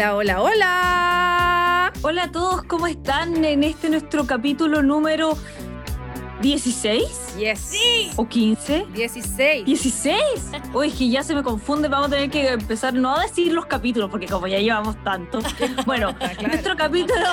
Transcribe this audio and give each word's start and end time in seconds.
Hola, 0.00 0.14
hola, 0.16 0.40
hola. 0.40 1.92
Hola 2.00 2.22
a 2.24 2.32
todos, 2.32 2.62
¿cómo 2.62 2.86
están 2.86 3.44
en 3.44 3.62
este 3.62 3.90
nuestro 3.90 4.26
capítulo 4.26 4.82
número 4.82 5.36
16? 6.40 7.36
Yes. 7.36 7.58
Sí. 7.58 8.10
¿O 8.16 8.26
15? 8.26 8.86
16. 8.94 9.66
¿16? 9.66 10.14
Uy, 10.72 10.88
es 10.88 10.94
que 10.94 11.10
ya 11.10 11.22
se 11.22 11.34
me 11.34 11.42
confunde, 11.42 11.88
vamos 11.88 12.06
a 12.06 12.12
tener 12.12 12.30
que 12.30 12.48
empezar 12.48 12.94
no 12.94 13.14
a 13.14 13.20
decir 13.24 13.52
los 13.52 13.66
capítulos, 13.66 14.08
porque 14.10 14.24
como 14.26 14.46
ya 14.46 14.58
llevamos 14.58 14.96
tanto. 15.04 15.40
Bueno, 15.84 16.14
Ah, 16.18 16.30
claro. 16.30 16.48
nuestro 16.48 16.76
capítulo, 16.78 17.26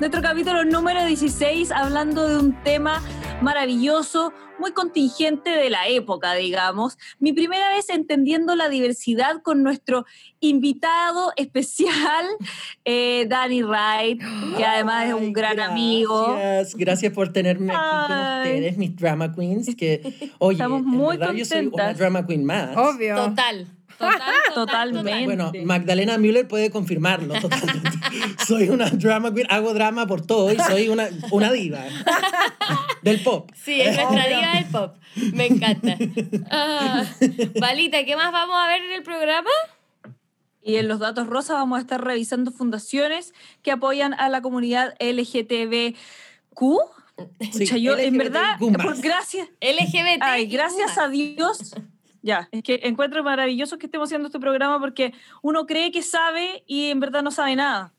nuestro 0.00 0.20
capítulo 0.20 0.64
número 0.64 1.04
16, 1.04 1.70
hablando 1.70 2.26
de 2.26 2.38
un 2.38 2.60
tema 2.64 3.00
maravilloso, 3.44 4.32
muy 4.58 4.72
contingente 4.72 5.50
de 5.50 5.70
la 5.70 5.88
época, 5.88 6.34
digamos. 6.34 6.98
Mi 7.18 7.32
primera 7.32 7.68
vez 7.70 7.88
entendiendo 7.90 8.56
la 8.56 8.68
diversidad 8.68 9.42
con 9.42 9.62
nuestro 9.62 10.06
invitado 10.40 11.32
especial, 11.36 12.26
eh, 12.84 13.26
Danny 13.28 13.62
Wright, 13.62 14.20
que 14.56 14.64
además 14.64 15.06
es 15.08 15.14
un 15.14 15.32
gran 15.32 15.60
amigo. 15.60 16.36
Gracias, 16.74 17.12
por 17.12 17.32
tenerme 17.32 17.72
aquí 17.74 18.12
con 18.12 18.18
ustedes, 18.18 18.78
mis 18.78 18.96
drama 18.96 19.32
queens. 19.34 19.74
Que, 19.76 20.32
oye, 20.38 20.54
Estamos 20.56 20.80
en 20.80 20.86
muy 20.86 21.16
verdad 21.16 21.34
yo 21.34 21.44
soy 21.44 21.60
una 21.60 21.70
contentas. 21.70 21.98
drama 21.98 22.26
queen 22.26 22.44
más. 22.44 22.76
Obvio. 22.76 23.16
Total. 23.16 23.66
Total. 23.98 24.20
total, 24.54 24.92
Totalmente. 24.92 25.24
Bueno, 25.24 25.52
Magdalena 25.64 26.18
Müller 26.18 26.46
puede 26.48 26.70
confirmarlo 26.70 27.34
totalmente. 27.40 27.90
soy 28.46 28.68
una 28.68 28.90
drama 28.90 29.32
queen, 29.32 29.46
hago 29.50 29.74
drama 29.74 30.06
por 30.06 30.26
todo 30.26 30.52
y 30.52 30.58
soy 30.58 30.88
una, 30.88 31.08
una 31.30 31.52
diva 31.52 31.80
del 33.02 33.20
pop. 33.22 33.50
Sí, 33.54 33.80
es 33.80 33.96
nuestra 33.96 34.26
diva 34.28 34.54
del 34.54 34.64
pop. 34.66 34.96
Me 35.32 35.46
encanta. 35.46 35.96
Ah, 36.50 37.04
Valita, 37.60 38.04
¿qué 38.04 38.16
más 38.16 38.32
vamos 38.32 38.56
a 38.58 38.66
ver 38.68 38.82
en 38.82 38.92
el 38.92 39.02
programa? 39.02 39.50
Y 40.62 40.76
en 40.76 40.88
los 40.88 40.98
datos 40.98 41.26
rosa 41.26 41.52
vamos 41.54 41.78
a 41.78 41.80
estar 41.82 42.02
revisando 42.02 42.50
fundaciones 42.50 43.34
que 43.62 43.70
apoyan 43.70 44.14
a 44.14 44.28
la 44.30 44.40
comunidad 44.40 44.94
LGTBQ. 44.98 45.96
Pucha, 47.52 47.76
yo, 47.76 47.96
en 47.96 48.16
verdad, 48.16 48.58
por 48.58 49.00
gracias, 49.00 49.48
LGBT. 49.60 50.18
ay, 50.22 50.46
gracias 50.46 50.98
a 50.98 51.08
Dios. 51.08 51.74
Ya, 52.26 52.48
es 52.52 52.62
que 52.62 52.80
encuentro 52.84 53.22
maravilloso 53.22 53.76
que 53.76 53.84
estemos 53.84 54.08
haciendo 54.08 54.28
este 54.28 54.40
programa 54.40 54.80
porque 54.80 55.12
uno 55.42 55.66
cree 55.66 55.92
que 55.92 56.00
sabe 56.00 56.64
y 56.66 56.86
en 56.88 56.98
verdad 56.98 57.22
no 57.22 57.30
sabe 57.30 57.54
nada. 57.54 57.92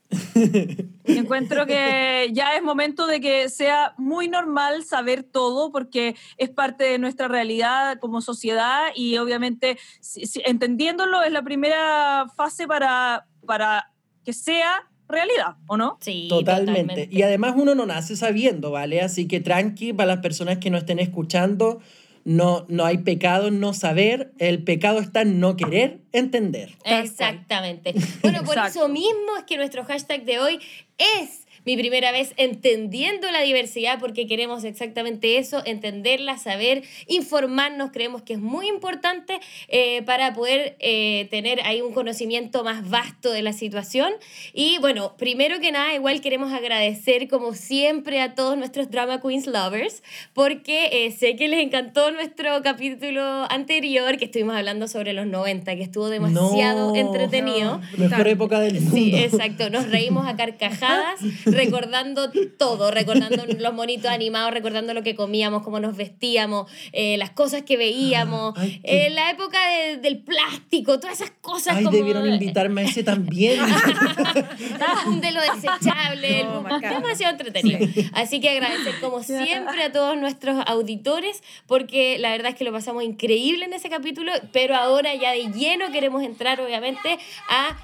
Y 1.03 1.17
encuentro 1.19 1.67
que 1.67 2.29
ya 2.33 2.55
es 2.55 2.63
momento 2.63 3.05
de 3.05 3.21
que 3.21 3.49
sea 3.49 3.93
muy 3.99 4.27
normal 4.27 4.83
saber 4.83 5.21
todo 5.21 5.71
porque 5.71 6.15
es 6.37 6.49
parte 6.49 6.85
de 6.85 6.97
nuestra 6.97 7.27
realidad 7.27 7.99
como 7.99 8.19
sociedad 8.19 8.87
y 8.95 9.15
obviamente 9.19 9.77
si- 10.01 10.25
si- 10.25 10.41
entendiéndolo 10.43 11.21
es 11.21 11.31
la 11.31 11.43
primera 11.43 12.25
fase 12.35 12.65
para, 12.67 13.27
para 13.45 13.91
que 14.23 14.33
sea 14.33 14.89
realidad, 15.07 15.57
¿o 15.67 15.77
no? 15.77 15.99
Sí, 16.01 16.25
Totalmente. 16.31 17.09
Y 17.11 17.21
además 17.21 17.53
uno 17.55 17.75
no 17.75 17.85
nace 17.85 18.15
sabiendo, 18.15 18.71
¿vale? 18.71 19.01
Así 19.01 19.27
que 19.27 19.39
tranqui 19.39 19.93
para 19.93 20.07
las 20.15 20.19
personas 20.23 20.57
que 20.57 20.71
no 20.71 20.79
estén 20.79 20.97
escuchando. 20.97 21.79
No, 22.25 22.65
no 22.69 22.85
hay 22.85 22.97
pecado 22.97 23.47
en 23.47 23.59
no 23.59 23.73
saber, 23.73 24.33
el 24.39 24.63
pecado 24.63 24.99
está 24.99 25.21
en 25.21 25.39
no 25.39 25.55
querer 25.55 25.99
entender. 26.11 26.75
Exactamente. 26.83 27.93
Bueno, 28.23 28.39
por 28.43 28.57
Exacto. 28.57 28.79
eso 28.79 28.89
mismo 28.89 29.37
es 29.37 29.43
que 29.43 29.57
nuestro 29.57 29.85
hashtag 29.85 30.25
de 30.25 30.39
hoy 30.39 30.59
es 30.97 31.44
mi 31.65 31.75
primera 31.77 32.11
vez 32.11 32.33
entendiendo 32.37 33.29
la 33.31 33.41
diversidad 33.41 33.99
porque 33.99 34.27
queremos 34.27 34.63
exactamente 34.63 35.37
eso, 35.37 35.61
entenderla, 35.65 36.37
saber, 36.37 36.83
informarnos, 37.07 37.91
creemos 37.91 38.21
que 38.21 38.33
es 38.33 38.39
muy 38.39 38.67
importante 38.67 39.39
eh, 39.67 40.01
para 40.03 40.33
poder 40.33 40.75
eh, 40.79 41.27
tener 41.31 41.61
ahí 41.63 41.81
un 41.81 41.93
conocimiento 41.93 42.63
más 42.63 42.89
vasto 42.89 43.31
de 43.31 43.41
la 43.41 43.53
situación. 43.53 44.11
Y 44.53 44.77
bueno, 44.79 45.15
primero 45.17 45.59
que 45.59 45.71
nada, 45.71 45.93
igual 45.95 46.21
queremos 46.21 46.53
agradecer 46.53 47.27
como 47.27 47.53
siempre 47.53 48.21
a 48.21 48.35
todos 48.35 48.57
nuestros 48.57 48.89
Drama 48.91 49.21
Queens 49.21 49.47
Lovers 49.47 50.03
porque 50.33 50.89
eh, 50.91 51.11
sé 51.11 51.35
que 51.35 51.47
les 51.47 51.59
encantó 51.63 52.11
nuestro 52.11 52.61
capítulo 52.61 53.21
anterior 53.49 54.17
que 54.17 54.25
estuvimos 54.25 54.55
hablando 54.55 54.87
sobre 54.87 55.13
los 55.13 55.25
90, 55.27 55.75
que 55.75 55.83
estuvo 55.83 56.09
demasiado 56.09 56.91
No. 56.91 56.95
entretenido. 56.95 57.81
Mejor 57.97 58.27
época 58.27 58.59
del 58.59 58.81
mundo. 58.81 58.95
Sí, 58.95 59.15
exacto. 59.15 59.69
Nos 59.69 59.89
reímos 59.89 60.27
a 60.27 60.35
carcajadas, 60.35 61.19
recordando 61.55 62.31
todo, 62.57 62.91
recordando 62.91 63.45
los 63.57 63.73
monitos 63.73 64.11
animados, 64.11 64.53
recordando 64.53 64.93
lo 64.93 65.03
que 65.03 65.15
comíamos, 65.15 65.63
cómo 65.63 65.79
nos 65.79 65.95
vestíamos, 65.97 66.69
eh, 66.91 67.17
las 67.17 67.31
cosas 67.31 67.63
que 67.63 67.77
veíamos, 67.77 68.53
Ay, 68.57 68.79
qué- 68.83 69.07
eh, 69.07 69.09
la 69.09 69.31
época 69.31 69.57
de- 69.69 69.97
del 69.97 70.19
plástico, 70.19 70.99
todas 70.99 71.19
esas 71.21 71.31
cosas 71.41 71.77
Ay, 71.77 71.83
como 71.83 71.95
debieron 71.97 72.27
invitarme 72.31 72.81
a 72.81 72.85
ese 72.85 73.03
también. 73.03 73.59
boom 75.05 75.21
de 75.21 75.31
lo 75.31 75.41
desechable, 75.41 76.43
No, 76.43 76.79
demasiado 76.79 77.31
entretenido. 77.33 77.79
Así 78.13 78.39
que 78.39 78.49
agradecer 78.49 78.95
como 79.01 79.23
siempre 79.23 79.83
a 79.83 79.91
todos 79.91 80.17
nuestros 80.17 80.57
auditores, 80.67 81.41
porque 81.67 82.17
la 82.19 82.31
verdad 82.31 82.49
es 82.51 82.55
que 82.55 82.63
lo 82.63 82.71
pasamos 82.71 83.03
increíble 83.03 83.65
en 83.65 83.73
ese 83.73 83.89
capítulo, 83.89 84.31
pero 84.51 84.75
ahora 84.75 85.13
ya 85.15 85.31
de 85.31 85.47
lleno 85.51 85.91
queremos 85.91 86.23
entrar 86.23 86.59
obviamente 86.61 87.17
a 87.49 87.77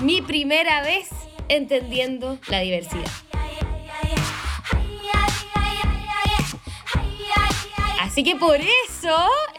mi 0.00 0.20
primera 0.22 0.82
vez 0.82 1.08
entendiendo 1.56 2.38
la 2.48 2.60
diversidad. 2.60 3.10
Así 8.02 8.24
que 8.24 8.34
por 8.36 8.56
eso 8.56 9.16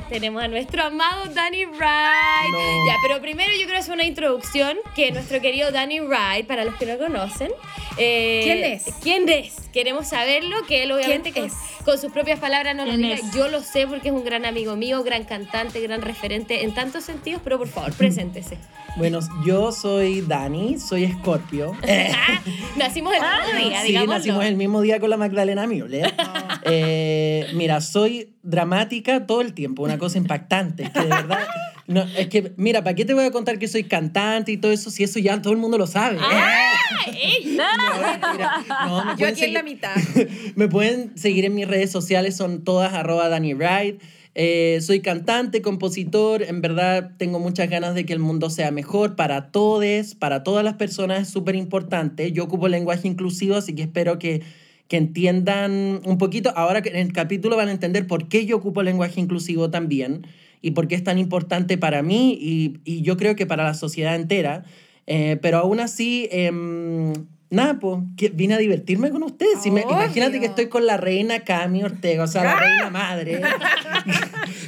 tenemos 0.09 0.43
a 0.43 0.47
nuestro 0.49 0.83
amado 0.83 1.25
Danny 1.33 1.65
Wright. 1.65 2.51
No. 2.51 2.85
Ya, 2.87 2.95
pero 3.01 3.21
primero 3.21 3.51
yo 3.53 3.63
quiero 3.65 3.77
hacer 3.79 3.93
una 3.93 4.03
introducción 4.03 4.77
que 4.95 5.11
nuestro 5.11 5.39
querido 5.39 5.71
Danny 5.71 6.01
Wright, 6.01 6.45
para 6.45 6.65
los 6.65 6.75
que 6.75 6.85
no 6.85 6.97
conocen, 6.97 7.51
eh, 7.97 8.41
¿Quién 8.43 8.63
es? 8.63 8.83
¿Quién 9.01 9.29
es? 9.29 9.69
Queremos 9.71 10.07
saberlo, 10.07 10.57
que 10.67 10.83
él 10.83 10.91
obviamente 10.91 11.31
¿Quién 11.31 11.47
con, 11.49 11.57
es? 11.57 11.83
con 11.85 11.97
sus 11.99 12.11
propias 12.11 12.39
palabras 12.39 12.75
no 12.75 12.83
lo 12.85 12.89
¿Quién 12.91 13.01
diga. 13.03 13.15
es? 13.15 13.33
Yo 13.33 13.47
lo 13.47 13.61
sé 13.61 13.87
porque 13.87 14.09
es 14.09 14.13
un 14.13 14.23
gran 14.25 14.45
amigo 14.45 14.75
mío, 14.75 15.03
gran 15.03 15.23
cantante, 15.23 15.79
gran 15.79 16.01
referente 16.01 16.63
en 16.63 16.73
tantos 16.73 17.03
sentidos, 17.05 17.39
pero 17.43 17.57
por 17.57 17.67
favor, 17.69 17.93
preséntese. 17.93 18.57
bueno, 18.97 19.19
yo 19.45 19.71
soy 19.71 20.21
Dani, 20.21 20.79
soy 20.79 21.05
Escorpio. 21.05 21.77
Nacimos 22.75 23.13
el 23.13 23.21
mismo 23.21 23.69
día, 23.69 23.81
Sí, 23.81 23.87
digámoslo. 23.87 24.13
nacimos 24.17 24.45
el 24.45 24.55
mismo 24.55 24.81
día 24.81 24.99
con 24.99 25.09
la 25.09 25.17
Magdalena 25.17 25.65
Müller. 25.67 26.13
Eh, 26.65 27.47
mira, 27.55 27.81
soy 27.81 28.32
dramática 28.43 29.25
todo 29.25 29.41
el 29.41 29.53
tiempo, 29.53 29.83
una 29.83 29.97
cosa 29.97 30.17
impactante. 30.17 30.91
Que 30.93 30.99
de 30.99 31.07
verdad, 31.07 31.47
no, 31.87 32.03
es 32.03 32.27
que, 32.27 32.53
mira, 32.57 32.83
¿para 32.83 32.95
qué 32.95 33.05
te 33.05 33.13
voy 33.13 33.23
a 33.25 33.31
contar 33.31 33.57
que 33.57 33.67
soy 33.67 33.85
cantante 33.85 34.51
y 34.51 34.57
todo 34.57 34.71
eso 34.71 34.91
si 34.91 35.03
eso 35.03 35.19
ya 35.19 35.41
todo 35.41 35.53
el 35.53 35.59
mundo 35.59 35.77
lo 35.77 35.87
sabe? 35.87 36.17
¡Ah! 36.21 36.73
¡Ey! 37.07 37.45
Mira, 37.51 38.63
no, 38.85 39.17
Yo 39.17 39.27
aquí 39.27 39.45
en 39.45 39.53
la 39.53 39.61
seguir- 39.61 39.63
mitad. 39.63 39.95
Me 40.55 40.67
pueden 40.67 41.17
seguir 41.17 41.45
en 41.45 41.55
mis 41.55 41.67
redes 41.67 41.91
sociales, 41.91 42.35
son 42.35 42.63
todas 42.63 42.93
arroba 42.93 43.29
Danny 43.29 43.53
Wright. 43.53 44.01
Eh, 44.35 44.79
soy 44.81 44.99
cantante, 45.01 45.61
compositor, 45.61 46.41
en 46.41 46.59
verdad 46.61 47.11
tengo 47.17 47.37
muchas 47.39 47.69
ganas 47.69 47.93
de 47.93 48.03
que 48.05 48.13
el 48.13 48.19
mundo 48.19 48.49
sea 48.49 48.71
mejor 48.71 49.15
para 49.15 49.51
todos, 49.51 50.15
para 50.15 50.41
todas 50.43 50.63
las 50.65 50.73
personas 50.73 51.21
es 51.21 51.29
súper 51.29 51.55
importante. 51.55 52.31
Yo 52.31 52.43
ocupo 52.45 52.67
lenguaje 52.67 53.07
inclusivo, 53.07 53.55
así 53.57 53.75
que 53.75 53.83
espero 53.83 54.17
que, 54.17 54.41
que 54.88 54.97
entiendan 54.97 56.01
un 56.05 56.17
poquito. 56.17 56.51
Ahora 56.55 56.81
que 56.81 56.89
en 56.89 56.95
el 56.97 57.13
capítulo 57.13 57.55
van 57.57 57.69
a 57.69 57.71
entender 57.71 58.05
por 58.07 58.27
qué 58.27 58.45
yo 58.45 58.57
ocupo 58.57 58.83
lenguaje 58.83 59.19
inclusivo 59.21 59.69
también 59.71 60.27
y 60.61 60.71
por 60.71 60.88
qué 60.88 60.95
es 60.95 61.03
tan 61.03 61.17
importante 61.17 61.77
para 61.77 62.01
mí 62.03 62.38
y, 62.39 62.79
y 62.85 63.01
yo 63.01 63.17
creo 63.17 63.35
que 63.35 63.45
para 63.45 63.63
la 63.63 63.73
sociedad 63.73 64.16
entera. 64.16 64.63
Eh, 65.07 65.38
pero 65.41 65.57
aún 65.57 65.79
así, 65.81 66.29
em, 66.31 67.11
nada, 67.49 67.79
pues 67.79 67.99
vine 68.33 68.53
a 68.53 68.57
divertirme 68.57 69.09
con 69.09 69.23
ustedes. 69.23 69.61
Si 69.61 69.69
me- 69.72 69.81
imagínate 69.81 70.39
que 70.39 70.45
estoy 70.45 70.67
con 70.69 70.85
la 70.85 70.95
reina 70.97 71.39
Cami 71.41 71.83
Ortega, 71.83 72.23
o 72.23 72.27
sea, 72.27 72.43
la 72.43 72.55
reina 72.59 72.89
madre. 72.89 73.41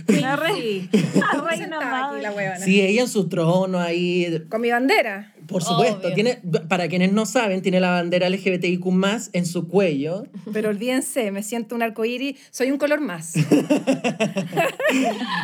La 0.08 0.36
re- 0.36 0.88
la 1.16 1.50
reina 1.50 1.80
madre. 1.80 2.22
Sí, 2.66 2.82
ella 2.82 3.02
en 3.04 3.08
su 3.08 3.28
trono 3.28 3.80
ahí. 3.80 4.44
Con 4.50 4.62
mi 4.62 4.70
bandera. 4.70 5.34
Por 5.48 5.64
supuesto, 5.64 6.08
Obvio. 6.08 6.14
tiene, 6.14 6.40
para 6.68 6.88
quienes 6.88 7.12
no 7.14 7.26
saben, 7.26 7.62
tiene 7.62 7.80
la 7.80 7.92
bandera 7.92 8.30
LGBTIQ 8.30 8.86
en 9.34 9.46
su 9.46 9.68
cuello. 9.68 10.26
Pero 10.52 10.70
olvídense, 10.70 11.32
me 11.32 11.44
siento 11.44 11.76
un 11.76 11.82
arcoíris, 11.82 12.38
soy 12.52 12.72
un 12.72 12.78
color 12.78 13.02
más. 13.02 13.34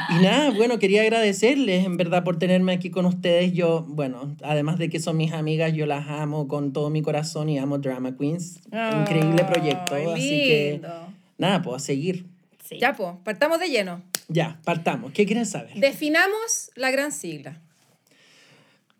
Y 0.10 0.24
nada, 0.24 0.52
bueno, 0.52 0.80
quería 0.80 1.02
agradecerles 1.02 1.86
en 1.86 1.98
verdad 1.98 2.24
por 2.24 2.38
tenerme 2.38 2.74
aquí 2.74 2.90
con 2.90 3.06
ustedes. 3.06 3.54
Yo, 3.54 3.86
bueno, 3.88 4.36
además 4.44 4.78
de 4.78 4.90
que 4.90 5.00
son 5.00 5.18
mis 5.18 5.32
amigas, 5.34 5.74
yo 5.74 5.86
las 5.86 6.08
amo 6.10 6.48
con 6.48 6.74
todo 6.74 6.90
mi 6.90 7.02
corazón 7.02 7.50
y 7.50 7.58
amo 7.58 7.78
Drama 7.78 8.16
Queens. 8.18 8.60
Increíble 9.00 9.44
proyecto. 9.46 9.96
Ay, 9.96 10.06
Así 10.06 10.30
que, 10.30 10.70
lindo. 10.74 11.08
nada, 11.38 11.62
pues 11.62 11.82
a 11.82 11.86
seguir. 11.86 12.26
Sí. 12.68 12.78
Ya, 12.80 12.94
pues, 12.94 13.10
partamos 13.24 13.60
de 13.60 13.68
lleno. 13.70 14.02
Ya, 14.28 14.60
partamos. 14.64 15.12
¿Qué 15.12 15.26
quieren 15.26 15.46
saber? 15.46 15.74
Definamos 15.76 16.72
la 16.76 16.92
gran 16.92 17.12
sigla. 17.12 17.60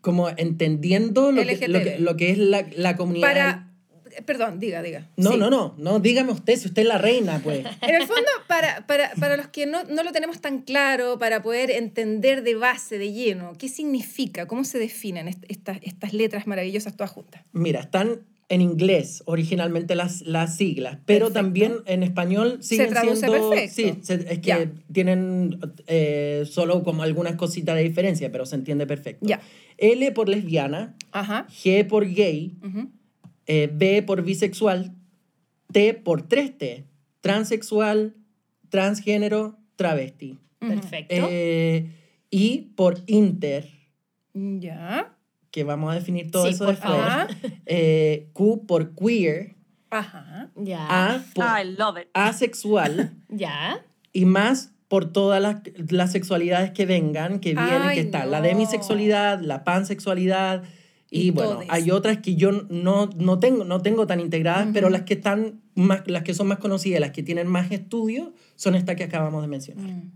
Como 0.02 0.30
entendiendo 0.30 1.32
lo, 1.32 1.44
que, 1.46 1.68
lo, 1.68 1.80
que, 1.80 2.00
lo 2.00 2.18
que 2.18 2.32
es 2.32 2.38
la, 2.38 2.66
la 2.76 2.96
comunidad. 2.96 3.28
Para 3.28 3.68
eh, 4.12 4.22
perdón, 4.24 4.60
diga, 4.60 4.82
diga. 4.82 5.08
No, 5.16 5.32
Sí. 5.32 5.38
no, 5.38 5.50
no, 5.50 5.74
no, 5.78 6.00
dígame 6.00 6.32
usted 6.34 6.58
si 6.58 6.68
usted 6.68 6.82
es 6.82 6.88
la 6.88 6.98
reina, 6.98 7.40
pues. 7.44 7.60
En 7.82 7.96
el 7.96 8.06
fondo, 8.08 8.28
para, 8.48 8.86
para, 8.86 9.12
para 9.20 9.38
los 9.38 9.48
que 9.48 9.66
no, 9.68 9.84
no 9.86 10.04
lo 10.04 10.12
tenemos 10.12 10.42
tan 10.42 10.64
claro, 10.64 11.18
para 11.18 11.42
poder 11.42 11.72
entender 11.72 12.44
de 12.44 12.56
base, 12.56 12.98
de 12.98 13.14
lleno, 13.14 13.54
¿qué 13.58 13.70
significa? 13.70 14.48
¿Cómo 14.48 14.64
se 14.66 14.80
definen 14.80 15.28
est- 15.30 15.46
estas, 15.48 15.78
estas 15.82 16.14
letras 16.14 16.46
maravillosas 16.46 16.98
todas 16.98 17.12
juntas? 17.12 17.44
Mira, 17.54 17.80
están 17.80 18.22
en 18.52 18.62
inglés 18.62 19.24
originalmente 19.26 19.96
las, 19.96 20.22
las 20.22 20.58
siglas, 20.58 20.98
pero 21.06 21.28
Perfecto. 21.28 21.34
también 21.34 21.74
en 21.86 22.04
español 22.04 22.58
siguen 22.62 22.90
traduce 22.90 23.28
siendo... 23.28 23.50
perfecto. 23.50 23.74
Sí, 23.76 24.00
se- 24.04 24.34
es 24.34 24.40
que 24.40 24.70
tienen 24.92 25.58
eh, 25.88 26.44
solo 26.50 26.84
como 26.84 27.02
algunas 27.04 27.36
cositas 27.36 27.76
de 27.76 27.84
diferencia, 27.84 28.32
pero 28.32 28.46
se 28.46 28.56
entiende 28.56 28.86
perfecto. 28.86 29.26
L 29.78 30.12
por 30.12 30.30
lesbiana, 30.30 30.96
Ajá. 31.12 31.48
G 31.50 31.88
por 31.88 32.06
gay, 32.08 32.58
eh, 33.48 33.70
B 33.74 34.04
por 34.04 34.22
bisexual, 34.24 34.94
T 35.72 35.94
por 35.94 36.28
3T, 36.28 36.84
transexual, 37.22 38.16
transgénero, 38.70 39.58
travesti. 39.76 40.38
Perfecto. 40.60 41.16
Eh, 41.30 41.90
y 42.30 42.74
por 42.76 43.02
inter, 43.08 43.70
Ya. 44.34 45.18
Que 45.52 45.64
vamos 45.64 45.92
a 45.92 45.96
definir 45.96 46.32
todo 46.32 46.46
Sí, 46.48 46.54
eso 46.54 46.66
después. 46.66 46.92
Ajá. 46.94 47.28
Eh, 47.66 48.30
Q 48.34 48.66
por 48.66 48.96
queer, 48.96 49.56
Ajá. 49.90 50.50
ya. 50.56 50.88
A 51.16 51.24
por 51.36 51.46
I 51.46 51.76
love 51.78 51.98
it. 52.02 52.08
asexual 52.14 53.14
Ya. 53.30 53.84
y 54.14 54.26
más 54.26 54.72
por 54.88 55.12
todas 55.12 55.42
las, 55.42 55.58
las 55.90 56.12
sexualidades 56.12 56.72
que 56.72 56.86
vengan, 56.86 57.40
que 57.40 57.54
vienen, 57.54 57.82
Ay, 57.84 57.96
que 57.96 58.02
están. 58.02 58.30
La 58.32 58.40
no. 58.40 58.48
demisexualidad, 58.48 59.40
la 59.42 59.64
pansexualidad. 59.64 60.64
Y, 61.10 61.28
Y 61.28 61.32
bueno, 61.32 61.56
todes. 61.56 61.68
hay 61.70 61.92
otras 61.92 62.18
que 62.20 62.36
yo 62.36 62.52
no, 62.70 63.10
no, 63.18 63.40
tengo, 63.40 63.64
no 63.66 63.82
tengo 63.82 64.08
tan 64.08 64.20
integradas, 64.22 64.68
pero 64.74 64.90
las 64.90 65.02
que 65.04 65.14
están 65.16 65.62
más, 65.76 66.04
las 66.08 66.24
que 66.24 66.34
son 66.34 66.48
más 66.48 66.58
conocidas, 66.60 67.00
las 67.02 67.12
que 67.12 67.22
tienen 67.24 67.48
más 67.48 67.72
estudios, 67.72 68.30
son 68.56 68.76
estas 68.76 68.96
que 68.96 69.04
acabamos 69.04 69.42
de 69.42 69.48
mencionar. 69.50 69.86
Mm, 69.86 70.12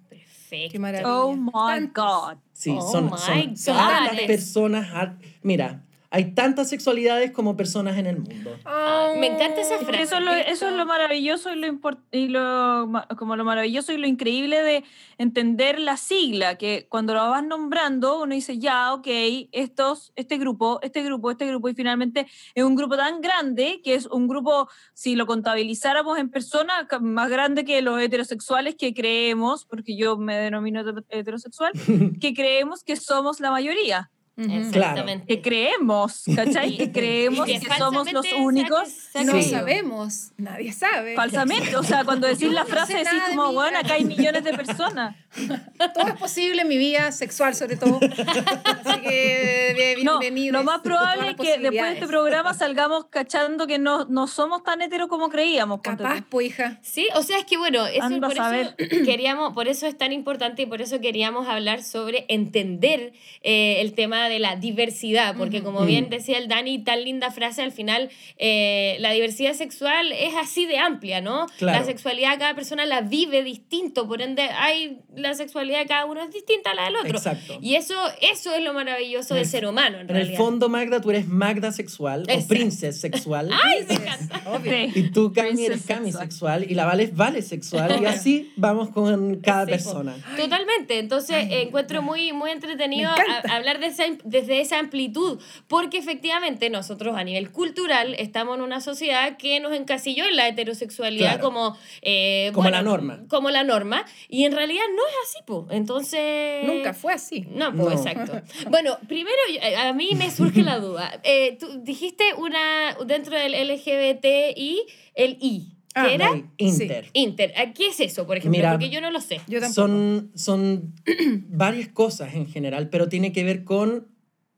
Perfecto. 0.50 0.72
Qué 0.72 0.80
maravilla. 0.80 1.10
Oh 1.14 1.36
my. 1.36 1.88
God. 1.94 2.38
Sí, 2.54 2.76
Oh 2.80 2.92
son, 2.92 3.06
my 3.06 3.18
son, 3.18 3.58
son 3.58 3.76
God. 3.76 3.88
tantas 3.90 4.20
personas. 4.28 4.88
har- 4.94 5.18
Mira, 5.44 5.84
hay 6.16 6.34
tantas 6.34 6.70
sexualidades 6.70 7.32
como 7.32 7.58
personas 7.58 7.98
en 7.98 8.06
el 8.06 8.20
mundo. 8.20 8.56
Ah, 8.64 9.10
me 9.18 9.28
encanta 9.28 9.60
esa 9.60 9.74
Es 9.76 9.80
que 9.82 9.86
frase. 9.86 10.04
Eso 10.04 10.18
es, 10.18 10.24
lo, 10.24 10.32
eso 10.32 10.68
es 10.70 10.74
lo 10.76 10.86
maravilloso 10.86 11.52
y 11.54 11.58
lo, 11.58 11.68
import- 11.68 12.04
y 12.12 12.30
lo 12.30 12.90
como 13.18 13.36
lo 13.36 13.44
maravilloso 13.44 13.92
y 13.92 13.98
lo 13.98 14.08
increíble 14.08 14.64
de 14.64 14.84
entender 15.18 15.78
la 15.80 15.98
sigla, 15.98 16.58
que 16.58 16.88
cuando 16.90 17.14
lo 17.14 17.30
vas 17.30 17.44
nombrando 17.44 18.22
uno 18.22 18.34
dice, 18.34 18.58
ya, 18.60 18.94
ok, 18.94 19.08
estos, 19.52 20.14
este 20.16 20.38
grupo, 20.38 20.80
este 20.82 21.04
grupo, 21.04 21.32
este 21.32 21.46
grupo, 21.48 21.68
y 21.68 21.74
finalmente 21.74 22.28
es 22.54 22.64
un 22.64 22.76
grupo 22.76 22.96
tan 22.96 23.20
grande 23.20 23.82
que 23.84 23.96
es 23.96 24.06
un 24.06 24.28
grupo, 24.28 24.70
si 24.94 25.16
lo 25.16 25.26
contabilizáramos 25.26 26.18
en 26.18 26.30
personas, 26.30 26.86
ca- 26.88 27.00
más 27.00 27.30
grande 27.30 27.66
que 27.66 27.82
los 27.82 28.00
heterosexuales 28.02 28.76
que 28.76 28.94
creemos, 28.94 29.66
porque 29.66 29.98
yo 29.98 30.18
me 30.18 30.36
denomino 30.38 30.82
heter- 30.82 31.04
heterosexual, 31.10 31.74
que 32.22 32.34
creemos 32.34 32.84
que 32.86 32.96
somos 32.96 33.40
la 33.42 33.52
mayoría. 33.52 34.12
Exactamente. 34.38 35.26
Que 35.28 35.42
creemos, 35.42 36.24
¿cachai? 36.36 36.76
Que 36.78 36.92
creemos 36.92 37.48
Y 37.48 37.60
que 37.60 37.70
somos 37.78 38.12
los 38.12 38.26
únicos. 38.34 38.90
No 39.24 39.34
Sí. 39.42 39.50
sabemos, 39.50 40.32
nadie 40.38 40.74
sabe. 40.74 41.16
Falsamente, 41.16 41.76
o 41.78 41.84
sea, 41.84 42.04
cuando 42.04 42.28
decís 42.28 42.52
la 42.52 42.64
No 42.64 42.68
frase 42.70 42.94
sé 42.94 42.98
decís 43.00 43.14
de 43.30 43.36
como, 43.36 43.54
bueno, 43.54 43.80
acá 43.80 43.94
hay 43.94 44.04
millones 44.06 44.44
de 44.44 44.54
personas. 44.54 45.16
Todo 45.94 46.08
es 46.08 46.20
posible 46.20 46.62
en 46.64 46.68
mi 46.68 46.78
vida 46.78 47.12
sexual, 47.12 47.56
sobre 47.56 47.76
todo. 47.78 48.00
Así 48.02 49.02
que 49.02 49.98
No, 50.04 50.20
bienvenidos 50.20 50.54
lo 50.60 50.64
más 50.64 50.82
probable 50.82 51.32
es 51.32 51.36
que 51.36 51.58
después 51.58 51.84
de 51.84 51.94
este 51.94 52.08
programa 52.08 52.54
salgamos 52.54 53.06
cachando 53.10 53.68
que 53.68 53.80
no, 53.80 54.06
no 54.06 54.28
somos 54.28 54.64
tan 54.64 54.82
heteros 54.82 55.10
como 55.10 55.30
creíamos. 55.30 55.82
Capaz, 55.82 56.24
pues, 56.30 56.48
hija. 56.48 56.80
Sí, 56.82 57.08
o 57.16 57.24
sea, 57.24 57.38
es 57.40 57.46
que 57.46 57.58
bueno, 57.58 57.86
eso, 57.86 58.04
a 58.06 58.10
por 58.10 58.32
eso 58.32 58.36
saber. 58.36 58.76
queríamos, 59.06 59.54
por 59.54 59.68
eso 59.68 59.88
es 59.88 59.98
tan 59.98 60.12
importante 60.14 60.62
y 60.62 60.66
por 60.66 60.82
eso 60.82 61.00
queríamos 61.02 61.48
hablar 61.48 61.84
sobre 61.84 62.26
entender 62.30 63.14
eh, 63.42 63.82
el 63.82 63.94
tema 63.94 64.25
de 64.30 64.40
la 64.40 64.56
diversidad, 64.56 65.36
porque 65.38 65.62
como 65.64 65.86
bien 65.86 66.06
Mm. 66.06 66.10
decía 66.10 66.38
el 66.38 66.48
Dani, 66.48 66.80
tan 66.84 67.04
linda 67.04 67.32
frase, 67.32 67.62
al 67.62 67.72
final 67.72 68.10
eh, 68.38 68.98
la 69.00 69.12
diversidad 69.12 69.54
sexual 69.54 70.12
es 70.12 70.34
así 70.36 70.66
de 70.66 70.78
amplia, 70.78 71.22
¿no? 71.22 71.46
Claro. 71.58 71.80
La 71.80 71.86
sexualidad 71.86 72.38
cada 72.40 72.54
persona 72.56 72.86
la 72.86 73.02
vive 73.02 73.44
distinto, 73.44 74.08
por 74.08 74.22
ende 74.22 74.42
hay 74.44 75.00
la 75.16 75.34
sexualidad 75.34 75.80
de 75.80 75.86
cada 75.86 76.06
uno 76.06 76.24
es 76.24 76.32
distinta 76.32 76.72
a 76.72 76.76
la 76.76 76.86
del 76.86 76.96
otro. 76.98 77.18
Exacto. 77.18 77.58
Y 77.62 77.76
eso, 77.76 77.96
eso 78.22 78.54
es 78.54 78.64
lo 78.64 78.74
maravilloso 78.74 79.34
En 79.34 79.38
del 79.38 79.46
el- 79.46 79.50
ser 79.52 79.66
humano, 79.66 79.96
en, 80.00 80.10
En 80.10 80.10
el 80.10 80.16
realidad. 80.24 80.38
fondo, 80.38 80.70
Magda, 80.70 81.02
tú 81.02 81.10
eres 81.12 81.28
Magda 81.28 81.72
sexual 81.72 82.22
o 82.28 82.32
Exacto. 82.32 82.48
princess 82.48 83.00
sexual. 83.00 83.50
¡Ay, 83.64 83.86
me 83.88 83.94
encanta! 83.96 84.42
Sí. 84.64 84.92
Y 85.00 85.10
tú, 85.12 85.32
Cami, 85.34 85.66
eres 85.66 85.84
Cami 85.86 86.06
sexual. 86.12 86.24
sexual. 86.30 86.72
Y 86.72 86.76
la 86.76 86.86
Vale 86.86 87.04
es 87.04 87.16
Vale 87.16 87.42
sexual. 87.42 88.00
Y 88.02 88.06
así 88.06 88.52
vamos 88.56 88.90
con 88.90 89.36
cada 89.42 89.66
Sí, 89.66 89.72
persona. 89.72 90.16
Totalmente, 90.38 91.00
entonces 91.00 91.46
eh, 91.50 91.62
encuentro 91.64 92.02
muy, 92.02 92.34
muy 92.34 92.52
entretenido 92.52 93.12
hablar 93.50 93.80
de 93.80 93.88
esa, 93.88 94.06
desde 94.24 94.62
esa 94.62 94.80
amplitud, 94.80 95.40
porque 95.68 95.98
efectivamente 95.98 96.70
nosotros 96.70 97.16
a 97.18 97.24
nivel 97.24 97.52
cultural 97.52 98.16
estamos 98.18 98.58
en 98.58 98.64
una 98.64 98.82
sociedad 98.82 99.38
que 99.38 99.60
nos 99.60 99.74
encasilló 99.74 100.26
en 100.26 100.36
la 100.36 100.48
heterosexualidad 100.48 101.34
Claro. 101.40 101.44
como... 101.44 101.78
eh, 102.02 102.52
Como 102.54 102.70
la 102.70 102.82
norma. 102.82 103.24
Como 103.28 103.50
la 103.50 103.64
norma, 103.64 104.06
y 104.30 104.46
en 104.46 104.52
realidad 104.54 104.84
no 104.96 105.02
es 105.08 105.16
así, 105.24 105.40
pues. 105.46 105.66
Entonces... 105.72 106.66
Nunca 106.66 106.94
fue 106.94 107.14
así. 107.14 107.46
No, 107.50 107.74
pues 107.76 107.86
No. 107.86 107.92
exacto. 107.92 108.42
Bueno, 108.70 108.98
primero 109.08 109.38
yo- 109.54 109.78
a 109.80 109.94
mí 109.94 110.10
me 110.16 110.30
surge 110.32 110.62
la 110.64 110.80
duda. 110.80 111.20
Eh, 111.24 111.58
tú 111.60 111.68
dijiste 111.84 112.24
una 112.38 112.96
dentro 113.06 113.36
del 113.38 113.54
LGBTI, 113.54 114.82
el 115.16 115.38
I. 115.42 115.75
¿Qué 115.96 116.02
Ah, 116.02 116.14
era? 116.14 116.30
Hay 116.32 116.46
Inter. 116.58 117.06
Inter. 117.14 117.54
¿A 117.58 117.72
¿Qué 117.74 117.88
es 117.88 118.00
eso, 118.02 118.28
por 118.28 118.36
ejemplo? 118.38 118.58
Mira, 118.58 118.72
Porque 118.72 118.90
yo 118.90 119.00
no 119.02 119.12
lo 119.12 119.22
sé. 119.22 119.40
Yo 119.48 119.62
tampoco. 119.62 119.74
Son, 119.88 120.32
son 120.36 120.94
varias 121.48 121.88
cosas 121.88 122.36
en 122.36 122.48
general, 122.48 122.90
pero 122.90 123.08
tiene 123.08 123.32
que 123.32 123.44
ver 123.46 123.64
con 123.64 124.08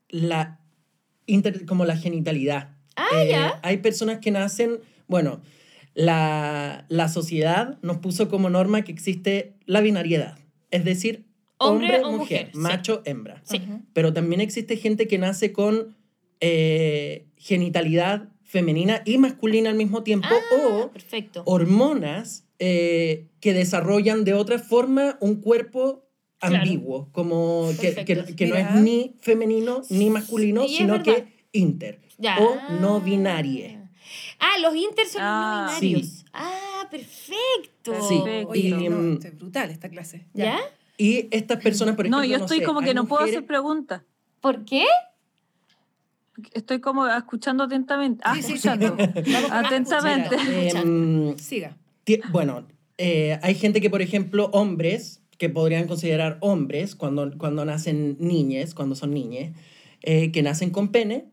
la 0.08 0.58
inter- 1.26 1.64
como 1.64 1.84
la 1.84 1.96
genitalidad. 1.96 2.74
Ah, 2.96 3.06
Eh, 3.22 3.28
ya. 3.30 3.60
Hay 3.62 3.76
personas 3.78 4.18
que 4.18 4.32
nacen, 4.32 4.80
bueno, 5.06 5.40
la, 5.94 6.84
la 6.88 7.08
sociedad 7.08 7.78
nos 7.82 7.98
puso 7.98 8.28
como 8.28 8.50
norma 8.50 8.82
que 8.82 8.90
existe 8.92 9.54
la 9.64 9.80
binariedad, 9.80 10.38
es 10.72 10.84
decir, 10.84 11.24
Hombre 11.60 11.96
hombre, 11.96 12.02
o 12.04 12.12
mujer, 12.18 12.18
mujer, 12.46 12.50
sí. 12.52 12.58
macho, 12.58 13.02
hembra. 13.04 13.42
Sí. 13.44 13.60
Pero 13.92 14.12
también 14.12 14.40
existe 14.40 14.76
gente 14.76 15.06
que 15.08 15.18
nace 15.18 15.52
con 15.52 15.96
eh, 16.40 17.26
genitalidad 17.36 18.28
femenina 18.48 19.02
y 19.04 19.18
masculina 19.18 19.68
al 19.70 19.76
mismo 19.76 20.02
tiempo 20.02 20.26
o 20.52 20.84
Ah, 20.84 20.90
perfecto. 20.92 21.42
hormonas 21.46 22.44
eh, 22.58 23.28
que 23.40 23.52
desarrollan 23.52 24.24
de 24.24 24.34
otra 24.34 24.58
forma 24.58 25.16
un 25.20 25.36
cuerpo 25.40 26.04
Claro. 26.40 26.56
ambiguo, 26.56 27.08
como 27.12 27.68
que, 27.80 27.94
que- 28.04 28.34
que 28.36 28.46
no 28.46 28.54
es 28.56 28.74
ni 28.76 29.14
femenino 29.20 29.82
ni 29.90 30.08
masculino, 30.10 30.62
es 30.64 30.76
sino 30.76 31.02
que 31.02 31.46
inter 31.52 32.00
Ya. 32.16 32.38
o 32.38 32.72
no 32.80 33.00
binarie. 33.00 33.78
Ah, 34.40 34.58
los 34.62 34.74
inter 34.74 35.06
son 35.06 35.20
Ah. 35.22 35.66
los 35.68 35.74
no 35.74 35.80
binarios. 35.80 36.08
Sí. 36.08 36.24
Ah, 36.32 36.88
perfecto. 36.90 38.08
Sí. 38.08 38.20
Perfecto. 38.24 38.50
Oye, 38.50 38.60
Y, 38.68 38.88
no, 38.88 38.96
mm, 38.96 39.18
es 39.24 39.36
brutal 39.36 39.70
esta 39.70 39.88
clase. 39.88 40.26
¿Ya? 40.32 40.58
Y 40.96 41.26
estas 41.30 41.60
personas, 41.62 41.94
por 41.96 42.06
ejemplo, 42.06 42.18
No, 42.22 42.24
yo 42.24 42.36
estoy 42.36 42.58
sé, 42.60 42.64
como 42.64 42.80
que 42.80 42.94
no 42.94 43.06
puedo 43.06 43.20
mujeres- 43.22 43.36
hacer 43.38 43.46
preguntas. 43.46 44.02
¿Por 44.40 44.64
qué? 44.64 44.84
Estoy 46.52 46.80
como 46.80 47.06
escuchando 47.06 47.64
atentamente. 47.64 48.22
Ah, 48.24 48.34
Sí, 48.36 48.42
sí, 48.42 48.46
sí. 48.48 48.54
escuchando. 48.68 48.96
Con- 48.96 49.52
Atentamente. 49.52 50.36
Em, 50.70 51.36
Siga. 51.38 51.76
Bueno, 52.30 52.66
eh, 52.96 53.38
hay 53.42 53.54
gente 53.54 53.80
que, 53.80 53.90
por 53.90 54.02
ejemplo, 54.02 54.50
hombres, 54.52 55.22
que 55.36 55.48
podrían 55.48 55.86
considerar 55.86 56.38
hombres 56.40 56.94
cuando, 56.94 57.30
cuando 57.38 57.64
nacen 57.64 58.16
niñes, 58.18 58.74
cuando 58.74 58.94
son 58.94 59.12
niñes, 59.12 59.52
eh, 60.02 60.32
que 60.32 60.42
nacen 60.42 60.70
con 60.70 60.88
pene, 60.88 61.26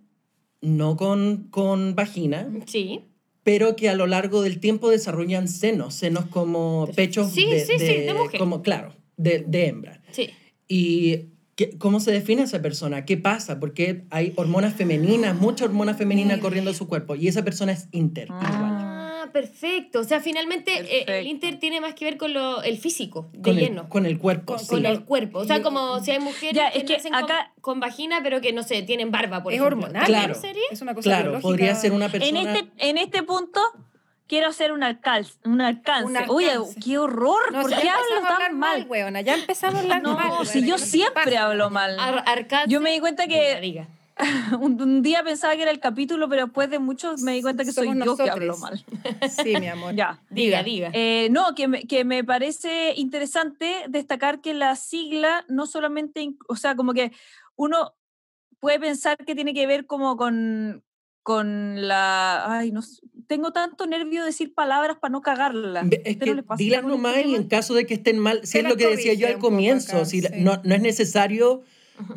no 0.62 0.95
con, 0.97 1.47
con 1.50 1.95
vagina, 1.95 2.50
Sí. 2.65 3.01
pero 3.43 3.75
que 3.75 3.89
a 3.89 3.95
lo 3.95 4.05
largo 4.07 4.41
del 4.41 4.59
tiempo 4.59 4.89
desarrollan 4.89 5.47
senos, 5.47 5.93
senos 5.93 6.25
como 6.25 6.89
pechos 6.95 7.31
Sí, 7.31 7.45
de, 7.45 7.59
sí, 7.65 7.79
sí, 7.79 7.85
de 7.85 8.13
mujer. 8.13 8.39
como, 8.39 8.62
claro, 8.62 8.93
de, 9.17 9.39
de 9.47 9.67
hembra. 9.67 10.01
Sí. 10.12 10.29
¿Y 10.67 11.25
qué- 11.55 11.77
cómo 11.77 12.00
se 12.00 12.12
define 12.12 12.43
esa 12.43 12.62
persona? 12.62 13.05
¿Qué 13.05 13.17
pasa? 13.17 13.59
Porque 13.59 14.05
hay 14.09 14.33
hormonas 14.35 14.74
femeninas, 14.74 15.35
mucha 15.35 15.65
hormona 15.65 15.93
femenina 15.93 16.39
corriendo 16.39 16.71
en 16.71 16.77
su 16.77 16.88
cuerpo, 16.88 17.15
y 17.15 17.27
esa 17.27 17.43
persona 17.43 17.71
es 17.71 17.88
inter, 17.91 18.25
igual. 18.27 18.43
Ah, 18.45 19.29
perfecto. 19.33 20.00
O 20.00 20.03
sea, 20.03 20.21
finalmente 20.21 20.71
eh, 20.74 21.19
el 21.19 21.27
inter 21.27 21.59
tiene 21.59 21.81
más 21.81 21.93
que 21.95 22.05
ver 22.05 22.17
con 22.17 22.33
lo, 22.33 22.62
el 22.62 22.77
físico, 22.77 23.29
de 23.33 23.41
Con 23.41 23.55
lleno. 23.55 23.81
el, 23.83 23.88
con 23.89 24.05
el 24.05 24.17
cuerpo, 24.19 24.53
con, 24.53 24.59
sí. 24.59 24.67
con 24.67 24.85
el 24.85 25.03
cuerpo. 25.03 25.39
O 25.39 25.45
sea, 25.45 25.62
como 25.62 26.00
si 26.03 26.12
hay 26.12 26.19
mujeres 26.19 26.55
Ya, 26.55 26.71
que, 26.71 26.77
es 26.79 26.83
que 26.85 26.93
nacen 26.97 27.13
con- 27.13 27.24
acá- 27.24 27.53
con, 27.62 27.79
vagina, 27.79 28.19
pero 28.24 28.39
que 28.41 28.53
no 28.53 28.63
sé, 28.63 28.83
tienen 28.83 29.12
barba, 29.12 29.41
por 29.43 29.51
Es 29.53 29.59
ejemplo. 29.59 29.77
hormonal. 29.88 30.03
¿También 30.05 30.24
Claro. 30.25 30.39
sería? 30.39 30.62
Es 30.71 30.81
una 30.81 30.93
cosa 30.93 31.09
Claro, 31.09 31.24
biológica. 31.24 31.47
podría 31.47 31.75
ser 31.75 31.91
una 31.91 32.05
En 32.05 32.12
persona... 32.12 32.53
este, 32.53 32.69
en 32.89 32.97
este 32.97 33.24
punto 33.24 33.59
quiero 34.27 34.48
hacer 34.48 34.72
un 34.72 34.84
alcance. 34.84 35.34
Un 35.46 35.62
alcance. 35.62 36.05
Un 36.24 36.29
Oye, 36.29 36.51
alcance. 36.51 36.79
qué 36.84 36.98
horror. 36.98 37.51
No, 37.51 37.62
¿Por 37.62 37.70
qué 37.70 37.89
hablo 37.89 38.27
tan 38.27 38.58
mal, 38.58 38.79
mal? 38.79 38.86
weona. 38.89 39.22
Ya 39.22 39.36
empezamos 39.36 39.75
a 39.77 39.82
hablar 39.82 40.01
No, 40.03 40.15
mal. 40.15 40.46
si 40.46 40.60
weona, 40.60 40.67
yo 40.67 40.75
¿qué 40.75 40.82
nos 40.82 40.82
siempre 40.82 41.38
hablo 41.38 41.70
mal. 41.70 42.00
Ar- 42.00 42.24
Arcance. 42.27 42.70
Yo 42.72 42.82
me 42.82 42.91
di 42.91 43.00
cuenta 43.00 43.27
que 43.27 43.86
un, 44.62 44.82
un 44.82 45.01
día 45.01 45.24
pensaba 45.24 45.55
que 45.55 45.63
era 45.63 45.72
el 45.72 45.79
capítulo, 45.82 46.29
pero 46.29 46.46
después 46.46 46.70
de 46.70 46.79
muchos 46.79 47.22
me 47.22 47.34
di 47.34 47.41
cuenta 47.41 47.65
que 47.65 47.74
soy 47.74 47.88
yo 48.05 48.15
que 48.15 48.29
hablo 48.29 48.58
mal. 48.58 48.84
Sí, 49.29 49.55
mi 49.60 49.67
amor. 49.67 49.94
Ya. 49.94 50.22
Diga, 50.29 50.63
diga. 50.63 50.89
Eh, 50.94 51.27
no, 51.32 51.53
que 51.53 51.67
me, 51.67 51.84
que 51.84 52.05
me 52.05 52.24
parece 52.24 52.94
interesante 52.96 53.84
destacar 53.89 54.39
que 54.39 54.53
la 54.53 54.75
sigla 54.77 55.44
no 55.50 55.65
solamente, 55.67 56.29
o 56.48 56.55
sea, 56.55 56.75
como 56.77 56.94
que 56.94 57.12
uno 57.58 57.94
puede 58.62 58.79
pensar 58.79 59.17
que 59.17 59.36
tiene 59.36 59.53
que 59.53 59.67
ver 59.67 59.86
como 59.86 60.15
con, 60.15 60.84
con 61.22 61.86
la... 61.88 62.58
Ay, 62.58 62.72
no 62.72 62.82
sé, 62.82 63.01
tengo 63.27 63.51
tanto 63.51 63.86
nervio 63.88 64.22
de 64.22 64.27
decir 64.27 64.53
palabras 64.53 64.98
para 65.00 65.12
no 65.12 65.22
cagarla. 65.22 65.82
Es 65.82 65.86
¿Ustedes 66.15 66.17
no 66.17 66.25
que 66.25 66.36
les 66.36 66.44
pasa 66.46 66.58
dilas 66.58 66.84
nomás 66.84 67.17
y 67.25 67.36
en 67.36 67.44
caso 67.48 67.74
de 67.74 67.86
que 67.86 67.94
estén 67.96 68.20
mal, 68.20 68.41
si 68.44 68.60
es 68.60 68.63
lo 68.63 68.75
que 68.77 68.88
decía 68.88 69.13
yo 69.13 69.27
al 69.27 69.38
comienzo, 69.39 69.98
acá, 69.98 70.05
si 70.05 70.22
la- 70.22 70.29
sí. 70.29 70.36
no, 70.39 70.62
no 70.63 70.75
es 70.75 70.82
necesario 70.82 71.62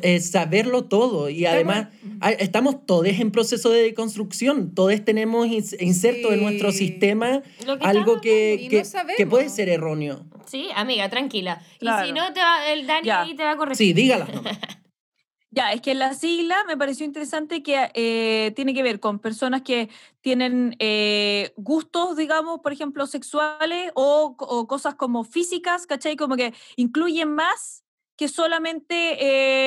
eh, 0.03 0.19
saberlo 0.19 0.87
todo 0.87 1.29
y 1.31 1.47
además 1.47 1.87
hay- 2.21 2.35
estamos 2.41 2.85
todos 2.85 3.07
en 3.07 3.31
proceso 3.31 3.71
de 3.71 3.95
construcción, 3.95 4.75
todos 4.75 5.05
tenemos 5.05 5.47
ins- 5.47 5.77
inserto 5.81 6.33
en 6.33 6.43
nuestro 6.43 6.73
Sí. 6.73 6.79
sistema 6.88 7.43
que 7.61 7.77
algo 7.87 8.21
que, 8.21 8.67
que, 8.69 8.83
no 9.25 9.31
puede 9.31 9.49
ser 9.50 9.69
erróneo. 9.69 10.27
Sí, 10.47 10.69
amiga, 10.75 11.09
tranquila. 11.11 11.62
Y 11.81 11.87
si 12.07 12.12
no, 12.12 12.33
te 12.33 12.41
va, 12.41 12.73
el 12.73 12.87
Dani 12.88 13.07
Ya. 13.07 13.23
ahí 13.23 13.37
te 13.37 13.45
va 13.45 13.53
a 13.53 13.57
corregir. 13.57 13.77
Sí, 13.87 13.93
dígalas 13.93 14.35
nomás. 14.35 14.59
Ya, 15.59 15.73
es 15.73 15.81
que 15.81 15.97
la 15.97 16.15
sigla 16.15 16.62
me 16.69 16.77
pareció 16.77 17.05
interesante 17.05 17.65
que 17.65 17.91
eh, 17.95 18.53
tiene 18.55 18.75
que 18.75 18.85
ver 18.85 19.00
con 19.00 19.19
personas 19.19 19.62
que 19.62 19.88
tienen 20.21 20.77
eh, 20.79 21.53
gustos, 21.57 22.17
digamos, 22.17 22.61
por 22.61 22.73
ejemplo, 22.73 23.09
sexuales 23.09 23.91
o, 23.97 24.37
o 24.38 24.69
cosas 24.69 24.95
como 24.95 25.25
físicas, 25.25 25.85
¿cachai? 25.85 26.15
Como 26.15 26.37
que 26.37 26.55
incluyen 26.77 27.35
más 27.35 27.83
que 28.17 28.29
solamente, 28.29 29.17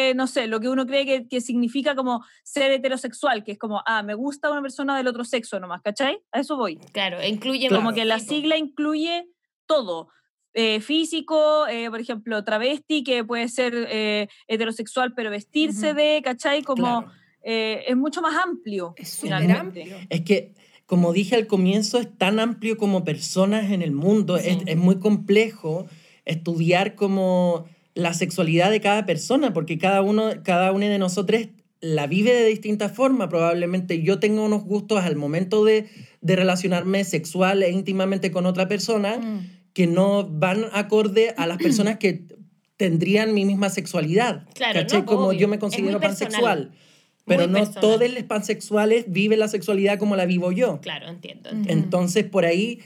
eh, 0.10 0.14
no 0.16 0.28
sé, 0.28 0.48
lo 0.48 0.62
que 0.62 0.70
uno 0.70 0.86
cree 0.86 1.06
que, 1.06 1.28
que 1.28 1.42
significa 1.42 1.94
como 1.94 2.24
ser 2.44 2.72
heterosexual, 2.72 3.44
que 3.44 3.52
es 3.52 3.58
como, 3.58 3.84
ah, 3.86 4.02
me 4.02 4.14
gusta 4.14 4.50
una 4.50 4.62
persona 4.62 4.96
del 4.96 5.08
otro 5.08 5.26
sexo 5.26 5.60
nomás, 5.60 5.82
¿cachai? 5.82 6.24
A 6.32 6.40
eso 6.40 6.56
voy. 6.56 6.78
Claro, 6.94 7.22
incluye 7.22 7.68
Claro. 7.68 7.84
Como 7.84 7.94
que 7.94 8.06
la 8.06 8.20
sigla 8.20 8.56
incluye 8.56 9.28
todo. 9.66 10.08
Eh, 10.54 10.82
físico, 10.82 11.66
eh, 11.68 11.90
por 11.90 12.00
ejemplo, 12.02 12.44
travesti, 12.44 13.04
que 13.04 13.24
puede 13.24 13.48
ser 13.48 13.74
eh, 13.90 14.28
heterosexual, 14.48 15.14
pero 15.16 15.30
vestirse 15.30 15.94
de, 15.94 16.22
¿cachai? 16.24 16.62
Como 16.64 17.04
Claro. 17.04 17.12
es 17.44 17.96
mucho 17.98 18.22
más 18.22 18.36
amplio. 18.44 18.94
Es 18.98 19.18
finalmente. 19.20 19.82
amplio. 19.84 19.98
Es 20.10 20.22
que, 20.22 20.54
como 20.86 21.14
dije 21.14 21.36
al 21.36 21.48
comienzo, 21.48 22.00
es 22.00 22.10
tan 22.18 22.40
amplio 22.40 22.78
como 22.78 23.04
personas 23.06 23.72
en 23.72 23.82
el 23.82 23.92
mundo. 23.92 24.36
Es, 24.38 24.58
es 24.66 24.78
muy 24.78 25.00
complejo 25.00 25.88
estudiar 26.26 26.96
como 26.96 27.66
la 27.94 28.14
sexualidad 28.14 28.72
de 28.72 28.80
cada 28.82 29.06
persona, 29.06 29.54
porque 29.54 29.78
cada 29.78 30.02
uno, 30.02 30.32
cada 30.44 30.72
uno 30.72 30.86
de 30.86 31.00
nosotros 31.00 31.48
la 31.80 32.08
vive 32.08 32.34
de 32.34 32.46
distinta 32.46 32.90
forma. 32.90 33.28
Probablemente 33.28 34.02
yo 34.04 34.20
tengo 34.20 34.46
unos 34.46 34.64
gustos 34.64 35.04
al 35.04 35.16
momento 35.16 35.66
de, 35.66 35.88
de 36.22 36.36
relacionarme 36.36 37.04
sexual 37.06 37.64
e 37.64 37.72
íntimamente 37.72 38.32
con 38.32 38.46
otra 38.46 38.68
persona 38.68 39.18
Mm. 39.18 39.61
Que 39.74 39.88
no 39.88 40.28
van 40.28 40.66
acorde 40.74 41.34
a 41.38 41.48
las 41.48 41.58
personas 41.58 41.98
que 41.98 42.24
tendrían 42.78 43.34
mi 43.34 43.46
misma 43.46 43.70
sexualidad. 43.70 44.48
Claro, 44.54 44.82
¿cachai? 44.82 45.02
no, 45.02 45.06
Como 45.06 45.28
obvio. 45.28 45.40
yo 45.40 45.48
me 45.48 45.60
considero 45.60 46.00
pansexual. 46.00 46.72
Pero 47.26 47.44
Muy 47.44 47.52
no 47.52 47.60
personal. 47.60 47.82
todos 47.82 48.12
los 48.12 48.24
pansexuales 48.24 49.06
viven 49.08 49.40
la 49.40 49.48
sexualidad 49.48 50.00
como 50.00 50.16
la 50.16 50.26
vivo 50.26 50.52
yo. 50.52 50.82
Claro, 50.82 51.08
entiendo. 51.08 51.52
Entonces, 51.68 52.26
por 52.26 52.46
ahí 52.46 52.80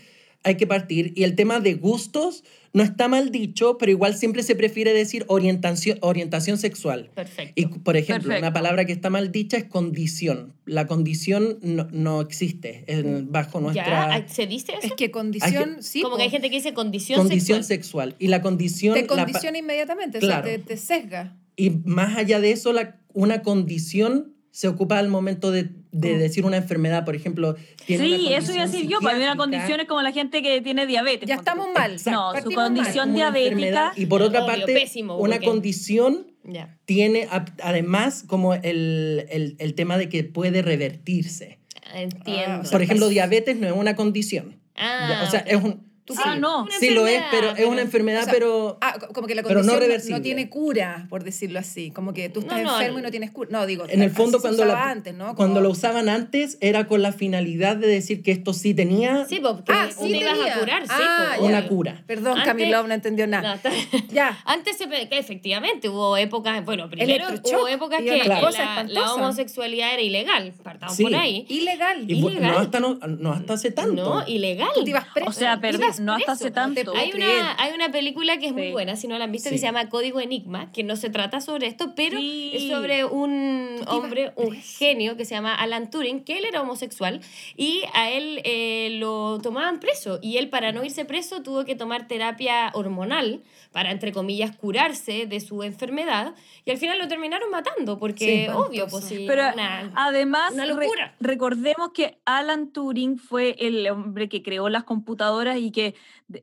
hay 0.45 0.55
que 0.55 0.65
partir. 0.67 1.11
Y 1.15 1.23
el 1.23 1.35
tema 1.35 1.59
de 1.59 1.73
gustos 1.73 2.43
no 2.71 2.83
está 2.83 3.07
mal 3.07 3.31
dicho, 3.31 3.77
pero 3.77 3.91
igual 3.91 4.15
siempre 4.15 4.43
se 4.43 4.55
prefiere 4.55 4.93
decir 4.93 5.25
orientación, 5.27 5.97
orientación 6.01 6.57
sexual. 6.57 7.09
Perfecto. 7.15 7.53
Y, 7.55 7.65
por 7.67 7.97
ejemplo, 7.97 8.37
una 8.37 8.53
palabra 8.53 8.85
que 8.85 8.91
está 8.93 9.09
mal 9.09 9.31
dicha 9.31 9.57
es 9.57 9.63
condición. 9.63 10.53
La 10.65 10.85
condición 10.87 11.57
no, 11.61 11.87
no 11.91 12.21
existe 12.21 12.83
en- 12.87 13.31
bajo 13.31 13.59
nuestra 13.59 14.25
¿Se 14.27 14.45
dice 14.45 14.73
eso? 14.77 14.87
Es 14.87 14.93
que 14.93 15.09
condición, 15.11 15.77
sí. 15.81 16.01
Como 16.01 16.17
que 16.17 16.23
hay 16.23 16.29
gente 16.29 16.49
que 16.49 16.57
dice 16.57 16.73
condición, 16.73 17.17
condición 17.19 17.63
sexual. 17.63 18.09
sexual. 18.11 18.15
Y 18.19 18.27
la 18.27 18.41
condición... 18.41 18.93
te 18.95 19.01
la 19.01 19.07
condiciona 19.07 19.57
inmediatamente, 19.57 20.19
Claro. 20.19 20.43
o 20.45 20.49
sea, 20.49 20.57
te, 20.57 20.63
te 20.63 20.77
sesga. 20.77 21.35
y 21.55 21.69
más 21.85 22.17
allá 22.17 22.39
de 22.39 22.51
eso, 22.51 22.71
la, 22.73 22.99
una 23.13 23.41
condición 23.41 24.34
se 24.55 24.69
ocupa 24.69 24.99
al 24.99 25.09
momento 25.09 25.51
de, 25.51 25.67
de 25.91 26.17
decir 26.17 26.45
una 26.45 26.55
enfermedad, 26.55 27.03
por 27.03 27.13
ejemplo. 27.13 27.57
tiene 27.85 28.05
Sí, 28.05 28.33
eso 28.33 28.53
iba 28.53 28.63
a 28.63 28.67
decir 28.67 28.87
yo. 28.87 28.99
Para 29.01 29.17
mí 29.17 29.23
una 29.25 29.35
condición 29.35 29.81
es 29.81 29.85
como 29.85 30.01
la 30.01 30.13
gente 30.13 30.41
que 30.41 30.61
tiene 30.61 30.85
diabetes. 30.85 31.27
Ya 31.27 31.35
estamos 31.35 31.67
mal. 31.75 31.91
No, 31.91 31.95
Exacto. 31.97 32.27
su 32.29 32.33
Partimos 32.33 32.55
mal. 32.55 32.73
condición 32.75 33.09
Una 33.09 33.17
diabética. 33.33 33.91
Y 33.97 34.05
por 34.05 34.21
otra 34.21 34.45
Obvio, 34.45 34.55
parte, 34.55 34.73
pésimo, 34.73 35.17
una 35.17 35.33
porque- 35.35 35.45
condición 35.45 36.27
Ya. 36.45 36.77
tiene 36.85 37.27
además 37.61 38.23
como 38.25 38.53
el, 38.53 39.25
el, 39.29 39.57
el 39.59 39.73
tema 39.75 39.97
de 39.97 40.07
que 40.07 40.23
puede 40.23 40.61
revertirse. 40.61 41.59
Entiendo. 41.93 42.43
Ah, 42.47 42.59
o 42.61 42.63
sea, 42.63 42.71
Por 42.71 42.81
ejemplo, 42.81 43.07
es- 43.07 43.11
diabetes 43.11 43.57
no 43.57 43.67
es 43.67 43.73
una 43.73 43.97
condición. 43.97 44.55
Ah, 44.77 45.23
o 45.27 45.29
sea, 45.29 45.41
ok. 45.41 45.47
es 45.49 45.63
un... 45.63 45.84
Tú 46.05 46.13
Ah, 46.23 46.33
sí. 46.35 46.39
no. 46.39 46.67
Sí 46.79 46.89
lo 46.91 47.07
es, 47.07 47.23
pero 47.31 47.55
es 47.55 47.65
una 47.65 47.81
enfermedad, 47.81 48.21
o 48.21 48.25
sea, 48.25 48.33
pero... 48.33 48.77
Ah, 48.79 48.95
co- 48.99 49.07
como 49.11 49.25
que 49.27 49.33
la 49.33 49.41
Pero 49.41 49.55
no 49.55 49.61
condición 49.61 49.75
no, 49.79 49.79
reversible. 49.87 50.17
no 50.19 50.21
tiene 50.23 50.49
cura, 50.49 51.07
por 51.09 51.23
decirlo 51.23 51.57
así. 51.57 51.89
Como 51.89 52.13
que 52.13 52.29
tú 52.29 52.41
estás 52.41 52.59
No, 52.59 52.63
no, 52.63 52.77
enfermo 52.79 52.99
y 52.99 53.01
no 53.01 53.09
tienes 53.09 53.31
cura. 53.31 53.49
No, 53.51 53.65
digo, 53.65 53.85
En 53.89 54.03
el 54.03 54.11
fondo, 54.11 54.37
se 54.37 54.43
cuando, 54.43 54.63
usaba 54.63 54.85
la- 54.85 54.91
antes, 54.91 55.15
¿no? 55.15 55.35
cuando 55.35 55.61
lo 55.61 55.71
usaban 55.71 56.07
antes, 56.07 56.59
era 56.61 56.85
con 56.85 57.01
la 57.01 57.11
finalidad 57.11 57.75
de 57.75 57.87
decir 57.87 58.21
que 58.21 58.31
esto 58.31 58.53
sí 58.53 58.75
tenía 58.75 59.25
Sí, 59.25 59.39
porque 59.41 59.71
Ah, 59.73 59.89
tú 59.97 60.05
sí 60.05 60.15
ibas 60.17 60.33
a 60.39 60.59
curar, 60.59 60.83
sí. 60.83 60.89
Ah, 60.93 61.35
po, 61.39 61.45
una 61.45 61.67
cura. 61.67 62.03
Perdón, 62.05 62.33
Antes- 62.37 62.45
Camilo, 62.45 62.83
no 62.87 62.93
entendió 62.93 63.25
nada. 63.25 63.59
Ya. 64.09 64.37
Antes 64.45 64.77
se, 64.77 64.87
efectivamente 65.11 65.89
hubo 65.89 66.15
épocas, 66.17 66.63
bueno, 66.65 66.87
primero 66.89 67.25
hubo 67.43 67.67
épocas 67.67 68.01
que 68.01 68.23
la, 68.25 69.13
homosexualidad 69.13 69.93
era 69.93 70.01
ilegal, 70.03 70.53
partamos 70.63 70.95
Sí. 70.95 71.03
por 71.03 71.15
ahí. 71.15 71.45
Ilegal. 71.49 72.05
Y 72.09 72.19
Ilegal. 72.19 72.51
no 72.51 72.59
hasta, 72.59 72.79
no, 72.79 72.93
no 72.95 73.33
hasta 73.33 73.53
hace 73.53 73.71
tanto. 73.71 73.93
No, 73.95 74.27
ilegal. 74.27 74.69
Tú 74.75 74.83
te 74.83 74.91
ibas 74.91 75.05
preso. 75.13 75.29
O 75.29 75.33
sea, 75.33 75.59
Te 75.59 75.61
no 75.99 76.13
hasta 76.13 76.33
hace 76.33 76.51
tanto. 76.51 76.83
puedo 76.91 76.95
Hay 76.97 77.11
una, 77.13 77.55
hay 77.61 77.73
una 77.73 77.89
película 77.91 78.37
que 78.37 78.47
es 78.47 78.53
muy 78.53 78.67
Sí. 78.67 78.71
buena, 78.71 78.95
si 78.95 79.07
no 79.07 79.17
la 79.17 79.25
han 79.25 79.31
visto, 79.31 79.49
Sí. 79.49 79.55
que 79.55 79.59
se 79.59 79.65
llama 79.65 79.89
Código 79.89 80.19
Enigma, 80.19 80.71
que 80.71 80.83
no 80.83 80.95
se 80.95 81.09
trata 81.09 81.41
sobre 81.41 81.67
esto, 81.67 81.93
pero 81.95 82.17
Sí. 82.17 82.51
es 82.53 82.69
sobre 82.69 83.05
un 83.05 83.79
hombre, 83.87 84.31
un 84.35 84.53
genio 84.55 85.17
que 85.17 85.25
se 85.25 85.35
llama 85.35 85.53
Alan 85.55 85.89
Turing, 85.89 86.23
que 86.23 86.37
él 86.37 86.45
era 86.45 86.61
homosexual 86.61 87.21
y 87.57 87.83
a 87.93 88.09
él 88.09 88.41
eh, 88.43 88.97
lo 88.99 89.39
tomaban 89.41 89.79
preso. 89.79 90.19
Y 90.21 90.37
él, 90.37 90.49
para 90.49 90.71
no 90.71 90.83
irse 90.83 91.05
preso, 91.05 91.41
tuvo 91.43 91.65
que 91.65 91.75
tomar 91.75 92.07
terapia 92.07 92.71
hormonal 92.73 93.41
para, 93.71 93.91
entre 93.91 94.11
comillas, 94.13 94.55
curarse 94.55 95.25
de 95.25 95.39
su 95.41 95.61
enfermedad. 95.63 96.33
Y 96.63 96.71
al 96.71 96.77
final 96.77 96.97
lo 96.97 97.07
terminaron 97.07 97.49
matando, 97.51 97.99
porque 97.99 98.45
Sí, 98.45 98.51
obvio, 98.53 98.87
pues 98.87 99.03
sí. 99.05 99.25
Pero 99.27 99.43
una- 99.53 99.91
además, 99.95 100.53
una 100.53 100.63
re- 100.65 100.69
locura. 100.85 101.13
recordemos 101.19 101.91
que 101.93 102.17
Alan 102.25 102.71
Turing 102.71 103.17
fue 103.17 103.55
el 103.59 103.85
hombre 103.89 104.29
que 104.29 104.41
creó 104.41 104.69
las 104.69 104.83
computadoras 104.85 105.57
y 105.57 105.71
que 105.71 105.84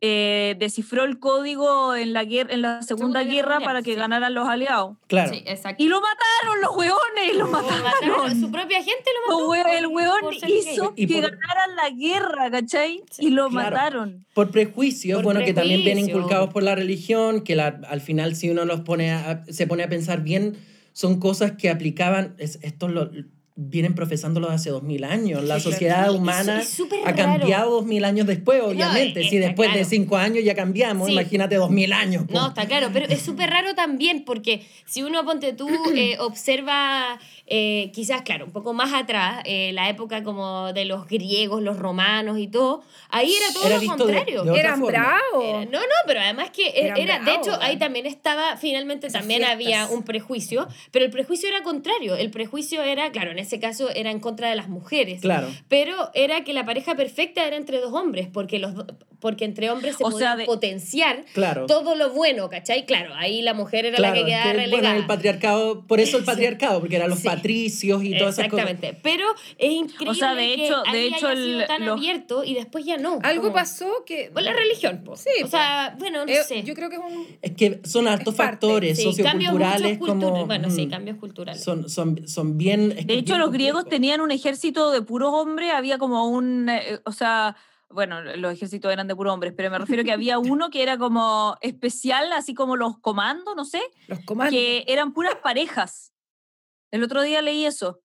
eh, 0.01 0.55
descifró 0.59 1.03
el 1.05 1.19
código 1.19 1.95
en 1.97 2.13
la, 2.13 2.25
guerra, 2.25 2.53
en 2.55 2.63
la 2.63 2.83
Segunda, 2.83 3.21
Segunda 3.21 3.23
Guerra 3.25 3.55
Mundial, 3.57 3.65
para 3.69 3.83
que 3.83 3.93
sí. 3.93 3.97
ganaran 3.97 4.33
los 4.35 4.47
aliados. 4.49 4.97
Claro. 5.09 5.33
Sí, 5.33 5.43
exacto. 5.47 5.83
Y 5.83 5.89
lo 5.89 6.01
mataron 6.01 6.61
los 6.63 6.77
hueones, 6.77 7.37
lo 7.37 7.47
Lo 7.47 7.51
mataron, 7.51 7.83
mataron. 7.83 8.41
Su 8.41 8.51
propia 8.53 8.79
gente 8.83 9.11
lo 9.29 9.49
mató. 9.51 9.55
el 9.77 9.87
hueón 9.89 10.21
hizo 10.47 10.93
Y 10.97 11.07
que 11.07 11.15
por- 11.21 11.31
ganaran 11.31 11.77
la 11.77 11.91
guerra, 11.91 12.51
¿cachai? 12.51 13.03
Sí, 13.11 13.27
y 13.27 13.31
lo 13.31 13.49
claro. 13.49 13.71
mataron. 13.77 14.27
Por 14.35 14.51
prejuicios, 14.51 15.19
Por 15.19 15.25
bueno, 15.25 15.41
que 15.45 15.53
también 15.55 15.83
vienen 15.83 16.09
inculcados 16.09 16.53
por 16.53 16.63
la 16.63 16.75
religión, 16.75 17.43
que 17.43 17.57
la- 17.57 17.81
al 17.89 18.01
final 18.01 18.37
si 18.37 18.51
uno 18.51 18.65
los 18.65 18.81
pone 18.83 19.11
a- 19.13 19.45
se 19.51 19.67
pone 19.67 19.83
a 19.83 19.89
pensar 19.89 20.23
bien, 20.23 20.57
son 20.93 21.19
cosas 21.19 21.53
que 21.53 21.71
aplicaban, 21.71 22.35
es- 22.39 22.59
esto 22.63 22.87
lo 22.89 23.11
vienen 23.55 23.95
profesándolo 23.95 24.49
hace 24.49 24.71
dos 24.71 24.83
mil 24.83 25.05
años. 25.05 25.45
La 25.45 25.61
sociedad 25.61 26.07
Sí, 26.09 26.15
es- 26.15 26.19
humana 26.21 26.61
es 26.61 26.81
ha 27.05 27.15
cambiado 27.15 27.71
dos 27.71 27.85
mil 27.85 28.05
años 28.05 28.27
después, 28.27 28.63
obviamente. 28.63 29.23
si 29.29 29.37
está 29.37 29.49
después 29.49 29.69
de 29.71 29.75
claro. 29.81 29.89
cinco 29.91 30.17
años 30.17 30.43
ya 30.45 30.55
cambiamos, 30.55 31.07
Sí. 31.09 31.13
imagínate 31.13 31.57
dos 31.57 31.71
mil 31.71 31.93
años. 31.93 32.25
po. 32.27 32.33
No, 32.35 32.49
está 32.49 32.67
claro, 32.67 32.89
pero 32.93 33.07
es 33.07 33.21
súper 33.21 33.51
raro 33.51 33.75
también 33.75 34.25
porque 34.25 34.65
si 34.87 35.03
uno, 35.03 35.25
ponte 35.25 35.53
tú, 35.53 35.69
eh, 35.97 36.17
observa 36.19 37.19
eh, 37.47 37.91
quizás, 37.93 38.23
claro, 38.23 38.47
un 38.47 38.53
poco 38.53 38.73
más 38.73 38.95
atrás, 38.95 39.43
eh, 39.45 39.73
la 39.75 39.91
época 39.91 40.23
como 40.23 40.73
de 40.73 40.87
los 40.87 41.07
griegos, 41.07 41.61
los 41.63 41.77
romanos 41.79 42.39
y 42.39 42.47
todo, 42.49 42.83
ahí 43.11 43.35
era 43.35 43.53
todo 43.53 43.67
Era 43.67 43.75
lo 43.75 43.81
de- 43.81 43.87
contrario. 43.89 44.45
de 44.45 44.51
otra 44.51 44.61
Eran 44.63 44.81
bravos. 44.81 45.45
Era- 45.45 45.65
no, 45.67 45.81
no, 45.81 45.95
pero 46.07 46.21
además 46.21 46.51
que 46.51 46.69
e- 46.69 46.87
Eran 46.87 46.99
era, 46.99 47.19
de 47.19 47.25
bravos, 47.25 47.47
hecho, 47.49 47.59
ahí 47.61 47.75
¿eh? 47.75 47.79
también 47.79 48.07
estaba, 48.07 48.57
finalmente 48.57 49.09
Esas 49.09 49.21
también 49.21 49.41
fiestas. 49.41 49.55
había 49.55 49.87
un 49.89 50.03
prejuicio, 50.05 50.67
pero 50.93 51.05
el 51.05 51.11
prejuicio 51.11 51.49
era 51.49 51.63
contrario, 51.63 52.17
el 52.17 52.31
prejuicio 52.31 52.83
era, 52.83 53.11
claro, 53.11 53.33
en 53.33 53.39
ese 53.43 53.61
caso 53.61 53.91
era 53.91 54.11
en 54.11 54.19
contra 54.21 54.49
de 54.49 54.57
las 54.57 54.69
mujeres, 54.69 55.21
Claro. 55.21 55.49
pero 55.69 56.11
era 56.15 56.43
que 56.45 56.53
la 56.53 56.65
pareja 56.65 56.95
perfecta 56.95 57.47
era 57.47 57.57
entre 57.57 57.79
dos 57.81 57.93
hombres, 57.93 58.29
porque 58.33 58.59
los 58.59 58.73
porque 59.23 59.47
entre 59.47 59.71
hombres 59.71 59.97
se 59.97 60.05
O 60.05 60.11
podía 60.11 60.19
sea, 60.19 60.37
de- 60.37 60.45
potenciar 60.45 61.25
Claro. 61.33 61.65
todo 61.67 61.95
lo 61.95 62.11
bueno, 62.11 62.51
¿cachai? 62.51 62.85
Claro, 62.85 63.15
ahí 63.15 63.41
la 63.41 63.55
mujer 63.55 63.87
era 63.87 63.97
Claro, 63.97 64.15
la 64.17 64.21
que 64.21 64.27
quedaba 64.27 64.45
que, 64.45 64.53
relegada. 64.59 64.83
bueno, 64.83 65.01
el 65.01 65.07
patriarcado, 65.07 65.87
por 65.87 66.01
eso 66.01 66.19
el 66.19 66.25
patriarcado, 66.25 66.81
porque 66.81 66.97
eran 66.97 67.09
los 67.09 67.21
Sí. 67.21 67.29
patricios 67.29 68.05
y 68.05 68.19
todas 68.19 68.35
esas 68.39 68.49
cosas. 68.51 68.67
Exactamente. 68.69 69.01
Pero 69.03 69.25
es 69.57 69.71
increíble 69.73 70.11
O 70.11 70.15
sea, 70.15 70.35
de 70.35 70.55
que 70.57 70.67
hecho- 70.67 70.83
de 70.83 70.99
ahí 70.99 71.07
hecho, 71.07 71.29
haya 71.29 71.41
sido 71.43 71.61
el- 71.63 71.67
tan 71.69 71.87
los- 71.87 71.97
abierto 71.99 72.45
y 72.45 72.55
después 72.55 72.85
ya 72.85 72.97
no. 72.99 73.21
Algo 73.23 73.43
como- 73.45 73.55
pasó 73.55 74.05
que... 74.05 74.31
Con 74.31 74.45
la 74.45 74.53
religión, 74.53 75.03
po. 75.05 75.17
Sí, 75.17 75.31
O 75.45 75.47
sea, 75.47 75.95
bueno, 75.99 76.27
no 76.27 76.33
Eh, 76.33 76.43
sé. 76.45 76.63
Yo 76.65 76.75
creo 76.75 76.91
que 76.91 76.97
es 76.97 77.03
un... 77.03 77.27
Es 77.41 77.53
que 77.53 77.81
son 77.85 78.05
parte, 78.07 78.33
factores 78.33 78.99
Sí, 78.99 79.05
cambios 79.23 79.53
socioculturales 79.53 79.99
como... 79.99 80.47
Bueno, 80.47 80.69
sí, 80.71 80.87
mm, 80.87 80.91
cambios 80.91 81.17
culturales. 81.19 81.63
Son, 81.63 81.89
son, 81.89 82.27
son 82.29 82.59
bien... 82.59 82.91
que 82.95 83.05
De 83.05 83.15
hecho, 83.15 83.35
bien 83.35 83.39
los 83.41 83.53
griegos 83.53 83.89
tenían 83.89 84.21
un 84.21 84.33
ejército 84.33 84.91
de 84.91 85.01
puros 85.03 85.31
hombres, 85.33 85.71
había 85.73 85.99
como 85.99 86.29
un, 86.29 86.69
eh, 86.69 86.99
o 87.05 87.13
sea, 87.13 87.57
bueno, 87.93 88.21
los 88.23 88.53
ejércitos 88.53 88.93
eran 88.93 89.07
de 89.09 89.15
puros 89.17 89.33
hombres, 89.33 89.53
pero 89.57 89.71
me 89.71 89.79
refiero 89.79 90.05
que 90.05 90.13
había 90.13 90.39
uno 90.39 90.71
que 90.71 90.83
era 90.83 90.99
como 90.99 91.57
especial, 91.61 92.33
así 92.33 92.55
como 92.55 92.77
los 92.77 92.99
comandos, 92.99 93.55
no 93.57 93.65
sé, 93.65 93.83
Los 94.09 94.21
comandos. 94.25 94.53
que 94.55 94.85
eran 94.89 95.13
puras 95.13 95.37
parejas. 95.37 96.13
El 96.91 97.03
otro 97.03 97.23
día 97.23 97.41
leí 97.43 97.65
eso. 97.65 98.01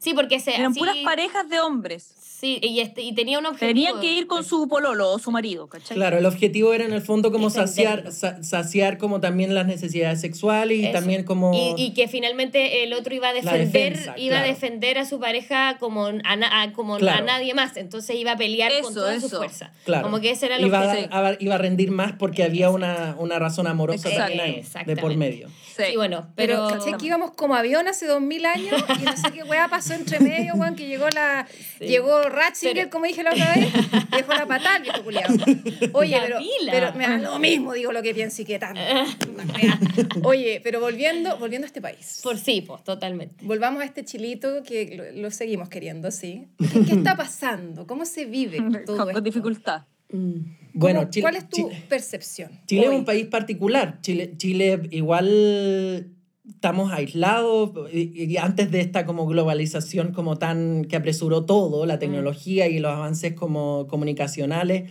Sí, 0.00 0.14
porque 0.14 0.40
se, 0.40 0.54
Eran 0.54 0.72
así- 0.72 0.78
puras 0.80 0.96
parejas 1.04 1.48
de 1.48 1.60
hombres. 1.60 2.14
Sí, 2.38 2.58
y, 2.62 2.80
este, 2.80 3.00
y 3.00 3.14
tenía 3.14 3.38
un 3.38 3.46
objetivo. 3.46 3.68
Tenían 3.72 3.98
que 4.00 4.12
ir 4.12 4.26
con 4.26 4.44
su 4.44 4.68
pololo 4.68 5.10
o 5.12 5.18
su 5.18 5.30
marido, 5.30 5.68
¿cachai? 5.68 5.96
Claro, 5.96 6.18
el 6.18 6.26
objetivo 6.26 6.74
era 6.74 6.84
en 6.84 6.92
el 6.92 7.00
fondo 7.00 7.32
como 7.32 7.48
saciar, 7.48 8.12
sa- 8.12 8.42
saciar 8.42 8.98
como 8.98 9.20
también 9.20 9.54
las 9.54 9.66
necesidades 9.66 10.20
sexuales 10.20 10.78
y 10.78 10.84
Eso. 10.84 10.92
también 10.92 11.24
como... 11.24 11.54
Y, 11.54 11.74
y 11.82 11.94
que 11.94 12.08
finalmente 12.08 12.82
el 12.84 12.92
otro 12.92 13.14
iba 13.14 13.30
a 13.30 13.32
defender, 13.32 13.94
defensa, 13.94 14.18
iba 14.18 14.40
a 14.40 14.42
defender 14.42 14.98
a 14.98 15.06
su 15.06 15.18
pareja 15.18 15.78
como, 15.80 16.06
a, 16.06 16.36
na- 16.36 16.62
a- 16.62 16.72
como 16.74 16.96
a 16.96 16.98
nadie 17.22 17.54
más. 17.54 17.78
Entonces 17.78 18.14
iba 18.16 18.32
a 18.32 18.36
pelear 18.36 18.70
con 18.82 18.90
Eso, 18.92 19.00
toda 19.00 19.18
su 19.18 19.26
eso. 19.28 19.36
fuerza. 19.38 19.72
Claro. 19.86 20.02
Como 20.02 20.20
que 20.20 20.30
ese 20.30 20.44
era 20.44 20.56
el 20.56 20.66
iba, 20.66 20.80
a, 20.80 20.86
objetivo. 20.92 21.14
a- 21.14 21.36
iba 21.40 21.54
a 21.54 21.58
rendir 21.58 21.90
más 21.90 22.12
porque 22.18 22.42
había 22.42 22.68
una, 22.68 23.16
una 23.18 23.38
razón 23.38 23.66
amorosa 23.66 24.10
también 24.10 24.40
ahí, 24.40 24.62
de 24.84 24.96
por 24.98 25.16
medio. 25.16 25.48
Sí. 25.76 25.82
Sí, 25.90 25.96
bueno, 25.96 26.32
Pero, 26.36 26.66
pero... 26.68 26.78
¿cachai? 26.78 26.96
Que 26.98 27.06
íbamos 27.06 27.32
como 27.32 27.54
avión 27.54 27.86
hace 27.86 28.06
dos 28.06 28.20
mil 28.22 28.46
años 28.46 28.82
y 29.00 29.02
no 29.04 29.16
sé 29.16 29.30
qué 29.32 29.42
weá 29.44 29.68
pasó 29.68 29.92
entre 29.94 30.20
medio, 30.20 30.54
weón, 30.54 30.74
que 30.74 30.86
llegó 30.86 31.08
la... 31.10 31.46
Sí. 31.78 31.86
Llegó 31.86 32.22
Ratzinger, 32.22 32.74
Pero- 32.76 32.90
como 32.90 33.04
dije 33.04 33.22
la 33.22 33.32
otra 33.32 33.54
vez, 33.54 33.72
dejó 34.10 34.32
la 34.32 34.46
patada, 34.46 34.78
viejo 34.78 35.02
culiao. 35.04 35.28
Oye, 35.92 36.18
pero, 36.22 36.38
pero 36.70 36.92
me 36.94 37.06
da 37.06 37.18
lo 37.18 37.38
mismo, 37.38 37.74
digo 37.74 37.92
lo 37.92 38.02
que 38.02 38.14
pienso 38.14 38.40
y 38.42 38.44
qué 38.46 38.58
tal. 38.58 38.76
Oye, 40.22 40.60
pero 40.62 40.80
volviendo, 40.80 41.36
volviendo 41.38 41.66
a 41.66 41.68
este 41.68 41.80
país. 41.80 42.20
Por 42.22 42.38
sí, 42.38 42.62
pues, 42.62 42.82
totalmente. 42.84 43.44
Volvamos 43.44 43.82
a 43.82 43.84
este 43.84 44.04
chilito 44.04 44.62
que 44.62 44.96
lo, 45.14 45.22
lo 45.22 45.30
seguimos 45.30 45.68
queriendo, 45.68 46.10
¿sí? 46.10 46.46
¿Qué, 46.58 46.84
qué 46.86 46.92
está 46.94 47.16
pasando? 47.16 47.86
¿Cómo 47.86 48.04
se 48.04 48.24
vive 48.24 48.58
todo 48.86 48.96
con, 48.96 49.08
esto? 49.08 49.12
con 49.12 49.24
dificultad. 49.24 49.82
Bueno, 50.10 51.00
¿Cómo- 51.00 51.10
Chile, 51.10 51.22
¿Cuál 51.22 51.36
es 51.36 51.48
tu 51.48 51.56
Chi- 51.68 51.76
percepción? 51.88 52.50
Chile 52.66 52.88
hoy? 52.88 52.94
es 52.94 52.98
un 53.00 53.04
país 53.04 53.26
particular. 53.26 53.98
Chile, 54.02 54.34
Chile 54.36 54.80
igual 54.90 56.12
estamos 56.48 56.92
aislados 56.92 57.72
y, 57.92 58.36
antes 58.36 58.70
de 58.70 58.80
esta 58.80 59.04
como 59.04 59.26
globalización 59.26 60.12
como 60.12 60.36
tan 60.38 60.84
que 60.84 60.96
apresuró 60.96 61.44
todo, 61.44 61.86
la 61.86 61.98
tecnología 61.98 62.68
y 62.68 62.78
los 62.78 62.92
avances 62.92 63.32
como 63.34 63.86
comunicacionales, 63.88 64.90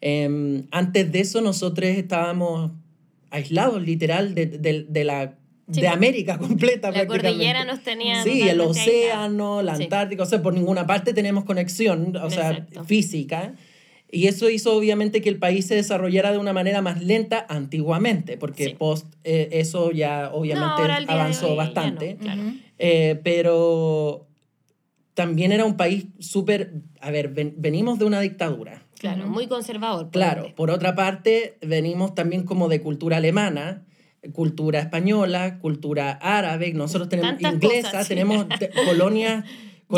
em, 0.00 0.66
antes 0.70 1.10
de 1.10 1.20
eso 1.20 1.40
nosotros 1.40 1.88
estábamos 1.90 2.72
aislados 3.30 3.82
literal 3.82 4.34
de, 4.34 4.46
de- 4.46 4.86
de 4.88 5.04
la 5.04 5.38
Sí, 5.70 5.80
de 5.80 5.88
América 5.88 6.38
completa 6.38 6.90
La 6.90 7.06
cordillera 7.06 7.64
nos 7.64 7.82
tenía 7.82 8.22
Sí, 8.24 8.42
el 8.42 8.60
océano, 8.60 9.62
la 9.62 9.76
Sí. 9.76 9.84
Antártica, 9.84 10.24
o 10.24 10.26
sea, 10.26 10.42
por 10.42 10.52
ninguna 10.54 10.86
parte 10.86 11.14
tenemos 11.14 11.44
conexión, 11.44 12.14
o 12.16 12.30
sea, 12.30 12.50
Exacto. 12.50 12.84
física. 12.84 13.54
Y 14.14 14.26
eso 14.26 14.50
hizo 14.50 14.76
obviamente 14.76 15.22
que 15.22 15.30
el 15.30 15.38
país 15.38 15.66
se 15.66 15.74
desarrollara 15.74 16.30
de 16.32 16.38
una 16.38 16.52
manera 16.52 16.82
más 16.82 17.02
lenta 17.02 17.46
antiguamente, 17.48 18.36
porque 18.36 18.66
Sí. 18.66 18.74
post 18.78 19.06
eh, 19.24 19.48
eso 19.52 19.90
ya 19.90 20.28
No, 20.30 20.36
obviamente 20.36 20.82
de 20.82 21.04
avanzó 21.08 21.52
hoy 21.52 21.56
bastante. 21.56 22.14
no, 22.14 22.20
claro. 22.20 22.42
Eh, 22.78 23.18
pero 23.24 24.28
también 25.14 25.50
era 25.50 25.64
un 25.64 25.76
país 25.78 26.06
súper, 26.18 26.74
a 27.00 27.10
ver, 27.10 27.28
ven- 27.28 27.54
venimos 27.56 27.98
de 27.98 28.04
una 28.04 28.20
dictadura. 28.20 28.82
Claro, 28.98 29.26
muy 29.26 29.46
conservador. 29.46 30.04
por 30.04 30.12
Claro, 30.12 30.42
ende. 30.42 30.54
por 30.54 30.70
otra 30.70 30.94
parte, 30.94 31.56
venimos 31.62 32.14
también 32.14 32.44
como 32.44 32.68
de 32.68 32.80
cultura 32.82 33.16
alemana, 33.16 33.84
cultura 34.32 34.78
española, 34.80 35.58
cultura 35.58 36.12
árabe, 36.12 36.72
nosotros 36.74 37.08
tenemos 37.08 37.32
Tantas 37.32 37.54
inglesa, 37.54 37.88
cosas, 37.90 38.06
sí. 38.06 38.14
tenemos 38.14 38.46
te- 38.60 38.70
colonias, 38.84 39.44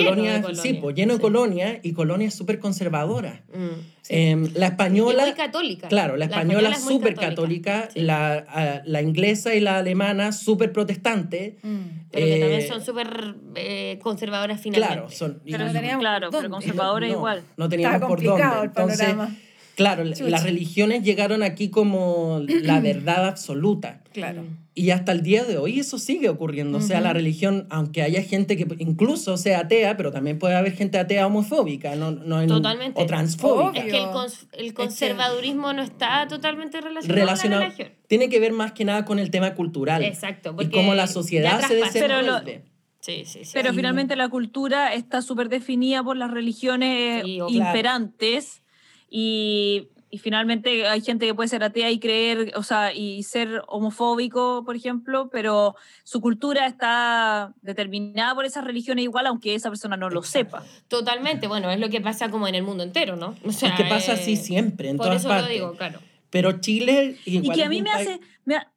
Lleno 0.02 0.10
de 0.10 0.40
colonias, 0.42 0.60
sí, 0.60 0.74
pues 0.74 0.94
lleno 0.96 1.12
de 1.12 1.16
sí. 1.18 1.22
colonias 1.22 1.78
y 1.82 1.92
colonias 1.92 2.34
súper 2.34 2.58
conservadoras. 2.58 3.40
Mm, 3.54 3.66
sí. 4.02 4.14
Em, 4.14 4.50
la 4.54 4.66
Y 4.66 4.68
española, 4.70 5.24
muy 5.24 5.32
católica. 5.34 5.88
claro, 5.88 6.16
la 6.16 6.24
española 6.26 6.70
es 6.70 6.84
muy 6.84 6.92
súper 6.94 7.14
católica, 7.14 7.88
sí. 7.92 8.00
la, 8.00 8.34
a- 8.48 8.82
la 8.84 9.02
inglesa 9.02 9.54
y 9.54 9.60
la 9.60 9.78
alemana 9.78 10.32
súper 10.32 10.72
protestante. 10.72 11.58
Mm. 11.62 11.78
Pero 12.10 12.26
que 12.26 12.36
eh, 12.36 12.40
también 12.40 12.68
son 12.68 12.84
súper 12.84 13.34
eh, 13.56 13.98
conservadoras 14.02 14.60
finalmente. 14.60 14.94
Claro, 14.94 15.10
son, 15.10 15.40
y- 15.44 15.52
Pero 15.52 15.66
no 15.66 15.72
teníamos 15.72 16.00
claro, 16.00 16.26
dónde. 16.30 16.38
pero 16.48 16.50
conservadores 16.50 17.10
no, 17.10 17.16
igual. 17.16 17.42
No 17.56 17.68
teníamos 17.68 17.94
Estaba 17.96 18.08
por 18.08 18.22
dónde. 18.22 18.30
complicado 18.42 18.62
el 18.62 18.68
Entonces, 18.68 18.98
panorama. 19.06 19.36
Claro, 19.76 20.04
Chucha. 20.10 20.28
las 20.30 20.42
religiones 20.44 21.02
llegaron 21.02 21.42
aquí 21.42 21.68
como 21.70 22.42
la 22.46 22.80
verdad 22.80 23.26
absoluta. 23.26 24.00
Claro. 24.12 24.44
Y 24.76 24.90
hasta 24.90 25.12
el 25.12 25.22
día 25.22 25.44
de 25.44 25.56
hoy 25.56 25.78
eso 25.78 25.98
sigue 25.98 26.28
ocurriendo. 26.28 26.78
O 26.78 26.80
sea, 26.80 27.00
la 27.00 27.12
religión, 27.12 27.66
aunque 27.70 28.02
haya 28.02 28.22
gente 28.22 28.56
que 28.56 28.66
incluso 28.80 29.36
sea 29.36 29.60
atea, 29.60 29.96
pero 29.96 30.10
también 30.10 30.38
puede 30.40 30.56
haber 30.56 30.72
gente 30.72 30.98
atea 30.98 31.26
homofóbica 31.28 31.94
no, 31.94 32.10
no 32.10 32.40
en- 32.42 32.48
Totalmente. 32.48 33.00
o 33.00 33.06
transfóbica. 33.06 33.78
Es 33.84 33.92
que 33.92 33.98
el, 33.98 34.06
cons- 34.06 34.46
el 34.52 34.74
conservadurismo 34.74 35.72
no 35.72 35.82
está 35.82 36.26
totalmente 36.26 36.80
relacionado, 36.80 37.20
Relacionado, 37.20 37.62
a 37.62 37.64
la 37.68 37.70
religión. 37.74 37.98
tiene 38.08 38.28
que 38.28 38.40
ver 38.40 38.52
más 38.52 38.72
que 38.72 38.84
nada 38.84 39.04
con 39.04 39.20
el 39.20 39.30
tema 39.30 39.54
cultural. 39.54 40.02
Exacto, 40.02 40.56
Y 40.60 40.66
cómo 40.66 40.94
la 40.94 41.06
sociedad 41.06 41.60
se 41.60 41.76
traspasa. 41.76 41.92
Pero 42.00 42.22
lo- 42.22 42.32
desenvuelve. 42.40 42.64
Sí, 43.00 43.22
sí, 43.26 43.44
sí. 43.44 43.50
Pero 43.52 43.70
Sí. 43.70 43.76
finalmente 43.76 44.16
la 44.16 44.28
cultura 44.28 44.94
está 44.94 45.22
súper 45.22 45.48
definida 45.50 46.02
por 46.02 46.16
las 46.16 46.30
religiones 46.30 47.22
claro. 47.22 47.48
imperantes 47.50 48.62
y, 49.10 49.88
y 50.10 50.18
finalmente 50.18 50.86
hay 50.86 51.00
gente 51.00 51.26
que 51.26 51.34
puede 51.34 51.48
ser 51.48 51.62
atea 51.64 51.90
y 51.90 51.98
creer, 51.98 52.52
o 52.56 52.62
sea, 52.62 52.92
y 52.92 53.22
ser 53.24 53.62
homofóbico, 53.68 54.62
por 54.64 54.76
ejemplo, 54.76 55.28
pero 55.30 55.74
su 56.04 56.20
cultura 56.20 56.66
está 56.66 57.52
determinada 57.62 58.34
por 58.34 58.44
esas 58.44 58.64
religiones 58.64 59.04
igual, 59.04 59.26
aunque 59.26 59.54
esa 59.54 59.70
persona 59.70 59.96
no 59.96 60.10
lo 60.10 60.22
sepa. 60.22 60.62
Totalmente, 60.88 61.46
bueno, 61.48 61.70
es 61.70 61.80
lo 61.80 61.88
que 61.90 62.00
pasa 62.00 62.30
como 62.30 62.46
en 62.48 62.54
el 62.54 62.62
mundo 62.62 62.84
entero, 62.84 63.16
¿no? 63.16 63.34
O 63.44 63.52
sea, 63.52 63.70
es 63.70 63.74
que 63.76 63.84
pasa 63.84 64.12
eh, 64.12 64.16
así 64.20 64.36
siempre, 64.36 64.88
en 64.90 64.96
Por 64.96 65.06
todas 65.06 65.20
eso 65.20 65.28
partes. 65.28 65.48
lo 65.48 65.52
digo, 65.54 65.72
claro. 65.76 66.00
Pero 66.30 66.60
Chile 66.60 67.16
Y 67.24 67.36
igual 67.38 67.56
que 67.56 67.64
a 67.64 67.68
mí 67.68 67.82
me 67.82 67.90
país- 67.90 68.08
hace... 68.08 68.20
me 68.44 68.56
ha- 68.56 68.70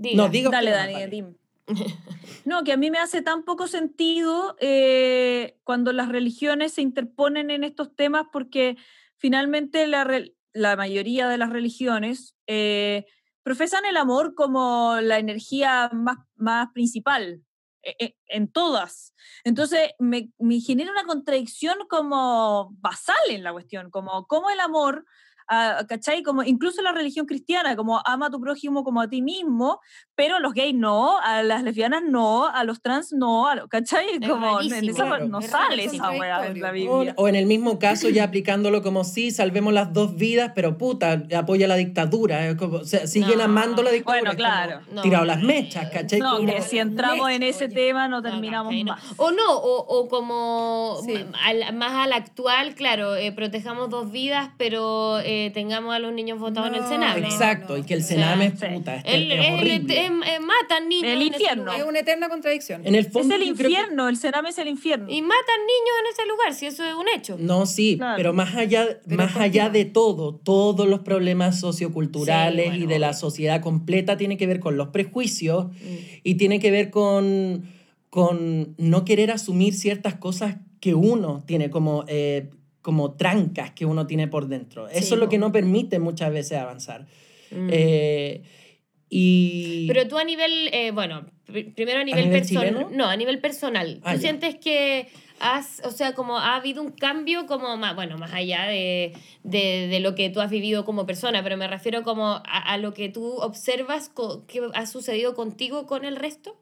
Diga. 0.00 0.16
No, 0.16 0.28
diga 0.28 0.50
Dale, 0.50 0.70
Dani. 0.70 1.10
Tim. 1.10 1.34
No, 2.44 2.62
que 2.64 2.72
a 2.72 2.76
mí 2.76 2.90
me 2.90 2.98
hace 2.98 3.20
tan 3.20 3.42
poco 3.44 3.66
sentido 3.66 4.56
eh, 4.60 5.56
cuando 5.64 5.92
las 5.92 6.08
religiones 6.08 6.72
se 6.72 6.82
interponen 6.82 7.50
en 7.50 7.64
estos 7.64 7.94
temas 7.94 8.26
porque 8.32 8.76
finalmente 9.18 9.86
la, 9.86 10.76
mayoría 10.76 11.28
de 11.28 11.38
las 11.38 11.50
religiones 11.50 12.36
eh, 12.46 13.04
profesan 13.42 13.84
el 13.84 13.96
amor 13.96 14.34
como 14.34 14.96
la 15.00 15.18
energía 15.18 15.90
más, 15.92 16.68
principal 16.72 17.42
eh, 17.82 17.96
eh, 17.98 18.14
en 18.26 18.50
todas. 18.50 19.14
Entonces 19.44 19.90
me, 19.98 20.30
me 20.38 20.60
genera 20.60 20.90
una 20.90 21.04
contradicción 21.04 21.78
como 21.88 22.70
basal 22.78 23.16
en 23.28 23.42
la 23.42 23.52
cuestión, 23.52 23.90
como 23.90 24.26
cómo 24.26 24.50
el 24.50 24.60
amor... 24.60 25.04
ah, 25.48 25.84
¿Cachai? 25.88 26.22
Como 26.22 26.42
incluso 26.42 26.82
la 26.82 26.92
religión 26.92 27.26
cristiana, 27.26 27.76
como 27.76 28.00
ama 28.04 28.26
a 28.26 28.30
tu 28.30 28.40
prójimo 28.40 28.84
como 28.84 29.00
a 29.00 29.08
ti 29.08 29.22
mismo, 29.22 29.80
pero 30.14 30.36
a 30.36 30.40
los 30.40 30.52
gays 30.54 30.74
no, 30.74 31.18
a 31.18 31.42
las 31.42 31.62
lesbianas 31.62 32.02
no, 32.02 32.46
a 32.46 32.64
los 32.64 32.82
trans 32.82 33.12
no, 33.12 33.46
a 33.48 33.54
lo- 33.54 33.68
¿cachai? 33.68 34.06
Es 34.20 34.28
Como 34.28 34.60
en 34.60 34.88
esa 34.88 35.04
Claro. 35.06 35.28
no 35.28 35.38
Es 35.38 35.46
sale 35.50 35.84
esa 35.84 36.10
weá 36.10 36.46
en 36.46 36.60
la 36.60 36.68
O- 36.68 36.70
O, 36.70 36.72
Biblia. 36.72 37.14
o 37.16 37.28
en 37.28 37.36
el 37.36 37.46
mismo 37.46 37.78
caso 37.78 38.08
ya 38.08 38.24
aplicándolo 38.24 38.82
como 38.82 39.04
sí, 39.04 39.30
salvemos 39.30 39.72
las 39.72 39.92
dos 39.92 40.16
vidas, 40.16 40.52
pero 40.54 40.76
puta, 40.78 41.22
apoya 41.36 41.66
la 41.68 41.76
dictadura. 41.76 42.56
como- 42.56 42.78
o 42.78 42.84
sea, 42.84 43.06
siguen 43.06 43.38
No. 43.38 43.44
amando 43.44 43.82
la 43.82 43.90
dictadura. 43.90 44.20
Bueno, 44.22 44.36
claro. 44.36 44.80
No. 44.92 45.02
Tirado 45.02 45.24
las 45.24 45.40
mechas, 45.42 45.88
¿cachai? 45.90 46.18
No, 46.20 46.38
que 46.44 46.62
si 46.62 46.78
entramos 46.78 47.30
en 47.30 47.42
ese 47.42 47.66
Oye. 47.66 47.74
tema 47.74 48.08
no 48.08 48.22
terminamos 48.22 48.74
más. 48.84 49.02
O 49.16 49.30
no, 49.30 49.52
o, 49.56 49.84
o 50.00 50.08
como 50.08 50.98
Sí. 51.04 51.14
al- 51.44 51.74
más 51.74 51.92
al 51.92 52.12
actual, 52.12 52.74
claro, 52.74 53.14
eh, 53.16 53.32
protejamos 53.32 53.88
dos 53.90 54.10
vidas, 54.10 54.50
pero 54.58 55.18
eh, 55.20 55.37
tengamos 55.54 55.94
a 55.94 55.98
los 55.98 56.12
niños 56.12 56.38
votados 56.38 56.68
en 56.68 56.74
el 56.82 56.88
Sename. 56.88 57.26
Exacto, 57.26 57.74
no. 57.74 57.78
y 57.78 57.82
que 57.84 57.94
el 57.94 58.00
O 58.00 58.04
sea, 58.04 58.16
Sename 58.16 58.46
es 58.46 58.60
sí. 58.60 58.66
puta, 58.74 58.96
es, 58.96 59.02
El, 59.06 59.32
es 59.32 59.46
el- 59.46 59.54
horrible. 59.54 60.04
em- 60.06 60.22
em- 60.22 60.42
matan 60.44 60.88
niños. 60.88 61.10
El 61.12 61.22
infierno. 61.22 61.72
Es 61.72 61.84
una 61.84 61.98
eterna 62.00 62.28
contradicción. 62.28 62.86
En 62.86 62.94
el 62.94 63.06
Es 63.06 63.12
fondo 63.12 63.34
el 63.34 63.40
creo 63.42 63.54
que- 63.56 63.62
infierno, 63.64 64.08
el 64.08 64.16
cename 64.16 64.48
es 64.50 64.58
el 64.58 64.68
infierno. 64.68 65.06
Y 65.10 65.22
matan 65.22 65.60
niños 65.60 65.94
en 66.02 66.12
ese 66.12 66.28
lugar, 66.28 66.54
si 66.54 66.66
eso 66.66 66.84
es 66.84 66.94
un 66.94 67.06
hecho. 67.14 67.36
No, 67.38 67.66
sí, 67.66 67.96
Claro. 67.96 68.16
pero 68.16 68.32
más 68.32 68.54
allá, 68.54 68.86
Pero 69.06 69.16
más 69.16 69.36
allá 69.36 69.68
de 69.70 69.84
todo, 69.84 70.34
todos 70.34 70.86
los 70.88 71.00
problemas 71.00 71.58
socioculturales 71.60 72.64
Sí, 72.64 72.70
bueno, 72.70 72.84
y 72.84 72.86
de 72.86 72.98
la 72.98 73.12
sociedad 73.14 73.60
completa 73.60 74.16
tiene 74.16 74.36
que 74.36 74.46
ver 74.46 74.60
con 74.60 74.76
los 74.76 74.88
prejuicios 74.88 75.66
Mm. 75.66 75.96
y 76.24 76.34
tiene 76.34 76.60
que 76.60 76.70
ver 76.70 76.90
con, 76.90 77.64
con 78.10 78.74
no 78.78 79.04
querer 79.04 79.30
asumir 79.30 79.74
ciertas 79.74 80.14
cosas 80.14 80.56
que 80.80 80.94
uno 80.94 81.42
tiene 81.46 81.70
como, 81.70 82.04
eh, 82.08 82.50
como 82.88 83.12
trancas 83.16 83.72
que 83.72 83.84
uno 83.84 84.06
tiene 84.06 84.28
por 84.28 84.48
dentro. 84.48 84.88
Eso 84.88 85.00
Sí, 85.08 85.12
es 85.12 85.20
lo 85.20 85.28
que 85.28 85.36
no 85.36 85.52
permite 85.52 85.98
muchas 85.98 86.32
veces 86.32 86.56
avanzar. 86.56 87.02
Mm. 87.50 87.68
Eh, 87.70 88.42
y... 89.10 89.86
Pero 89.88 90.08
tú 90.08 90.16
a 90.16 90.24
nivel, 90.24 90.70
eh, 90.72 90.90
bueno, 90.90 91.26
pr- 91.46 91.74
primero 91.74 92.00
a 92.00 92.04
nivel, 92.04 92.24
nivel 92.24 92.40
personal. 92.40 92.86
No, 92.92 93.04
a 93.04 93.14
nivel 93.16 93.40
personal. 93.40 94.00
Ah, 94.04 94.12
¿Tú 94.14 94.16
ya. 94.16 94.22
sientes 94.22 94.54
que 94.56 95.08
has, 95.38 95.82
o 95.84 95.90
sea, 95.90 96.14
como 96.14 96.38
ha 96.38 96.56
habido 96.56 96.80
un 96.82 96.90
cambio 96.92 97.44
como 97.44 97.76
más, 97.76 97.94
bueno, 97.94 98.16
más 98.16 98.32
allá 98.32 98.64
de, 98.68 99.12
de, 99.42 99.86
de 99.88 100.00
lo 100.00 100.14
que 100.14 100.30
tú 100.30 100.40
has 100.40 100.50
vivido 100.50 100.86
como 100.86 101.04
persona, 101.04 101.42
pero 101.42 101.58
me 101.58 101.68
refiero 101.68 102.02
como 102.04 102.26
a, 102.26 102.40
a 102.42 102.78
lo 102.78 102.94
que 102.94 103.10
tú 103.10 103.34
observas 103.34 104.08
co- 104.08 104.46
que 104.46 104.62
ha 104.72 104.86
sucedido 104.86 105.34
contigo 105.34 105.84
con 105.86 106.06
el 106.06 106.16
resto? 106.16 106.56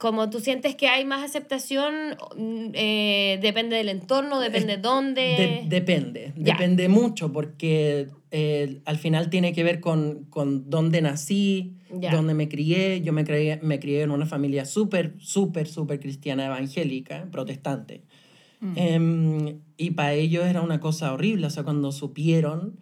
Como 0.00 0.30
tú 0.30 0.40
sientes 0.40 0.74
que 0.76 0.88
hay 0.88 1.04
más 1.04 1.22
aceptación, 1.22 2.16
mm, 2.36 2.70
eh, 2.72 3.38
depende 3.42 3.76
del 3.76 3.90
entorno, 3.90 4.40
depende 4.40 4.76
de 4.76 4.82
dónde. 4.82 5.20
De- 5.20 5.62
depende, 5.68 6.32
depende 6.36 6.88
mucho 6.88 7.30
porque 7.32 8.08
eh, 8.30 8.80
al 8.86 8.96
final 8.96 9.28
tiene 9.28 9.52
que 9.52 9.62
ver 9.62 9.80
con, 9.80 10.24
con 10.30 10.70
dónde 10.70 11.02
nací, 11.02 11.76
Ya. 12.00 12.12
dónde 12.12 12.32
me 12.34 12.48
crié. 12.48 13.02
Yo 13.02 13.12
me 13.12 13.24
crié, 13.24 13.58
me 13.62 13.78
crié 13.78 14.02
en 14.02 14.10
una 14.10 14.24
familia 14.24 14.64
súper, 14.64 15.16
súper, 15.18 15.66
súper 15.68 16.00
cristiana 16.00 16.46
evangélica, 16.46 17.28
protestante. 17.30 18.02
Em, 18.76 19.60
y 19.76 19.90
para 19.92 20.12
ellos 20.14 20.44
era 20.46 20.60
una 20.62 20.80
cosa 20.80 21.12
horrible. 21.12 21.46
O 21.46 21.50
sea, 21.50 21.62
cuando 21.64 21.92
supieron, 21.92 22.78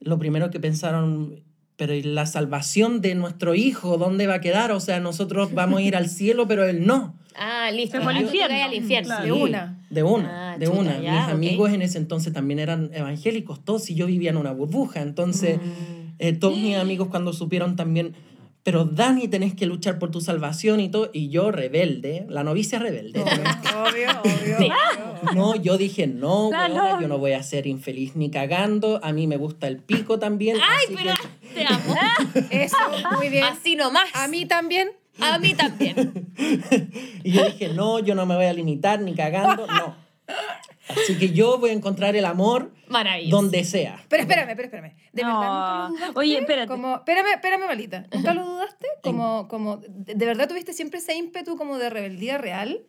lo 0.00 0.18
primero 0.18 0.50
que 0.50 0.60
pensaron, 0.60 1.40
pero 1.76 1.94
¿y 1.94 2.02
la 2.02 2.26
salvación 2.26 3.00
de 3.00 3.14
nuestro 3.14 3.54
hijo, 3.54 3.96
¿dónde 3.98 4.26
va 4.26 4.34
a 4.34 4.40
quedar? 4.40 4.70
O 4.72 4.80
sea, 4.80 5.00
nosotros 5.00 5.52
vamos 5.54 5.80
a 5.80 5.82
ir 5.82 5.96
al 5.96 6.08
cielo, 6.08 6.46
pero 6.46 6.64
él 6.64 6.86
no. 6.86 7.14
Ah, 7.36 7.70
listo. 7.72 7.96
Se 7.96 8.02
fue 8.04 8.12
al 8.12 8.18
Ah, 8.18 8.22
infierno. 8.22 8.56
al 8.64 8.74
infierno. 8.74 9.06
Claro. 9.08 9.24
De 9.24 9.32
una. 9.32 9.78
De 9.90 10.02
una, 10.04 10.52
Ah, 10.52 10.58
de 10.58 10.66
chuta, 10.66 10.78
una. 10.78 11.00
ya, 11.00 11.12
Mis 11.12 11.24
ok. 11.24 11.30
amigos 11.32 11.72
en 11.72 11.82
ese 11.82 11.98
entonces 11.98 12.32
también 12.32 12.60
eran 12.60 12.90
evangélicos, 12.94 13.64
todos, 13.64 13.90
y 13.90 13.94
yo 13.96 14.06
vivía 14.06 14.30
en 14.30 14.36
una 14.36 14.52
burbuja. 14.52 15.02
Entonces, 15.02 15.58
Mm. 15.58 16.12
eh, 16.20 16.32
todos 16.32 16.56
mis 16.58 16.76
amigos 16.76 17.08
cuando 17.08 17.32
supieron 17.32 17.74
también, 17.74 18.14
pero 18.62 18.84
Dani, 18.84 19.26
tenés 19.28 19.52
que 19.54 19.66
luchar 19.66 19.98
por 19.98 20.10
tu 20.12 20.20
salvación 20.20 20.78
y 20.80 20.88
todo. 20.88 21.10
Y 21.12 21.28
yo, 21.28 21.50
rebelde, 21.50 22.24
la 22.28 22.44
novicia 22.44 22.78
rebelde. 22.78 23.20
Obvio, 23.20 23.24
obvio, 24.24 24.58
Sí. 24.58 24.68
obvio. 24.68 25.34
No, 25.34 25.54
yo 25.56 25.76
dije, 25.76 26.06
no, 26.06 26.48
weona, 26.48 27.00
yo 27.00 27.08
no 27.08 27.18
voy 27.18 27.32
a 27.32 27.42
ser 27.42 27.66
infeliz 27.66 28.14
ni 28.14 28.30
cagando. 28.30 29.00
A 29.02 29.12
mí 29.12 29.26
me 29.26 29.36
gusta 29.36 29.66
el 29.68 29.78
pico 29.78 30.18
también. 30.20 30.56
Ay, 30.56 30.86
así 30.86 30.94
pero 30.96 31.14
que- 31.16 31.43
te 31.54 31.66
amo. 31.66 31.94
Eso, 32.50 32.76
muy 33.16 33.28
bien. 33.28 33.44
Así 33.44 33.76
nomás. 33.76 34.08
A 34.14 34.28
mí 34.28 34.46
también. 34.46 34.90
A 35.20 35.38
mí 35.38 35.54
también. 35.54 36.32
Y 37.24 37.32
yo 37.32 37.44
dije, 37.46 37.68
no, 37.68 38.00
yo 38.00 38.14
no 38.14 38.26
me 38.26 38.34
voy 38.36 38.46
a 38.46 38.52
limitar 38.52 39.00
ni 39.00 39.14
cagando, 39.14 39.66
no. 39.66 39.96
Así 40.88 41.16
que 41.16 41.30
yo 41.30 41.58
voy 41.58 41.70
a 41.70 41.72
encontrar 41.72 42.14
el 42.16 42.24
amor 42.26 42.74
Maravilloso. 42.88 43.36
donde 43.36 43.64
sea. 43.64 44.04
Pero 44.08 44.22
espérame, 44.24 44.48
pero 44.56 44.64
espérame. 44.64 44.92
¿De 45.12 45.22
No. 45.22 45.28
verdad 45.40 45.88
nunca 45.88 45.88
lo 45.88 45.88
dudaste? 45.96 46.18
Oye, 46.18 46.38
espérate. 46.38 46.68
Como, 46.68 46.96
espérame, 46.96 47.26
espérame, 47.34 47.66
malita. 47.66 48.06
¿Nunca 48.12 48.34
lo 48.34 48.44
dudaste? 48.44 48.86
Como, 49.02 49.48
como, 49.48 49.76
¿de, 49.78 50.14
de 50.14 50.26
verdad 50.26 50.48
tuviste 50.48 50.72
siempre 50.74 50.98
ese 50.98 51.14
ímpetu 51.14 51.56
como 51.56 51.78
de 51.78 51.88
rebeldía 51.88 52.36
real? 52.36 52.82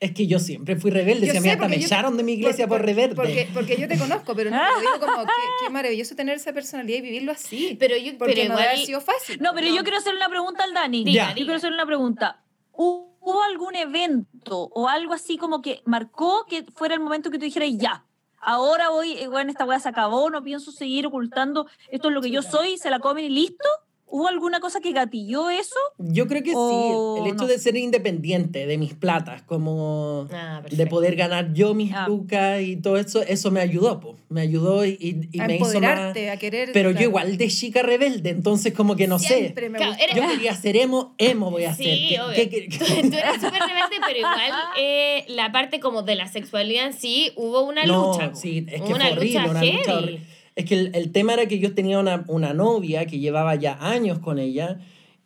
Es 0.00 0.12
que 0.12 0.26
yo 0.26 0.38
siempre 0.38 0.76
fui 0.76 0.90
rebelde. 0.90 1.26
Yo 1.26 1.32
si 1.32 1.38
a 1.38 1.40
mí 1.42 1.48
sé, 1.48 1.52
hasta 1.52 1.68
me 1.68 1.76
echaron 1.76 2.16
de 2.16 2.22
mi 2.22 2.32
iglesia 2.32 2.66
por, 2.66 2.80
rebelde. 2.82 3.14
Porque, 3.14 3.48
porque 3.52 3.76
yo 3.78 3.86
te 3.86 3.98
conozco, 3.98 4.34
pero 4.34 4.50
no 4.50 4.56
te 4.58 4.80
digo 4.80 4.98
como 4.98 5.24
qué, 5.26 5.32
qué 5.62 5.70
maravilloso 5.70 6.16
tener 6.16 6.36
esa 6.36 6.52
personalidad 6.54 6.98
y 6.98 7.02
vivirlo 7.02 7.32
así. 7.32 7.76
Pero 7.78 7.96
yo- 7.98 8.16
porque 8.16 8.34
pero 8.34 8.48
no 8.48 8.54
igual- 8.54 8.68
haber 8.68 8.78
sido 8.86 9.00
fácil. 9.02 9.38
No, 9.42 9.52
pero 9.54 9.66
yo 9.66 9.82
quiero 9.82 9.98
hacerle 9.98 10.18
una 10.20 10.30
pregunta 10.30 10.64
al 10.64 10.72
Dani. 10.72 11.04
Diga, 11.04 11.28
Yo 11.28 11.34
diga. 11.34 11.44
quiero 11.44 11.54
hacerle 11.56 11.74
una 11.76 11.86
pregunta. 11.86 12.42
¿Hubo 12.72 13.42
algún 13.42 13.76
evento 13.76 14.70
o 14.72 14.88
algo 14.88 15.12
así 15.12 15.36
como 15.36 15.60
que 15.60 15.82
marcó 15.84 16.46
que 16.48 16.64
fuera 16.74 16.94
el 16.94 17.00
momento 17.00 17.30
que 17.30 17.38
tú 17.38 17.44
dijeras, 17.44 17.68
ya, 17.76 18.06
ahora 18.40 18.88
voy, 18.88 19.12
eh, 19.18 19.28
bueno, 19.28 19.50
esta 19.50 19.66
weá 19.66 19.78
se 19.80 19.90
acabó, 19.90 20.30
no 20.30 20.42
pienso 20.42 20.72
seguir 20.72 21.06
ocultando, 21.06 21.66
esto 21.90 22.08
es 22.08 22.14
lo 22.14 22.22
que 22.22 22.30
yo 22.30 22.40
soy, 22.40 22.78
se 22.78 22.88
la 22.88 23.00
comen 23.00 23.26
y 23.26 23.28
listo? 23.28 23.68
¿Hubo 24.10 24.28
alguna 24.28 24.60
cosa 24.60 24.80
que 24.80 24.92
gatilló 24.92 25.50
eso? 25.50 25.74
Yo 25.98 26.26
creo 26.26 26.42
que 26.42 26.52
O 26.54 27.14
sí. 27.16 27.22
El 27.22 27.26
hecho 27.28 27.42
no. 27.44 27.46
de 27.46 27.58
ser 27.58 27.76
independiente 27.76 28.66
de 28.66 28.76
mis 28.78 28.94
platas, 28.94 29.42
como 29.42 30.26
Ah, 30.32 30.62
de 30.70 30.86
poder 30.86 31.16
ganar 31.16 31.52
yo 31.52 31.74
mis 31.74 31.92
Ah. 31.94 32.06
lucas 32.08 32.60
y 32.62 32.76
todo 32.76 32.96
eso, 32.96 33.22
eso 33.22 33.50
me 33.50 33.60
ayudó, 33.60 34.00
po. 34.00 34.16
Me 34.28 34.40
ayudó 34.40 34.84
y, 34.84 34.90
y- 35.00 35.28
y 35.32 35.40
a 35.40 35.46
me 35.46 35.56
hizo 35.56 35.64
más... 35.66 35.74
empoderarte, 35.74 36.30
a 36.30 36.36
querer. 36.38 36.70
Pero 36.72 36.90
yo 36.90 37.02
igual 37.02 37.36
de 37.36 37.48
chica 37.48 37.82
rebelde, 37.82 38.30
entonces 38.30 38.72
como 38.74 38.96
que 38.96 39.06
no 39.06 39.18
Siempre 39.18 39.66
sé. 39.66 39.70
me 39.70 39.78
Claro, 39.78 39.92
gustó. 39.92 40.04
eres- 40.04 40.16
Yo 40.16 40.28
quería 40.28 40.54
ser 40.54 40.76
emo, 40.76 41.14
emo 41.18 41.50
voy 41.50 41.64
a 41.64 41.70
hacer. 41.70 41.86
Sí, 41.86 42.06
¿Qué- 42.10 42.20
obvio. 42.20 42.34
qué- 42.34 42.48
qué- 42.50 42.68
Tú, 42.78 42.84
tú 43.10 43.16
eres 43.16 43.34
súper 43.34 43.60
rebelde, 43.60 43.96
pero 44.06 44.18
igual 44.18 44.52
eh, 44.78 45.24
la 45.28 45.52
parte 45.52 45.80
como 45.80 46.02
de 46.02 46.14
la 46.16 46.26
sexualidad 46.28 46.86
en 46.86 46.92
sí, 46.94 47.32
hubo 47.36 47.62
una 47.62 47.84
no, 47.84 48.12
lucha. 48.12 48.30
po. 48.30 48.36
sí, 48.36 48.66
es 48.68 48.80
que 48.82 48.88
Hubo 48.88 48.96
fue 48.96 49.12
horrible, 49.12 49.38
una 49.50 49.62
lucha 49.64 49.94
horrible. 49.98 50.20
Es 50.56 50.64
que 50.64 50.74
el, 50.74 50.94
el 50.94 51.12
tema 51.12 51.34
era 51.34 51.46
que 51.46 51.58
yo 51.58 51.74
tenía 51.74 51.98
una, 51.98 52.24
una 52.28 52.52
novia 52.52 53.06
que 53.06 53.18
llevaba 53.18 53.54
ya 53.54 53.78
años 53.80 54.18
con 54.18 54.38
ella 54.38 54.80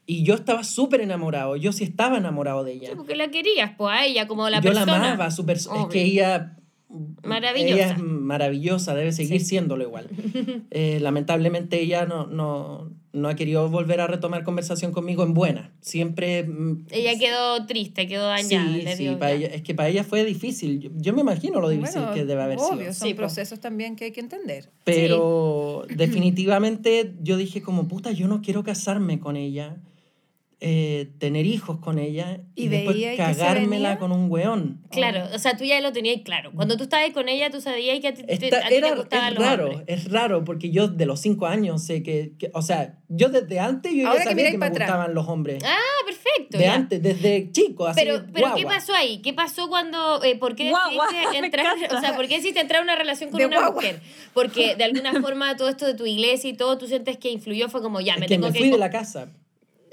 y 0.06 0.22
yo 0.22 0.34
estaba 0.34 0.64
súper 0.64 1.00
enamorado. 1.00 1.56
Yo 1.56 1.72
sí 1.72 1.84
estaba 1.84 2.18
enamorado 2.18 2.64
de 2.64 2.74
ella. 2.74 2.90
Sí, 2.90 2.94
porque 2.96 3.16
la 3.16 3.28
querías, 3.30 3.72
pues 3.76 3.96
a 3.96 4.04
ella 4.04 4.26
como 4.26 4.48
la 4.50 4.60
yo 4.60 4.70
persona. 4.70 4.98
la 4.98 5.12
amaba, 5.12 5.30
su 5.30 5.44
es 5.48 5.68
que 5.90 6.02
ella... 6.02 6.56
Maravillosa. 7.22 7.74
Ella 7.74 7.92
es 7.92 7.98
maravillosa, 8.02 8.94
debe 8.94 9.12
seguir 9.12 9.40
siéndolo 9.44 9.82
igual. 9.84 10.08
Eh, 10.70 10.98
lamentablemente 11.00 11.80
ella 11.80 12.04
no, 12.06 12.26
no, 12.26 12.90
no 13.12 13.28
ha 13.28 13.34
querido 13.36 13.68
volver 13.68 14.00
a 14.00 14.06
retomar 14.06 14.42
conversación 14.44 14.92
conmigo 14.92 15.22
en 15.22 15.34
buena. 15.34 15.72
Siempre... 15.80 16.42
mm, 16.44 16.86
Ella 16.90 17.18
quedó 17.18 17.64
triste, 17.66 18.06
quedó 18.08 18.26
dañada. 18.26 18.74
Sí, 18.74 18.82
le 18.82 18.96
sí, 18.96 19.08
para 19.18 19.32
ella, 19.32 19.46
es 19.48 19.62
que 19.62 19.74
para 19.74 19.88
ella 19.88 20.02
fue 20.04 20.24
difícil. 20.24 20.80
Yo, 20.80 20.90
yo 20.96 21.12
me 21.14 21.20
imagino 21.20 21.60
lo 21.60 21.68
difícil 21.68 22.00
Bueno, 22.00 22.14
que 22.14 22.24
debe 22.24 22.42
haber 22.42 22.58
obvio, 22.58 22.78
sido. 22.80 22.92
son 22.94 23.08
Sí, 23.08 23.14
po. 23.14 23.18
procesos 23.18 23.60
también 23.60 23.94
que 23.96 24.06
hay 24.06 24.12
que 24.12 24.20
entender. 24.20 24.70
Pero 24.84 25.84
definitivamente 25.94 27.14
yo 27.22 27.36
dije 27.36 27.62
como, 27.62 27.86
puta, 27.88 28.10
yo 28.12 28.26
no 28.28 28.40
quiero 28.42 28.64
casarme 28.64 29.20
con 29.20 29.36
ella, 29.36 29.76
eh, 30.60 31.10
tener 31.18 31.44
hijos 31.46 31.78
con 31.78 31.98
ella 31.98 32.40
y, 32.54 32.64
¿Y 32.64 32.68
después 32.68 32.96
que 32.96 33.16
cagármela 33.16 33.98
con 33.98 34.12
un 34.12 34.30
weón. 34.30 34.80
Claro, 34.90 35.24
o 35.34 35.38
sea, 35.38 35.56
tú 35.56 35.64
ya 35.64 35.80
lo 35.80 35.92
tenías 35.92 36.22
claro. 36.22 36.52
Cuando 36.54 36.76
tú 36.76 36.84
estabas 36.84 37.10
con 37.12 37.28
ella, 37.28 37.50
tú 37.50 37.60
sabías 37.60 38.00
que 38.00 38.08
a 38.08 38.14
ti, 38.14 38.22
te- 38.22 38.32
Esta- 38.46 38.64
a 38.64 38.68
ti 38.68 38.74
era, 38.76 38.90
te 38.90 38.96
gustaban 38.96 39.32
es 39.32 39.38
los 39.38 39.44
raro, 39.48 39.64
hombres. 39.70 39.84
es 39.88 40.10
raro, 40.10 40.44
porque 40.44 40.70
yo 40.70 40.88
de 40.88 41.04
los 41.06 41.20
cinco 41.20 41.46
años 41.46 41.84
sé 41.84 42.02
que, 42.02 42.32
que- 42.38 42.50
o 42.54 42.62
sea, 42.62 42.98
yo 43.08 43.28
desde 43.28 43.60
antes 43.60 43.92
yo 43.92 44.02
ya 44.02 44.08
Ahora 44.08 44.20
que 44.20 44.24
sabía 44.24 44.36
miráis 44.36 44.54
que, 44.54 44.58
me 44.58 44.66
atrás. 44.66 44.88
gustaban 44.88 45.14
los 45.14 45.28
hombres. 45.28 45.62
Ah, 45.66 45.76
perfecto. 46.06 46.58
de 46.58 46.64
ya. 46.64 46.74
antes, 46.74 47.02
desde 47.02 47.50
chico, 47.52 47.86
así 47.86 48.00
Pero, 48.02 48.24
pero 48.32 48.54
¿qué 48.54 48.64
pasó 48.64 48.94
ahí? 48.94 49.18
¿Qué 49.22 49.32
pasó 49.34 49.68
cuando, 49.68 50.22
eh, 50.24 50.36
por 50.36 50.54
qué 50.54 50.70
Guagua, 50.70 51.06
decidiste 51.08 51.40
me 51.40 51.46
entrar, 51.46 51.76
o 51.96 52.00
sea, 52.00 52.14
por 52.16 52.26
qué 52.28 52.36
decidiste 52.36 52.60
entrar 52.60 52.80
en 52.80 52.84
una 52.84 52.96
relación 52.96 53.30
con 53.30 53.38
De 53.38 53.46
una 53.46 53.58
guagua. 53.58 53.74
mujer? 53.74 54.00
Porque 54.32 54.76
de 54.76 54.84
alguna 54.84 55.20
forma 55.20 55.56
todo 55.56 55.68
esto 55.68 55.84
de 55.86 55.94
tu 55.94 56.06
iglesia 56.06 56.48
y 56.48 56.54
todo, 56.54 56.78
tú 56.78 56.86
sientes 56.86 57.18
que 57.18 57.30
influyó, 57.30 57.68
fue 57.68 57.82
como, 57.82 58.00
ya, 58.00 58.14
Es 58.14 58.20
me 58.20 58.26
que 58.26 58.34
tengo 58.34 58.46
me 58.46 58.52
que... 58.52 58.58
fui 58.60 58.70
de 58.70 58.78
la 58.78 58.90
casa. 58.90 59.28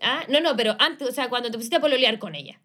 Ah, 0.01 0.23
no, 0.29 0.41
no, 0.41 0.55
pero 0.55 0.75
antes, 0.79 1.07
o 1.07 1.11
sea, 1.11 1.29
cuando 1.29 1.49
te 1.51 1.57
pusiste 1.57 1.75
a 1.77 1.81
pololear 1.81 2.19
con 2.19 2.35
ella. 2.35 2.59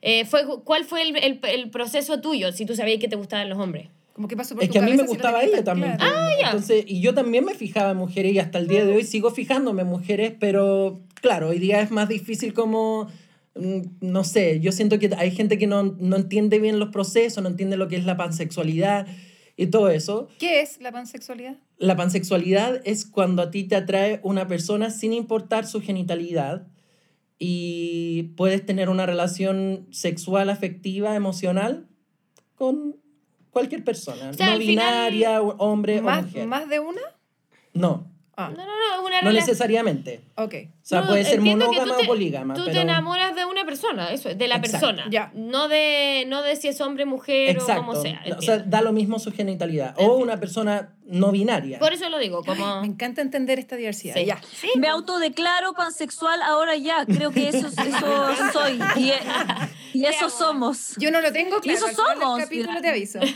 Eh, 0.00 0.24
fue, 0.24 0.44
¿Cuál 0.64 0.84
fue 0.84 1.02
el, 1.02 1.16
el, 1.16 1.40
el 1.42 1.70
proceso 1.70 2.20
tuyo, 2.20 2.50
si 2.52 2.66
tú 2.66 2.74
sabías 2.74 2.98
que 2.98 3.08
te 3.08 3.16
gustaban 3.16 3.48
los 3.48 3.58
hombres? 3.58 3.88
Como 4.14 4.28
que 4.28 4.36
pasó 4.36 4.54
por 4.54 4.64
Es 4.64 4.68
tu 4.68 4.74
que 4.74 4.78
a 4.78 4.82
mí 4.82 4.92
me 4.92 4.98
si 4.98 5.06
gustaba 5.06 5.42
ella 5.42 5.56
tan 5.56 5.80
también. 5.80 5.96
claro. 5.96 6.12
pues. 6.26 6.38
ya. 6.40 6.46
Entonces, 6.46 6.84
y 6.86 7.00
yo 7.00 7.14
también 7.14 7.44
me 7.44 7.54
fijaba 7.54 7.92
en 7.92 7.96
mujeres 7.96 8.32
y 8.32 8.38
hasta 8.38 8.58
el 8.58 8.68
día 8.68 8.84
de 8.84 8.94
hoy 8.94 9.04
sigo 9.04 9.30
fijándome 9.30 9.82
en 9.82 9.88
mujeres, 9.88 10.34
pero 10.38 11.00
claro, 11.14 11.48
hoy 11.48 11.58
día 11.58 11.80
es 11.80 11.90
más 11.90 12.08
difícil 12.08 12.52
como, 12.52 13.08
mm, 13.54 13.80
no 14.00 14.24
sé, 14.24 14.60
yo 14.60 14.72
siento 14.72 14.98
que 14.98 15.10
hay 15.16 15.30
gente 15.30 15.56
que 15.56 15.66
no, 15.66 15.82
no 15.98 16.16
entiende 16.16 16.58
bien 16.58 16.78
los 16.78 16.90
procesos, 16.90 17.42
no 17.42 17.48
entiende 17.48 17.76
lo 17.76 17.88
que 17.88 17.96
es 17.96 18.04
la 18.04 18.16
pansexualidad 18.16 19.06
y 19.56 19.66
todo 19.68 19.88
eso. 19.90 20.28
¿Qué 20.38 20.60
es 20.60 20.80
la 20.80 20.92
pansexualidad? 20.92 21.56
La 21.78 21.96
pansexualidad 21.96 22.80
es 22.84 23.04
cuando 23.06 23.42
a 23.42 23.50
ti 23.50 23.64
te 23.64 23.76
atrae 23.76 24.20
una 24.22 24.46
persona 24.48 24.90
sin 24.90 25.12
importar 25.12 25.66
su 25.66 25.80
genitalidad 25.80 26.66
y 27.38 28.24
puedes 28.36 28.64
tener 28.64 28.88
una 28.88 29.04
relación 29.06 29.86
sexual, 29.90 30.48
afectiva, 30.50 31.16
emocional 31.16 31.88
con 32.54 32.96
cualquier 33.50 33.82
persona, 33.84 34.30
O 34.30 34.32
sea, 34.32 34.52
no 34.52 34.58
final- 34.58 35.10
binaria, 35.10 35.42
o- 35.42 35.56
hombre 35.58 35.98
o 35.98 36.02
¿Más, 36.02 36.24
mujer. 36.26 36.46
¿Más 36.46 36.68
de 36.68 36.78
una? 36.80 37.00
No, 37.74 38.11
Ah, 38.36 38.50
No, 38.50 38.64
no, 38.64 38.96
no, 38.96 39.06
una 39.06 39.20
no 39.20 39.30
necesariamente. 39.32 40.22
ok. 40.36 40.54
O 40.64 40.84
sea, 40.84 41.02
No, 41.02 41.08
puede 41.08 41.24
ser 41.24 41.40
monógama 41.40 41.96
o 41.98 42.06
polígama. 42.06 42.54
Tú 42.54 42.62
pero... 42.64 42.74
te 42.76 42.80
enamoras 42.80 43.36
de 43.36 43.44
una 43.44 43.64
persona, 43.64 44.10
eso 44.12 44.30
es, 44.30 44.38
de 44.38 44.48
la 44.48 44.56
Exacto. 44.56 44.86
persona. 44.86 45.06
Ya. 45.10 45.30
No 45.34 45.68
de, 45.68 46.24
no 46.28 46.42
de 46.42 46.56
si 46.56 46.68
es 46.68 46.80
hombre, 46.80 47.04
mujer 47.04 47.50
Exacto. 47.50 47.82
o 47.82 47.86
como 47.86 48.00
sea. 48.00 48.22
o 48.36 48.40
sea, 48.40 48.58
da 48.58 48.80
lo 48.80 48.92
mismo 48.92 49.18
su 49.18 49.32
genitalidad. 49.32 49.94
O 49.98 50.14
una 50.16 50.38
persona 50.40 50.94
no 51.12 51.30
binaria. 51.32 51.78
Por 51.78 51.92
eso 51.92 52.08
lo 52.08 52.18
digo, 52.18 52.42
como... 52.44 52.80
Me 52.80 52.86
encanta 52.88 53.20
entender 53.22 53.58
esta 53.58 53.76
diversidad. 53.76 54.14
Sí. 54.14 54.24
Ya. 54.24 54.40
Sí. 54.60 54.70
Me 54.76 54.88
autodeclaro 54.88 55.72
pansexual 55.74 56.40
ahora 56.42 56.76
ya, 56.76 57.04
creo 57.06 57.30
que 57.30 57.48
eso, 57.48 57.68
eso 57.68 58.52
soy. 58.52 58.80
Y, 58.96 59.10
eh, 59.10 59.18
Y 59.94 60.04
eso 60.06 60.30
somos. 60.30 60.94
Yo 60.96 61.10
no 61.10 61.20
lo 61.20 61.32
tengo 61.32 61.60
claro. 61.60 61.76
eso 61.78 61.88
final 61.88 62.06
del 62.08 62.18
somos, 62.22 62.38
capítulo 62.40 62.80
te 62.80 62.88
aviso. 62.88 63.18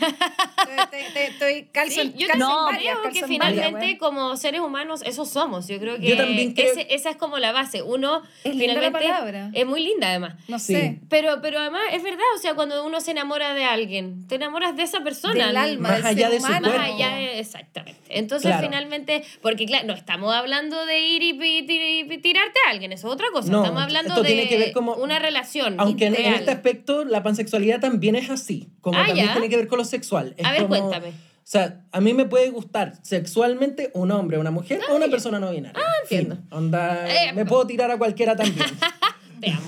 Estoy, 1.14 1.64
calzo, 1.72 2.02
Sí, 2.02 2.14
yo 2.16 2.26
calzo 2.28 2.38
no, 2.46 2.64
varias, 2.64 2.98
creo 2.98 3.12
que 3.12 3.20
varias, 3.20 3.26
finalmente 3.28 3.98
como 3.98 4.36
seres 4.36 4.60
humanos 4.60 5.02
eso 5.04 5.24
somos. 5.24 5.68
Yo 5.68 5.78
creo 5.78 5.98
que 5.98 6.06
Yo 6.08 6.16
también 6.16 6.54
creo- 6.54 6.72
ese- 6.72 6.86
esa 6.94 7.10
es 7.10 7.16
como 7.16 7.38
la 7.38 7.52
base. 7.52 7.82
Uno 7.82 8.22
Es 8.44 8.54
linda 8.54 8.74
la 8.74 8.88
finalmente 8.88 9.08
palabra. 9.08 9.50
es 9.52 9.66
muy 9.66 9.82
linda 9.84 10.08
además. 10.08 10.34
No 10.48 10.58
Sí. 10.58 10.74
sé. 10.74 11.00
Pero, 11.08 11.40
pero 11.42 11.58
además 11.60 11.82
es 11.92 12.02
verdad, 12.02 12.24
o 12.34 12.38
sea, 12.38 12.54
cuando 12.54 12.84
uno 12.86 13.00
se 13.00 13.10
enamora 13.12 13.54
de 13.54 13.64
alguien, 13.64 14.26
te 14.26 14.36
enamoras 14.36 14.76
de 14.76 14.82
esa 14.82 15.00
persona. 15.00 15.46
Del 15.48 15.56
alma, 15.56 15.88
Más 15.90 15.98
del 15.98 16.06
allá 16.06 16.26
ser 16.26 16.30
de 16.30 16.40
su 16.40 16.46
humano. 16.46 16.68
Más 16.68 16.76
cuerpo. 16.76 16.94
allá 16.94 17.14
de- 17.16 17.38
exactamente. 17.66 18.00
Entonces, 18.18 18.48
Claro. 18.50 18.66
finalmente, 18.66 19.22
porque 19.42 19.66
claro, 19.66 19.86
no 19.86 19.94
estamos 19.94 20.34
hablando 20.34 20.86
de 20.86 20.98
ir 21.00 21.22
y, 21.22 21.32
pi- 21.34 21.66
tir- 21.66 22.12
y 22.12 22.18
tirarte 22.18 22.58
a 22.66 22.70
alguien, 22.70 22.92
eso 22.92 23.08
es 23.08 23.12
otra 23.14 23.26
cosa. 23.32 23.50
No, 23.50 23.62
estamos 23.62 23.82
hablando 23.82 24.10
esto 24.10 24.22
de 24.22 24.28
tiene 24.28 24.48
que 24.48 24.58
ver 24.58 24.72
como- 24.72 24.94
una 24.94 25.18
relación. 25.18 25.76
Aunque 25.78 26.06
en, 26.06 26.14
este 26.14 26.50
aspecto 26.50 27.04
la 27.04 27.22
pansexualidad 27.22 27.80
también 27.80 28.16
es 28.16 28.30
así, 28.30 28.68
como 28.80 28.98
Ah, 28.98 29.06
también 29.06 29.26
¿ya? 29.26 29.32
tiene 29.32 29.48
que 29.48 29.56
ver 29.56 29.68
con 29.68 29.78
lo 29.78 29.84
sexual. 29.84 30.34
Es 30.36 30.44
A 30.46 30.50
ver, 30.52 30.62
como- 30.62 30.68
cuéntame. 30.88 31.08
O 31.08 31.48
sea, 31.48 31.80
a 31.92 32.00
mí 32.00 32.12
me 32.12 32.24
puede 32.24 32.50
gustar 32.50 32.94
sexualmente 33.02 33.90
un 33.94 34.10
hombre, 34.10 34.36
una 34.38 34.50
mujer 34.50 34.80
o 34.90 34.96
una 34.96 35.06
ya. 35.06 35.10
persona 35.12 35.38
no 35.38 35.52
binaria. 35.52 35.80
Ah, 35.80 35.92
entiendo. 36.02 36.38
Onda, 36.50 37.06
Eh, 37.08 37.32
me 37.34 37.44
puedo 37.44 37.64
tirar 37.68 37.88
a 37.90 37.98
cualquiera 37.98 38.34
también. 38.34 38.66
Te 39.40 39.50
amo. 39.52 39.62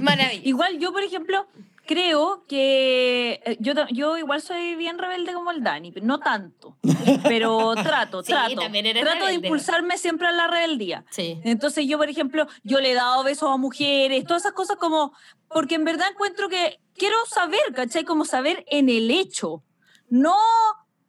Maravilla. 0.00 0.40
Igual 0.44 0.78
yo, 0.80 0.92
por 0.92 1.04
ejemplo, 1.04 1.46
creo 1.90 2.44
que 2.46 3.40
eh, 3.44 3.56
yo, 3.58 3.72
yo 3.90 4.16
igual 4.16 4.40
soy 4.40 4.76
bien 4.76 4.96
rebelde 4.96 5.32
como 5.32 5.50
el 5.50 5.64
Dani, 5.64 5.92
no 6.02 6.20
tanto, 6.20 6.76
pero 7.24 7.74
trato, 7.82 8.22
Sí, 8.22 8.30
trato. 8.30 8.62
Trato 9.00 9.26
de 9.26 9.34
impulsarme 9.34 9.98
siempre 9.98 10.28
a 10.28 10.30
la 10.30 10.46
rebeldía. 10.46 11.04
Sí. 11.10 11.40
Entonces 11.42 11.88
yo, 11.88 11.98
por 11.98 12.08
ejemplo, 12.08 12.46
yo 12.62 12.78
le 12.78 12.92
he 12.92 12.94
dado 12.94 13.24
besos 13.24 13.50
a 13.52 13.56
mujeres, 13.56 14.24
todas 14.24 14.44
esas 14.44 14.52
cosas 14.52 14.76
como, 14.76 15.12
porque 15.48 15.74
en 15.74 15.82
verdad 15.82 16.06
encuentro 16.12 16.48
que 16.48 16.78
quiero 16.96 17.16
saber, 17.26 17.60
¿cachai? 17.74 18.04
Como 18.04 18.24
saber 18.24 18.64
en 18.68 18.88
el 18.88 19.10
hecho. 19.10 19.64
No, 20.08 20.36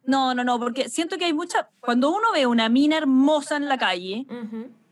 no, 0.02 0.34
no, 0.34 0.42
no, 0.42 0.58
porque 0.58 0.88
siento 0.88 1.16
que 1.16 1.26
hay 1.26 1.32
mucha, 1.32 1.68
cuando 1.78 2.10
uno 2.10 2.32
ve 2.32 2.46
una 2.46 2.68
mina 2.68 2.96
hermosa 2.96 3.54
en 3.56 3.68
la 3.68 3.78
calle, 3.78 4.26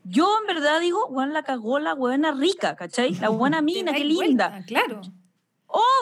yo 0.05 0.37
en 0.39 0.47
verdad 0.47 0.79
digo, 0.79 1.05
weón, 1.07 1.33
la 1.33 1.43
cagó 1.43 1.79
la 1.79 1.95
buena 1.95 2.31
rica, 2.31 2.77
¿cachai? 2.77 3.13
La 3.15 3.27
buena 3.27 3.61
mina, 3.61 3.91
qué 3.91 4.05
linda. 4.05 4.51
vuelta, 4.51 4.65
Claro. 4.65 5.01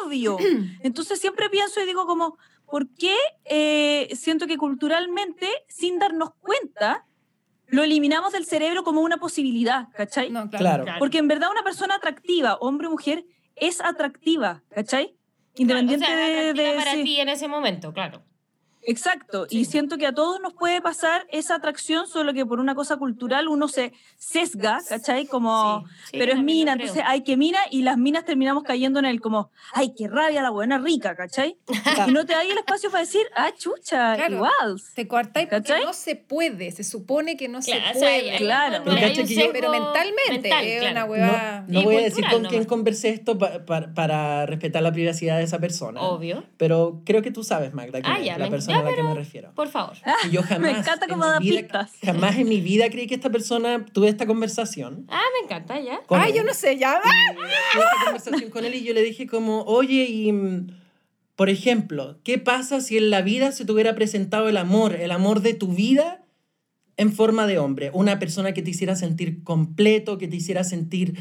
Obvio. 0.05 0.38
Entonces 0.84 1.19
siempre 1.19 1.49
pienso 1.49 1.82
y 1.82 1.86
digo 1.86 2.05
como, 2.05 2.38
¿por 2.65 2.88
qué 2.95 3.15
eh, 3.45 4.10
siento 4.15 4.47
que 4.47 4.58
culturalmente, 4.58 5.47
sin 5.67 5.99
darnos 5.99 6.32
cuenta, 6.41 7.05
lo 7.67 7.84
eliminamos 7.84 8.34
del 8.34 8.45
cerebro 8.45 8.84
como 8.84 9.01
una 9.01 9.17
posibilidad, 9.17 9.89
¿cachai? 9.95 10.32
No, 10.32 10.49
claro. 10.49 10.86
Porque 10.97 11.19
en 11.19 11.27
verdad 11.27 11.51
una 11.51 11.63
persona 11.63 11.95
atractiva, 11.95 12.55
hombre 12.62 12.88
o 12.88 12.91
mujer, 12.91 13.25
es 13.55 13.79
atractiva, 13.82 14.63
¿cachai? 14.69 15.15
Independiente 15.55 16.05
Claro, 16.05 16.21
o 16.21 16.25
sea, 16.25 16.34
de... 16.36 16.39
atractiva 16.49 16.69
de- 16.71 16.75
para 16.77 16.93
sí. 16.93 17.03
ti 17.03 17.19
en 17.19 17.29
ese 17.29 17.47
momento, 17.47 17.93
claro. 17.93 18.23
Exacto, 18.83 19.45
y 19.49 19.65
siento 19.65 19.97
que 19.97 20.07
a 20.07 20.13
todos 20.13 20.39
nos 20.41 20.53
puede 20.53 20.81
pasar 20.81 21.25
esa 21.31 21.55
atracción, 21.55 22.07
solo 22.07 22.33
que 22.33 22.45
por 22.45 22.59
una 22.59 22.75
cosa 22.75 22.97
cultural 22.97 23.47
uno 23.47 23.67
se 23.67 23.93
sesga, 24.17 24.79
¿cachai? 24.87 25.25
Como, 25.27 25.83
Sí, 25.87 25.93
sí, 26.11 26.17
pero 26.17 26.33
es 26.33 26.41
mina, 26.41 26.73
entonces 26.73 27.03
hay 27.05 27.23
que 27.23 27.37
mina, 27.37 27.59
y 27.71 27.81
las 27.83 27.97
minas 27.97 28.25
terminamos 28.25 28.63
cayendo 28.63 28.99
en 28.99 29.05
el 29.05 29.21
como, 29.21 29.51
ay, 29.73 29.93
qué 29.97 30.07
rabia 30.07 30.41
la 30.41 30.49
buena 30.49 30.77
rica, 30.79 31.15
¿cachai? 31.15 31.57
y 32.07 32.11
no 32.11 32.25
te 32.25 32.33
da 32.33 32.39
ahí 32.39 32.51
el 32.51 32.57
espacio 32.57 32.89
para 32.89 33.01
decir, 33.03 33.21
ah, 33.35 33.51
chucha, 33.57 34.15
Claro. 34.15 34.35
igual. 34.35 34.81
Te 34.95 35.07
coartáis 35.07 35.47
porque 35.47 35.61
¿Cachai? 35.67 35.83
no 35.85 35.93
se 35.93 36.15
puede. 36.15 36.71
Se 36.71 36.83
supone 36.83 37.37
que 37.37 37.47
no 37.47 37.59
Claro, 37.59 37.81
se 37.91 37.97
o 37.97 37.99
sea, 37.99 38.09
hay- 38.09 38.21
puede. 38.21 38.37
Claro. 38.37 38.81
Pero 38.85 38.95
que 39.13 39.25
yo- 39.25 39.51
mentalmente 39.71 40.31
mental, 40.31 40.65
es 40.65 40.79
claro. 40.81 40.91
una 40.91 41.05
No, 41.05 41.11
hueá. 41.11 41.65
no 41.67 41.83
voy 41.83 41.95
a 41.97 42.01
decir 42.01 42.23
con 42.25 42.33
nomás. 42.43 42.49
quién 42.51 42.65
conversé 42.65 43.09
esto 43.09 43.37
pa- 43.37 43.65
pa- 43.65 43.93
para 43.93 44.45
respetar 44.45 44.81
la 44.81 44.91
privacidad 44.91 45.37
de 45.37 45.43
esa 45.43 45.59
persona. 45.59 46.01
Obvio. 46.01 46.43
Pero 46.57 47.01
creo 47.05 47.21
que 47.21 47.31
tú 47.31 47.43
sabes, 47.43 47.73
Magda, 47.73 48.01
quién 48.01 48.13
Ah, 48.15 48.19
ya, 48.19 48.37
la 48.37 48.49
persona 48.49 48.78
ya, 48.78 48.78
a 48.79 48.83
la 48.83 48.95
que 48.95 49.03
me 49.03 49.13
refiero. 49.13 49.51
Por 49.55 49.67
favor. 49.69 49.97
Y 50.27 50.31
yo 50.31 50.41
jamás, 50.43 50.77
encanta 50.79 51.05
en 51.05 51.11
cómo 51.11 51.25
da 51.25 51.39
vida- 51.39 51.61
pistas. 51.61 51.91
jamás 52.03 52.37
en 52.37 52.47
mi 52.49 52.61
vida 52.61 52.89
creí 52.89 53.07
que 53.07 53.15
esta 53.15 53.29
persona 53.29 53.85
tuve 53.93 54.09
esta 54.09 54.25
conversación. 54.25 55.05
Ah, 55.09 55.21
me 55.39 55.45
encanta, 55.45 55.79
ya. 55.79 55.99
con 56.07 56.19
Ay, 56.19 56.31
él. 56.31 56.37
yo 56.37 56.43
no 56.43 56.53
sé, 56.53 56.77
ya. 56.77 57.01
tuve 57.73 57.83
esta 57.83 58.05
conversación 58.05 58.49
con 58.49 58.65
él 58.65 58.75
y 58.75 58.83
yo 58.83 58.93
le 58.93 59.01
dije 59.03 59.27
como, 59.27 59.61
oye, 59.63 60.05
y 60.05 60.31
mm, 60.31 60.67
por 61.35 61.49
ejemplo, 61.49 62.19
¿qué 62.23 62.37
pasa 62.37 62.81
si 62.81 62.97
en 62.97 63.09
la 63.09 63.21
vida 63.21 63.51
se 63.51 63.65
te 63.65 63.71
hubiera 63.71 63.95
presentado 63.95 64.49
el 64.49 64.57
amor, 64.57 64.95
el 64.95 65.11
amor 65.11 65.41
de 65.41 65.53
tu 65.53 65.69
vida 65.73 66.23
en 66.97 67.13
forma 67.13 67.47
de 67.47 67.57
hombre? 67.59 67.91
Una 67.93 68.19
persona 68.19 68.53
que 68.53 68.61
te 68.61 68.71
hiciera 68.71 68.95
sentir 68.95 69.43
completo, 69.43 70.17
que 70.17 70.27
te 70.27 70.35
hiciera 70.35 70.63
sentir 70.65 71.15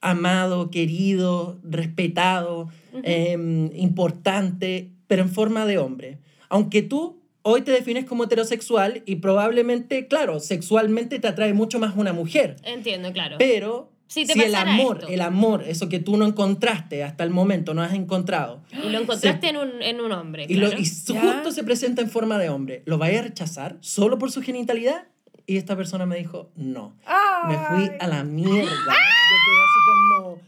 amado, 0.00 0.70
querido, 0.70 1.60
respetado, 1.62 2.68
em, 3.04 3.70
importante, 3.76 4.90
pero 5.06 5.22
en 5.22 5.28
forma 5.28 5.66
de 5.66 5.78
hombre. 5.78 6.18
Aunque 6.50 6.82
tú 6.82 7.22
hoy 7.42 7.62
te 7.62 7.72
defines 7.72 8.04
como 8.04 8.24
heterosexual 8.24 9.02
y 9.06 9.16
probablemente, 9.16 10.06
claro, 10.08 10.40
sexualmente 10.40 11.18
te 11.18 11.28
atrae 11.28 11.54
mucho 11.54 11.78
más 11.78 11.96
una 11.96 12.12
mujer. 12.12 12.56
Entiendo, 12.64 13.12
claro. 13.14 13.36
Pero 13.38 13.90
Si 14.08 14.26
si, 14.26 14.38
el 14.42 14.54
amor, 14.54 14.98
esto. 14.98 15.08
el 15.08 15.20
amor, 15.22 15.62
eso 15.66 15.88
que 15.88 16.00
tú 16.00 16.16
no 16.18 16.26
encontraste 16.26 17.02
hasta 17.02 17.24
el 17.24 17.30
momento, 17.30 17.72
no 17.72 17.80
has 17.82 17.94
encontrado, 17.94 18.60
y 18.72 18.90
lo 18.90 18.98
encontraste 19.00 19.48
en, 19.48 19.56
un, 19.56 19.80
en 19.82 20.00
un 20.00 20.12
hombre. 20.12 20.44
y, 20.48 20.54
lo- 20.56 20.66
claro. 20.66 20.82
y 20.82 20.84
su- 20.86 21.14
Ya. 21.14 21.20
justo 21.22 21.52
se 21.52 21.64
presenta 21.64 22.02
en 22.02 22.10
forma 22.10 22.36
de 22.38 22.50
hombre, 22.50 22.82
¿lo 22.84 22.98
vaya 22.98 23.20
a 23.20 23.22
rechazar 23.22 23.76
solo 23.80 24.18
por 24.18 24.30
su 24.32 24.42
genitalidad? 24.42 25.06
Y 25.46 25.56
esta 25.56 25.76
persona 25.76 26.04
me 26.06 26.16
dijo, 26.16 26.50
no. 26.56 26.94
Me 27.48 27.56
fui 27.56 27.84
Ay. 27.84 27.96
a 28.00 28.06
la 28.06 28.22
mierda. 28.22 28.70
Yo 28.70 29.36
quedé 29.46 29.62
así 29.64 29.80
como... 29.88 30.38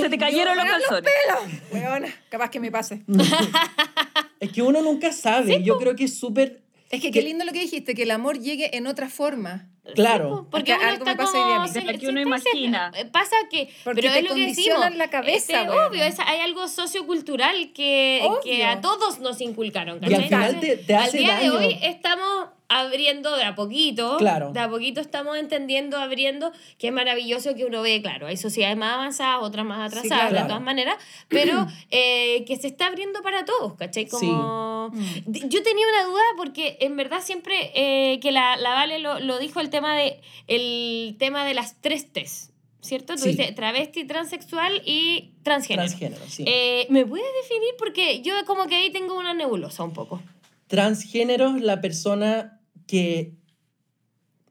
Se 0.00 0.08
te 0.08 0.18
cayeron 0.18 0.56
los 0.56 0.66
calzones. 0.66 1.12
Weona, 1.72 2.08
capaz 2.28 2.50
que 2.50 2.60
me 2.60 2.70
pase. 2.70 3.02
Es 4.40 4.52
que 4.52 4.62
uno 4.62 4.82
nunca 4.82 5.12
sabe. 5.12 5.62
Yo 5.62 5.78
creo 5.78 5.94
que 5.96 6.04
es 6.04 6.18
súper... 6.18 6.62
Es 6.90 7.00
que 7.00 7.10
qué 7.10 7.22
lindo 7.22 7.44
lo 7.44 7.52
que 7.52 7.60
dijiste, 7.60 7.94
que 7.94 8.02
el 8.04 8.10
amor 8.12 8.38
llegue 8.38 8.76
en 8.76 8.86
otra 8.86 9.08
forma. 9.08 9.68
Claro. 9.94 10.46
Porque 10.50 10.72
Acá 10.72 10.82
uno 10.82 10.90
algo 10.92 11.04
está 11.04 11.10
me 11.12 11.16
pasa 11.16 11.32
como... 11.32 11.68
se- 11.68 11.98
que 11.98 12.08
uno 12.08 12.20
imagina. 12.20 12.92
se- 12.94 13.04
Pasa 13.06 13.36
que... 13.50 13.68
Porque 13.82 14.02
pero 14.02 14.12
te 14.14 14.18
es 14.20 14.28
lo 14.28 14.34
que 14.34 14.40
decimos. 14.46 14.74
condicionan 14.78 14.98
la 14.98 15.10
cabeza, 15.10 15.36
este, 15.36 15.54
weona. 15.70 15.86
obvio, 15.88 16.04
es- 16.04 16.20
hay 16.20 16.40
algo 16.40 16.68
sociocultural 16.68 17.72
que, 17.72 18.26
que 18.44 18.64
a 18.64 18.80
todos 18.80 19.18
nos 19.18 19.40
inculcaron. 19.40 19.98
Y 20.02 20.06
al 20.06 20.22
¿cachai? 20.22 20.28
final 20.28 20.60
te- 20.60 20.76
te 20.76 20.94
hace 20.94 21.18
Al 21.18 21.24
día 21.24 21.34
daño. 21.34 21.52
de 21.58 21.66
hoy 21.66 21.78
estamos 21.82 22.48
abriendo 22.68 23.36
de 23.36 23.44
a 23.44 23.54
poquito. 23.54 24.16
Claro. 24.18 24.52
De 24.52 24.60
a 24.60 24.68
poquito 24.68 25.00
estamos 25.00 25.36
entendiendo, 25.36 25.98
abriendo, 25.98 26.50
que 26.78 26.88
es 26.88 26.92
maravilloso 26.92 27.54
que 27.54 27.64
uno 27.64 27.82
ve, 27.82 28.00
claro, 28.02 28.26
hay 28.26 28.36
sociedades 28.36 28.76
más 28.76 28.94
avanzadas, 28.94 29.42
otras 29.42 29.64
más 29.66 29.92
Sí, 29.92 29.98
atrasadas, 29.98 30.30
claro. 30.30 30.44
de 30.44 30.48
todas 30.48 30.62
maneras, 30.62 30.96
pero 31.28 31.66
eh, 31.90 32.44
que 32.46 32.56
se 32.56 32.66
está 32.68 32.86
abriendo 32.86 33.22
para 33.22 33.44
todos, 33.44 33.74
¿cachai? 33.74 34.06
Como... 34.06 34.90
Mm. 34.92 35.04
D- 35.26 35.42
Yo 35.48 35.62
tenía 35.62 35.86
una 35.88 36.04
duda 36.04 36.22
porque 36.36 36.76
en 36.80 36.96
verdad 36.96 37.20
siempre 37.22 37.70
eh, 37.74 38.18
que 38.20 38.32
la, 38.32 38.56
la 38.56 38.70
Vale 38.74 38.98
lo, 38.98 39.20
lo 39.20 39.38
dijo 39.38 39.60
el 39.60 39.70
tema 39.70 39.94
de 39.96 40.20
el 40.46 41.16
tema 41.18 41.44
de 41.44 41.54
las 41.54 41.80
tres 41.80 42.12
T's, 42.12 42.50
¿cierto? 42.80 43.14
Tú 43.14 43.22
Sí. 43.22 43.30
dices 43.30 43.54
travesti, 43.54 44.04
transexual 44.04 44.82
y 44.84 45.30
transgénero. 45.42 45.86
Transgénero, 45.88 46.22
sí. 46.28 46.44
Eh, 46.46 46.86
¿Me 46.90 47.04
puedes 47.06 47.26
definir? 47.42 47.70
Porque 47.78 48.20
yo 48.22 48.34
como 48.46 48.66
que 48.66 48.74
ahí 48.76 48.90
tengo 48.90 49.16
una 49.18 49.32
nebulosa 49.34 49.84
un 49.84 49.92
poco. 49.92 50.20
Transgénero 50.66 51.56
es 51.56 51.62
la 51.62 51.80
persona 51.80 52.60
que 52.86 53.34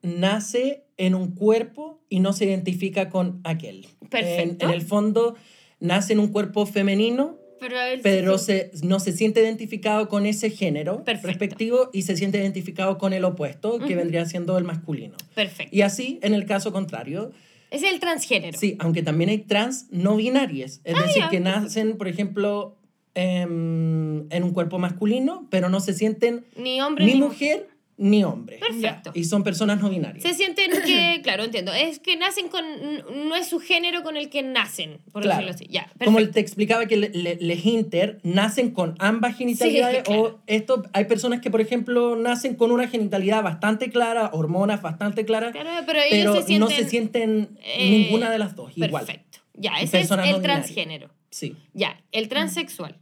nace 0.01 0.85
en 0.97 1.15
un 1.15 1.31
cuerpo 1.33 2.03
y 2.09 2.19
no 2.19 2.33
se 2.33 2.45
identifica 2.45 3.09
con 3.09 3.41
aquel. 3.43 3.87
Perfecto. 4.09 4.65
En, 4.65 4.69
en 4.69 4.75
el 4.75 4.81
fondo, 4.81 5.35
nace 5.79 6.13
en 6.13 6.19
un 6.19 6.27
cuerpo 6.27 6.65
femenino, 6.65 7.37
Pero, 7.59 7.79
él- 7.81 8.01
pero 8.03 8.37
se, 8.37 8.71
no 8.83 8.99
se 8.99 9.13
siente 9.13 9.41
identificado 9.41 10.09
con 10.09 10.25
ese 10.25 10.49
género 10.49 11.03
Perfecto. 11.03 11.27
respectivo 11.29 11.89
y 11.93 12.01
se 12.03 12.15
siente 12.17 12.37
identificado 12.37 12.97
con 12.97 13.13
el 13.13 13.23
opuesto, 13.23 13.79
que 13.79 13.95
vendría 13.95 14.25
siendo 14.25 14.57
el 14.57 14.65
masculino. 14.65 15.15
Perfecto. 15.33 15.75
Y 15.75 15.81
así, 15.81 16.19
en 16.21 16.33
el 16.33 16.45
caso 16.45 16.71
contrario, 16.73 17.31
Es 17.71 17.81
el 17.83 17.99
transgénero. 17.99 18.57
sí, 18.59 18.75
aunque 18.79 19.01
también 19.01 19.29
hay 19.29 19.39
trans 19.39 19.87
no 19.89 20.17
binarias, 20.17 20.81
es 20.83 20.95
Ah, 20.95 21.01
decir, 21.03 21.21
ya, 21.23 21.29
que 21.29 21.39
nacen, 21.39 21.97
por 21.97 22.07
ejemplo, 22.07 22.77
em, 23.15 24.31
en 24.31 24.43
un 24.43 24.51
cuerpo 24.51 24.79
masculino, 24.79 25.47
pero 25.49 25.69
no 25.69 25.79
se 25.79 25.93
sienten 25.93 26.45
Ni 26.55 26.81
hombre 26.81 27.05
ni 27.05 27.13
ni 27.13 27.19
mujer 27.19 27.67
ni 27.95 28.23
hombre. 28.23 28.57
Perfecto. 28.57 29.11
Y 29.13 29.23
son 29.25 29.43
personas 29.43 29.79
no 29.79 29.87
binarias. 29.87 30.23
Se 30.23 30.33
sienten 30.33 30.71
que, 30.85 31.21
claro, 31.21 31.43
entiendo, 31.43 31.71
es 31.73 31.99
que 31.99 32.17
nacen 32.17 32.47
con, 32.49 32.65
no 33.27 33.35
es 33.35 33.47
su 33.47 33.59
género 33.59 34.01
con 34.01 34.17
el 34.17 34.29
que 34.31 34.41
nacen, 34.41 34.97
por 35.11 35.21
Claro. 35.21 35.45
decirlo 35.45 35.53
así. 35.53 35.67
Ya, 35.71 35.91
Como 36.03 36.17
te 36.27 36.39
explicaba 36.39 36.87
que 36.87 36.97
le- 36.97 37.09
le- 37.09 37.35
les 37.39 37.63
inter 37.67 38.19
nacen 38.23 38.71
con 38.71 38.95
ambas 38.97 39.37
genitalidades 39.37 39.97
Sí, 39.97 40.03
claro. 40.05 40.21
o 40.23 40.39
esto 40.47 40.83
hay 40.93 41.05
personas 41.05 41.39
que 41.39 41.51
por 41.51 41.61
ejemplo 41.61 42.15
nacen 42.15 42.55
con 42.55 42.71
una 42.71 42.87
genitalidad 42.87 43.43
bastante 43.43 43.91
clara, 43.91 44.31
hormonas 44.33 44.81
bastante 44.81 45.23
claras, 45.23 45.51
Claro, 45.51 45.69
pero 45.85 45.99
ellos 45.99 46.09
pero 46.11 46.33
se 46.35 46.47
sienten... 46.47 46.59
no 46.59 46.67
se 46.75 46.89
sienten 46.89 47.49
eh, 47.63 47.89
ninguna 47.91 48.31
de 48.31 48.39
las 48.39 48.55
dos 48.55 48.75
igual. 48.75 49.05
Perfecto. 49.05 49.37
Ya, 49.53 49.73
ese 49.79 49.99
es 50.01 50.09
el 50.09 50.17
no 50.31 50.41
transgénero. 50.41 51.11
Sí. 51.29 51.55
Ya, 51.75 52.01
el 52.11 52.27
transexual. 52.27 52.97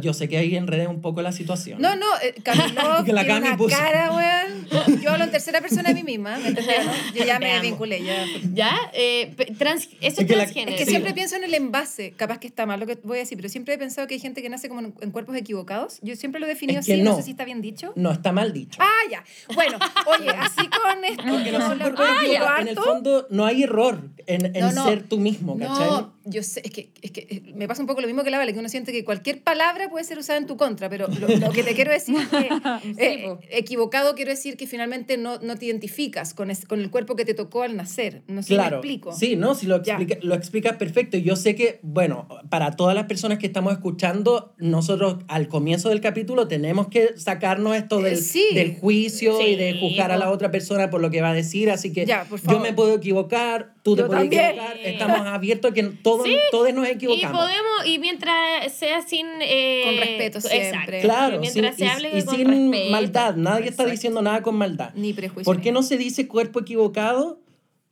Yo 0.00 0.12
sé 0.14 0.28
que 0.28 0.36
ahí 0.36 0.56
enredé 0.56 0.88
un 0.88 1.00
poco 1.00 1.22
la 1.22 1.30
situación. 1.30 1.80
No, 1.80 1.94
no, 1.94 2.06
eh, 2.20 2.34
Camilo 2.42 2.66
Que 3.04 3.12
la 3.12 3.22
tiene 3.24 3.40
Cami 3.40 3.46
una 3.48 3.56
puso. 3.56 3.76
cara, 3.76 4.10
weón. 4.12 5.00
Yo 5.00 5.10
hablo 5.12 5.24
en 5.24 5.30
tercera 5.30 5.60
persona 5.60 5.90
de 5.90 5.94
mí 5.94 6.02
misma, 6.02 6.38
¿me 6.38 6.48
entendés? 6.48 6.78
Yo 7.14 7.24
ya 7.24 7.38
me 7.38 7.60
vinculé, 7.60 8.02
ya. 8.02 8.24
¿Ya? 8.52 8.76
Eh, 8.94 9.32
trans, 9.56 9.88
eso 10.00 10.22
es, 10.22 10.26
que 10.26 10.34
la- 10.34 10.42
transgénero. 10.42 10.72
Es 10.72 10.78
que 10.78 10.84
Sí. 10.86 10.90
siempre 10.90 11.14
pienso 11.14 11.36
en 11.36 11.44
el 11.44 11.54
envase, 11.54 12.10
capaz 12.16 12.38
que 12.38 12.48
está 12.48 12.66
mal 12.66 12.80
lo 12.80 12.86
que 12.86 12.98
voy 13.04 13.18
a 13.18 13.20
decir, 13.20 13.38
pero 13.38 13.48
siempre 13.48 13.74
he 13.74 13.78
pensado 13.78 14.08
que 14.08 14.14
hay 14.14 14.20
gente 14.20 14.42
que 14.42 14.48
nace 14.48 14.68
como 14.68 14.80
en, 14.80 14.94
en 15.00 15.10
cuerpos 15.12 15.36
equivocados. 15.36 15.98
Yo 16.02 16.16
siempre 16.16 16.40
lo 16.40 16.46
he 16.46 16.48
definido 16.48 16.80
Es 16.80 16.86
que 16.86 16.94
así, 16.94 17.02
no. 17.02 17.10
no. 17.12 17.16
sé 17.18 17.22
si 17.22 17.30
está 17.30 17.44
bien 17.44 17.62
dicho. 17.62 17.92
No, 17.94 18.10
está 18.10 18.32
mal 18.32 18.52
dicho. 18.52 18.80
Ah, 18.82 19.08
ya. 19.08 19.22
Bueno, 19.54 19.78
oye, 20.18 20.30
así 20.30 20.66
con 20.68 21.04
esto, 21.04 21.22
Porque 21.28 21.44
que 21.44 21.52
no 21.52 21.60
son 21.64 21.78
cuerpos 21.78 22.06
ah, 22.08 22.24
equivocados. 22.24 22.60
En 22.60 22.68
el 22.68 22.76
fondo 22.76 23.26
no 23.30 23.46
hay 23.46 23.62
error 23.62 24.00
en, 24.26 24.46
en 24.46 24.60
No, 24.60 24.72
no. 24.72 24.84
ser 24.84 25.04
tú 25.04 25.18
mismo, 25.18 25.56
¿cachai? 25.56 25.86
No, 25.90 26.15
yo 26.26 26.42
sé, 26.42 26.60
es 26.64 26.70
que, 26.70 26.90
es 27.02 27.10
que 27.12 27.20
eh, 27.30 27.52
me 27.54 27.66
pasa 27.68 27.80
un 27.82 27.86
poco 27.86 28.00
lo 28.00 28.06
mismo 28.06 28.22
que 28.24 28.30
la 28.30 28.38
Vale, 28.38 28.52
que 28.52 28.58
uno 28.58 28.68
siente 28.68 28.92
que 28.92 29.04
cualquier 29.04 29.42
palabra 29.42 29.88
puede 29.88 30.04
ser 30.04 30.18
usada 30.18 30.38
en 30.38 30.46
tu 30.46 30.56
contra, 30.56 30.88
pero 30.90 31.06
lo, 31.08 31.28
lo 31.28 31.50
que 31.52 31.62
te 31.62 31.74
quiero 31.74 31.90
decir 31.92 32.16
es 32.16 32.28
que 32.28 32.48
eh, 32.98 33.36
equivocado 33.50 34.14
quiero 34.14 34.30
decir 34.32 34.56
que 34.56 34.66
finalmente 34.66 35.16
no, 35.16 35.38
no 35.38 35.56
te 35.56 35.66
identificas 35.66 36.34
con, 36.34 36.50
es- 36.50 36.66
con 36.66 36.80
el 36.80 36.90
cuerpo 36.90 37.16
que 37.16 37.24
te 37.24 37.34
tocó 37.34 37.62
al 37.62 37.76
nacer. 37.76 38.22
No 38.26 38.42
sé 38.42 38.54
Claro. 38.54 38.64
si 38.64 38.70
me 38.70 38.76
explico. 38.94 39.12
Sí, 39.12 39.36
no, 39.36 39.54
si 39.54 39.66
lo, 39.66 39.82
Ya. 39.82 39.94
explica, 39.94 40.18
lo 40.22 40.34
explicas 40.34 40.76
perfecto. 40.76 41.16
Y 41.16 41.22
Yo 41.22 41.36
sé 41.36 41.54
que, 41.54 41.78
bueno, 41.82 42.26
para 42.50 42.72
todas 42.72 42.94
las 42.94 43.06
personas 43.06 43.38
que 43.38 43.46
estamos 43.46 43.72
escuchando, 43.72 44.54
nosotros 44.58 45.18
al 45.28 45.48
comienzo 45.48 45.88
del 45.90 46.00
capítulo 46.00 46.48
tenemos 46.48 46.88
que 46.88 47.16
sacarnos 47.18 47.76
esto 47.76 48.00
del, 48.00 48.14
Eh, 48.14 48.16
sí. 48.16 48.46
del 48.54 48.74
juicio 48.76 49.40
y 49.46 49.56
de 49.56 49.78
juzgar 49.78 50.10
a 50.10 50.16
la 50.16 50.30
otra 50.30 50.50
persona 50.50 50.90
por 50.90 51.00
lo 51.00 51.10
que 51.10 51.20
va 51.22 51.30
a 51.30 51.34
decir. 51.34 51.70
Así 51.70 51.92
que 51.92 52.04
Ya, 52.06 52.26
yo 52.48 52.58
me 52.60 52.72
puedo 52.72 52.94
equivocar, 52.96 53.74
tú 53.86 53.94
te 53.94 54.02
Yo 54.02 54.06
puedes 54.08 54.22
también. 54.24 54.44
equivocar. 54.50 54.76
Estamos 54.82 55.20
abiertos 55.20 55.70
a 55.70 55.74
que 55.74 55.82
todos, 55.84 56.26
todos 56.50 56.74
nos 56.74 56.88
Y 56.88 56.90
equivocamos. 56.90 57.40
podemos, 57.40 57.86
y 57.86 57.98
mientras 58.00 58.72
sea 58.72 59.00
sin... 59.02 59.26
eh, 59.40 59.82
Con 59.84 59.96
respeto 59.96 60.38
exacto. 60.38 60.68
siempre. 60.68 61.00
Claro, 61.02 61.38
mientras 61.38 61.76
sin- 61.76 61.78
se 61.78 61.84
y, 61.84 61.88
hable 61.88 62.18
y 62.18 62.22
con 62.24 62.34
sin 62.36 62.48
respeto. 62.48 62.90
maldad. 62.90 63.36
Nadie 63.36 63.60
está 63.60 63.68
Exacto. 63.84 63.90
diciendo 63.92 64.22
nada 64.22 64.42
con 64.42 64.56
maldad. 64.56 64.90
Ni 64.96 65.12
prejuicio. 65.12 65.44
¿Por 65.44 65.60
qué 65.62 65.70
no 65.70 65.84
se 65.84 65.96
dice 65.96 66.26
cuerpo 66.26 66.58
equivocado? 66.60 67.38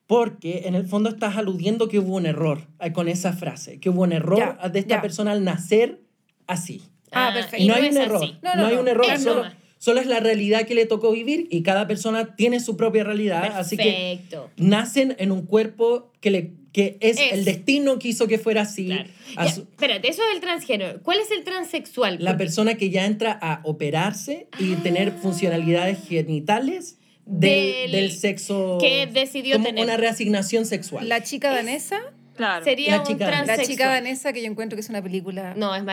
Porque 0.08 0.62
en 0.66 0.74
el 0.74 0.86
fondo 0.86 1.08
estás 1.10 1.36
aludiendo 1.36 1.88
que 1.88 2.00
hubo 2.00 2.16
un 2.16 2.26
error 2.26 2.66
eh, 2.80 2.92
con 2.92 3.06
esa 3.08 3.32
frase, 3.32 3.78
que 3.78 3.88
hubo 3.90 4.02
un 4.02 4.12
error 4.12 4.38
Ya, 4.60 4.68
de 4.68 4.80
esta 4.80 4.96
ya. 4.96 5.00
persona 5.00 5.30
al 5.32 5.44
nacer 5.44 6.00
así. 6.48 6.82
Ah, 7.12 7.28
Ah, 7.28 7.34
perfecto. 7.34 7.62
Y 7.64 7.68
no 7.68 7.74
hay 7.74 7.86
es 7.86 7.94
un 7.94 8.02
error. 8.02 8.20
No, 8.42 8.54
no, 8.56 8.62
no, 8.62 8.66
hay 8.66 8.74
no. 8.74 8.80
un 8.80 8.88
error, 8.88 9.06
Es 9.08 9.22
solo. 9.22 9.44
Solo 9.84 10.00
es 10.00 10.06
la 10.06 10.18
realidad 10.20 10.66
que 10.66 10.74
le 10.74 10.86
tocó 10.86 11.12
vivir 11.12 11.46
y 11.50 11.62
cada 11.62 11.86
persona 11.86 12.34
tiene 12.36 12.58
su 12.60 12.74
propia 12.78 13.04
realidad, 13.04 13.52
así 13.54 13.76
que 13.76 13.84
Perfecto. 13.84 14.50
nacen 14.56 15.14
en 15.18 15.30
un 15.30 15.44
cuerpo 15.44 16.10
que, 16.22 16.30
le, 16.30 16.52
que 16.72 16.96
es, 17.00 17.18
Es. 17.18 17.32
el 17.34 17.44
destino 17.44 17.98
quiso 17.98 18.26
que 18.26 18.38
fuera 18.38 18.62
así. 18.62 18.86
Claro. 18.86 19.10
Ya, 19.36 19.48
su- 19.52 19.60
espérate, 19.60 20.08
eso 20.08 20.22
es 20.26 20.34
el 20.36 20.40
transgénero. 20.40 21.02
¿Cuál 21.02 21.18
es 21.18 21.30
el 21.30 21.44
transexual? 21.44 22.16
la 22.18 22.30
Porque- 22.30 22.44
persona 22.44 22.74
que 22.76 22.88
ya 22.88 23.04
entra 23.04 23.38
a 23.42 23.60
operarse 23.64 24.46
y 24.58 24.74
tener 24.76 25.12
funcionalidades 25.12 25.98
genitales 26.08 26.96
del, 27.26 27.90
Del- 27.90 27.92
del 27.92 28.12
sexo 28.12 28.78
que 28.80 29.06
decidió 29.06 29.56
como 29.56 29.66
tener. 29.66 29.84
una 29.84 29.96
reasignación 29.98 30.64
sexual. 30.64 31.06
La 31.08 31.22
chica 31.22 31.50
danesa, 31.52 32.00
Claro. 32.36 32.64
Sería 32.64 32.92
La 32.96 33.00
un 33.00 33.06
chica- 33.06 33.30
la 33.30 33.44
la 33.44 33.58
chica 33.62 33.88
danesa 33.88 34.32
que 34.32 34.42
yo 34.42 34.48
encuentro 34.50 34.76
que 34.76 34.80
es 34.80 34.88
una 34.88 35.02
película... 35.02 35.54
No, 35.56 35.74
es 35.74 35.84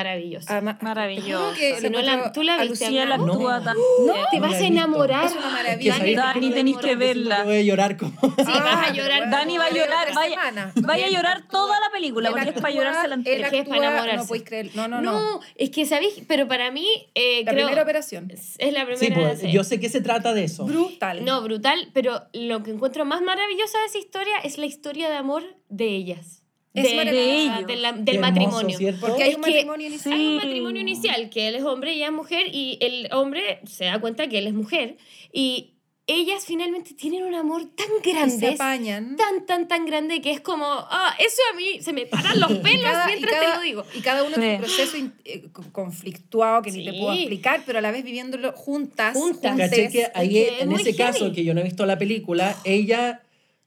te 1.22 1.38
juro 1.38 1.54
que 1.54 1.80
Si 1.80 1.90
no 1.90 2.02
la- 2.02 2.32
¿tú 2.32 2.44
la 2.44 2.58
viste, 2.64 2.86
Ana? 2.86 3.18
No. 3.18 3.34
actúa 3.34 3.64
tan... 3.64 3.78
no, 4.06 4.14
te 4.32 4.40
vas 4.40 4.52
la 4.52 4.58
a 4.58 4.60
enamorar. 4.62 5.26
Es 5.26 5.32
una 5.36 5.50
maravilla. 5.50 5.98
Dani, 6.16 6.52
tenéis 6.52 6.78
que 6.78 6.96
verla. 6.96 7.44
Voy 7.44 7.58
a 7.58 7.62
llorar 7.62 7.98
como... 7.98 8.12
Sí, 8.22 8.28
vas 8.38 8.48
a 8.50 8.82
pero 8.84 8.96
llorar. 8.96 9.18
bueno, 9.20 9.38
Dani 9.38 9.58
va 9.58 9.66
a 9.66 9.70
llorar, 9.72 10.14
vaya, 10.16 10.30
semana. 10.36 10.72
vaya 10.76 11.06
a 11.06 11.10
llorar 11.10 11.48
toda 11.50 11.80
la 11.80 11.90
película, 11.92 12.30
porque 12.32 12.50
es 12.50 12.54
para 12.56 12.68
actúa- 12.70 12.76
llorarse 12.76 13.08
la 13.08 13.16
entera. 13.16 13.46
Es 13.48 13.52
que 13.54 13.60
es 13.60 13.68
para 13.68 13.82
actúa- 13.82 13.88
enamorarse. 13.92 14.18
No 14.18 14.28
podéis 14.28 14.44
creer. 14.46 14.70
No, 14.76 14.88
no, 14.88 15.02
No, 15.02 15.12
no. 15.20 15.40
es 15.56 15.70
que 15.70 15.86
sabéis, 15.86 16.22
pero 16.28 16.48
para 16.48 16.72
mí 16.72 16.88
eh, 17.16 17.44
La 17.46 17.52
creo 17.52 17.66
primera 17.68 17.84
operación. 17.84 18.32
es 18.58 18.74
la 18.74 18.86
primera. 18.86 18.98
Sí, 18.98 19.12
pues, 19.12 19.42
yo 19.54 19.64
sé 19.64 19.80
que 19.80 19.90
se 19.90 20.02
trata 20.02 20.34
de 20.34 20.44
eso. 20.46 20.66
Brutal. 20.66 21.24
No, 21.24 21.42
brutal, 21.42 21.90
pero 21.94 22.24
lo 22.34 22.64
que 22.64 22.72
encuentro 22.72 23.06
más 23.06 23.22
maravilloso 23.22 23.78
de 23.78 23.86
esa 23.86 23.98
historia 23.98 24.38
es 24.44 24.58
la 24.58 24.66
historia 24.66 25.10
de 25.10 25.16
amor 25.16 25.44
de 25.72 25.88
ellas. 25.88 26.44
Es 26.74 26.84
de, 26.84 27.04
de 27.12 27.42
ellos. 27.44 27.68
de 27.68 27.76
la- 27.76 27.92
del 27.92 28.16
hermoso, 28.16 28.32
matrimonio. 28.32 28.78
¿cierto? 28.78 29.08
Porque 29.08 29.24
hay 29.24 29.34
un 29.36 29.42
que 29.42 29.50
matrimonio 29.52 29.88
inicial. 29.88 30.14
Hay 30.14 30.26
un 30.28 30.40
Sí. 30.40 30.46
matrimonio 30.48 30.82
inicial, 30.82 31.30
que 31.30 31.48
él 31.50 31.56
es 31.56 31.64
hombre 31.64 31.92
y 31.94 31.96
ella 31.98 32.06
es 32.08 32.14
mujer, 32.14 32.48
y 32.54 32.78
el 32.80 33.10
hombre 33.12 33.60
se 33.66 33.86
da 33.86 34.00
cuenta 34.00 34.28
que 34.30 34.38
él 34.38 34.48
es 34.48 34.54
mujer, 34.54 34.96
y 35.34 35.74
ellas 36.08 36.46
finalmente 36.46 36.94
tienen 36.94 37.24
un 37.24 37.36
amor 37.36 37.64
tan 37.76 37.88
Y 38.02 38.04
se 38.04 38.12
grande, 38.14 38.48
apañan. 38.50 39.16
tan, 39.18 39.46
tan, 39.46 39.68
tan 39.68 39.86
grande, 39.86 40.22
que 40.22 40.32
es 40.32 40.40
como, 40.42 40.66
ah, 40.66 41.14
eso 41.20 41.42
a 41.54 41.56
mí 41.58 41.82
se 41.82 41.92
me 41.94 42.06
paran 42.06 42.40
los 42.40 42.52
pelos 42.64 42.84
cada- 42.84 43.06
mientras 43.08 43.34
cada- 43.34 43.52
te 43.52 43.56
lo 43.58 43.62
digo. 43.64 43.84
Y 43.96 44.00
cada 44.02 44.24
uno 44.24 44.36
tiene 44.36 44.56
un 44.58 44.62
Sí. 44.66 44.74
proceso 44.76 44.98
in- 44.98 45.14
eh, 45.26 45.50
co- 45.52 45.64
conflictuado 45.74 46.62
que 46.62 46.72
ni 46.72 46.86
te 46.86 46.92
Sí. 46.92 47.00
puedo 47.00 47.14
explicar, 47.14 47.64
pero 47.66 47.80
a 47.80 47.82
la 47.82 47.92
vez 47.92 48.04
viviéndolo 48.06 48.54
juntas. 48.54 49.14
Juntas. 49.16 49.52
juntes. 49.52 49.92
Que 49.92 50.08
ahí, 50.16 50.38
es 50.38 50.62
en 50.62 50.72
ese 50.72 50.96
caso, 50.96 51.20
heavy. 51.26 51.36
que 51.36 51.44
yo 51.44 51.54
no 51.54 51.60
he 51.62 51.64
visto 51.66 51.86
la 51.86 51.98
película, 51.98 52.56
ella 52.64 53.22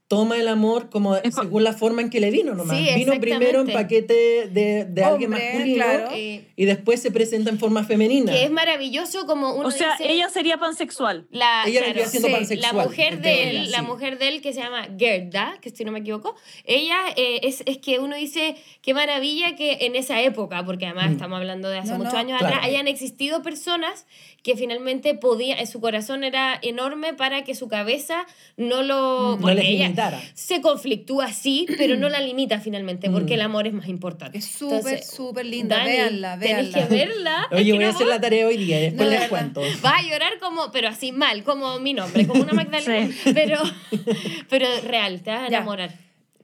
toma 0.06 0.36
el 0.38 0.48
amor 0.48 0.90
como 0.90 1.16
Es 1.16 1.34
según 1.34 1.64
la 1.64 1.72
forma 1.72 2.02
en 2.02 2.10
que 2.10 2.20
le 2.20 2.30
vino 2.30 2.54
nomás. 2.54 2.76
Sí, 2.76 2.88
vino 2.94 3.18
primero 3.20 3.60
en 3.62 3.72
paquete 3.72 4.48
de, 4.50 4.84
de 4.84 5.04
alguien 5.04 5.30
masculino 5.30 5.74
claro. 5.76 6.08
Eh, 6.12 6.46
y 6.56 6.64
después 6.66 7.00
se 7.00 7.10
presenta 7.10 7.50
en 7.50 7.58
forma 7.58 7.84
femenina. 7.84 8.30
que 8.32 8.44
es 8.44 8.50
maravilloso 8.50 9.26
como 9.26 9.54
uno 9.54 9.68
O 9.68 9.70
sea, 9.70 9.92
dice, 9.98 10.12
ella 10.12 10.28
sería 10.28 10.58
pansexual. 10.58 11.26
la, 11.30 11.62
Ella 11.66 11.80
claro, 11.80 11.84
vendría 11.86 12.06
siendo 12.06 12.28
sí, 12.28 12.34
pansexual. 12.34 12.76
La 12.76 12.82
mujer 12.84 13.16
de 13.16 13.22
teoría, 13.22 13.50
él, 13.62 13.70
la 13.70 13.78
sí. 13.80 13.84
mujer 13.86 14.18
de 14.18 14.28
él 14.28 14.42
que 14.42 14.52
se 14.52 14.60
llama 14.60 14.86
Gerda, 14.98 15.56
que 15.62 15.70
si 15.70 15.84
no 15.84 15.90
me 15.90 16.00
equivoco, 16.00 16.36
ella 16.64 16.98
eh, 17.16 17.40
es, 17.42 17.62
es 17.66 17.78
que 17.78 17.98
uno 17.98 18.14
dice, 18.14 18.56
qué 18.82 18.92
maravilla 18.94 19.56
que 19.56 19.78
en 19.86 19.96
esa 19.96 20.20
época, 20.20 20.64
porque 20.64 20.84
además 20.86 21.08
Mm. 21.10 21.12
estamos 21.14 21.38
hablando 21.38 21.68
de 21.70 21.78
hace 21.78 21.92
No, 21.92 21.98
muchos 21.98 22.12
no, 22.12 22.18
años 22.20 22.38
claro. 22.38 22.54
atrás, 22.56 22.68
hayan 22.68 22.88
existido 22.88 23.42
personas 23.42 24.06
que 24.42 24.56
finalmente 24.56 25.14
podían, 25.14 25.66
su 25.66 25.80
corazón 25.80 26.22
era 26.24 26.58
enorme 26.60 27.14
para 27.14 27.42
que 27.44 27.54
su 27.54 27.68
cabeza 27.68 28.26
no 28.58 28.82
lo... 28.82 29.32
No 29.36 29.38
porque 29.40 29.54
les 29.56 29.64
ella 29.64 29.86
se 30.34 30.60
conflictúa 30.60 31.32
sí, 31.32 31.66
pero 31.78 31.96
no 31.96 32.08
la 32.08 32.20
limita 32.28 32.60
finalmente, 32.60 33.10
porque 33.10 33.32
Mm. 33.32 33.36
el 33.36 33.40
amor 33.42 33.66
es 33.66 33.72
más 33.72 33.88
importante. 33.88 34.38
Es 34.38 34.44
súper, 34.46 34.76
Entonces, 34.78 35.10
súper 35.10 35.46
linda. 35.46 35.78
Dani, 35.78 35.90
véanla, 35.90 36.38
Tenés 36.38 36.72
véanla. 36.72 36.88
que 36.88 36.94
verla. 36.94 37.46
Oye, 37.52 37.72
voy 37.72 37.84
a 37.84 37.90
hacer 37.90 38.06
la 38.06 38.20
tarea 38.20 38.46
hoy 38.46 38.56
día 38.56 38.78
y 38.80 38.82
después 38.90 39.08
les 39.08 39.28
cuento. 39.28 39.60
Va 39.84 39.96
a 39.98 40.02
llorar 40.02 40.38
como, 40.40 40.70
pero 40.72 40.88
así 40.88 41.12
mal, 41.12 41.42
como 41.44 41.78
mi 41.80 41.94
nombre, 41.94 42.26
como 42.26 42.42
una 42.42 42.52
Magdalena. 42.64 43.14
Pero, 43.34 43.58
pero 44.48 44.66
real, 44.86 45.22
te 45.22 45.30
vas 45.30 45.40
a 45.40 45.50
Ya. 45.50 45.56
enamorar. 45.58 45.94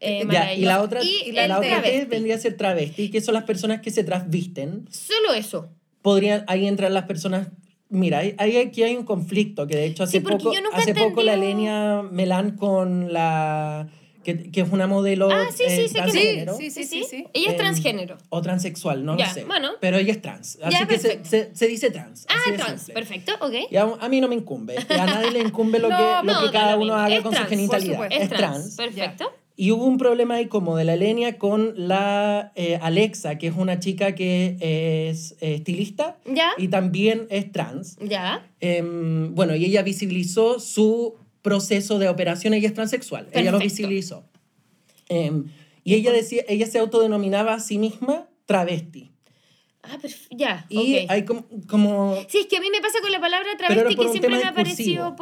Eh, 0.02 0.18
Ya, 0.18 0.22
y 0.22 0.24
maravilloso. 0.26 0.66
la 0.68 0.80
otra, 0.82 1.02
Y 1.04 1.32
la 1.32 1.44
el 1.44 1.52
otra 1.52 1.82
que 1.82 2.04
vendría 2.06 2.34
a 2.36 2.38
ser 2.38 2.56
travesti, 2.56 3.10
que 3.10 3.20
son 3.20 3.34
las 3.34 3.44
personas 3.44 3.80
que 3.82 3.90
se 3.90 4.02
trasvisten. 4.02 4.86
Solo 4.90 5.34
eso. 5.34 5.68
Podrían, 6.00 6.44
ahí 6.46 6.66
entran 6.66 6.94
las 6.94 7.04
personas. 7.04 7.48
Mira, 7.90 8.20
ahí 8.38 8.56
aquí 8.56 8.82
hay 8.84 8.96
un 8.96 9.04
conflicto 9.04 9.66
que 9.66 9.76
de 9.76 9.84
hecho 9.86 10.04
hace 10.04 10.18
Sí, 10.18 10.20
poco, 10.20 10.52
yo 10.54 10.60
nunca 10.62 10.78
hace 10.78 10.94
poco 10.94 11.22
la 11.22 11.34
Elenia 11.34 12.02
Melán 12.02 12.56
con 12.56 13.12
la 13.12 13.88
que, 14.22 14.50
que 14.52 14.60
es 14.60 14.70
una 14.70 14.86
modelo 14.86 15.28
Ah, 15.30 15.46
sí, 15.50 15.64
sí, 15.66 15.72
eh, 15.82 15.88
transgénero 15.92 16.56
Sí, 16.56 16.70
sí, 16.70 16.84
sí, 16.84 17.04
sí. 17.08 17.24
Ella 17.32 17.46
es 17.48 17.52
Em, 17.54 17.58
transgénero. 17.58 18.16
o 18.28 18.42
transexual, 18.42 19.04
no 19.04 19.16
Ya, 19.18 19.26
lo 19.28 19.34
sé. 19.34 19.44
bueno. 19.44 19.70
Pero 19.80 19.96
ella 19.96 20.12
es 20.12 20.22
trans, 20.22 20.58
así 20.62 20.76
Ya, 20.78 20.86
que 20.86 20.98
se, 20.98 21.24
se, 21.24 21.50
se 21.54 21.66
dice 21.66 21.90
trans. 21.90 22.26
Ah, 22.28 22.34
así 22.46 22.52
trans. 22.56 22.90
Perfecto, 22.90 23.32
ok. 23.40 23.54
Y 23.70 23.76
a, 23.76 23.82
a 23.98 24.08
mí 24.08 24.20
no 24.20 24.28
me 24.28 24.34
incumbe. 24.36 24.76
Y 24.88 24.92
a 24.92 25.06
nadie 25.06 25.30
le 25.32 25.40
incumbe 25.40 25.78
lo 25.78 25.88
No, 25.90 25.96
que, 25.96 26.02
lo 26.02 26.22
no, 26.32 26.40
que 26.40 26.46
da 26.46 26.52
cada 26.52 26.76
uno 26.76 26.94
haga 26.94 27.16
Es 27.16 27.22
con 27.22 27.32
trans, 27.32 27.46
su 27.46 27.50
genitalidad. 27.50 28.06
Es 28.12 28.22
Es 28.22 28.28
trans. 28.28 28.40
trans. 28.40 28.76
Perfecto. 28.76 29.32
Y 29.62 29.72
hubo 29.72 29.84
un 29.84 29.98
problema 29.98 30.36
ahí 30.36 30.46
como 30.46 30.74
de 30.78 30.84
la 30.86 30.94
Elenia 30.94 31.36
con 31.36 31.74
la 31.76 32.50
eh, 32.54 32.78
Alexa, 32.80 33.36
que 33.36 33.48
es 33.48 33.54
una 33.54 33.78
chica 33.78 34.14
que 34.14 34.56
es 35.10 35.32
eh, 35.42 35.56
estilista 35.56 36.16
¿Ya? 36.24 36.52
y 36.56 36.68
también 36.68 37.26
es 37.28 37.52
trans. 37.52 37.98
Ya. 38.00 38.48
Em, 38.60 39.34
bueno, 39.34 39.54
y 39.54 39.66
ella 39.66 39.82
visibilizó 39.82 40.60
su 40.60 41.16
proceso 41.42 41.98
de 41.98 42.08
operación, 42.08 42.54
ella 42.54 42.68
es 42.68 42.72
transexual, 42.74 43.28
ella 43.32 43.50
lo 43.52 43.58
Perfecto. 43.58 43.64
visibilizó. 43.82 44.24
Em, 45.10 45.44
y 45.84 45.92
ella 45.94 46.10
decía, 46.10 46.42
ella 46.48 46.66
se 46.66 46.78
autodenominaba 46.78 47.52
a 47.52 47.60
sí 47.60 47.76
misma 47.76 48.30
travesti. 48.46 49.10
Ah, 49.82 49.98
perf- 50.00 50.28
ya. 50.30 50.66
Y 50.70 51.00
ok. 51.04 51.10
hay 51.10 51.24
como, 51.26 51.44
como 51.66 52.16
Sí, 52.28 52.38
es 52.38 52.46
que 52.46 52.56
a 52.56 52.60
mí 52.60 52.68
me 52.70 52.80
pasa 52.80 53.00
con 53.02 53.10
la 53.12 53.20
palabra 53.20 53.48
travesti 53.58 53.94
que 53.96 54.08
siempre 54.08 54.30
me 54.30 54.42
ha 54.44 54.54
parecido 54.54 55.10
discursivo. 55.10 55.16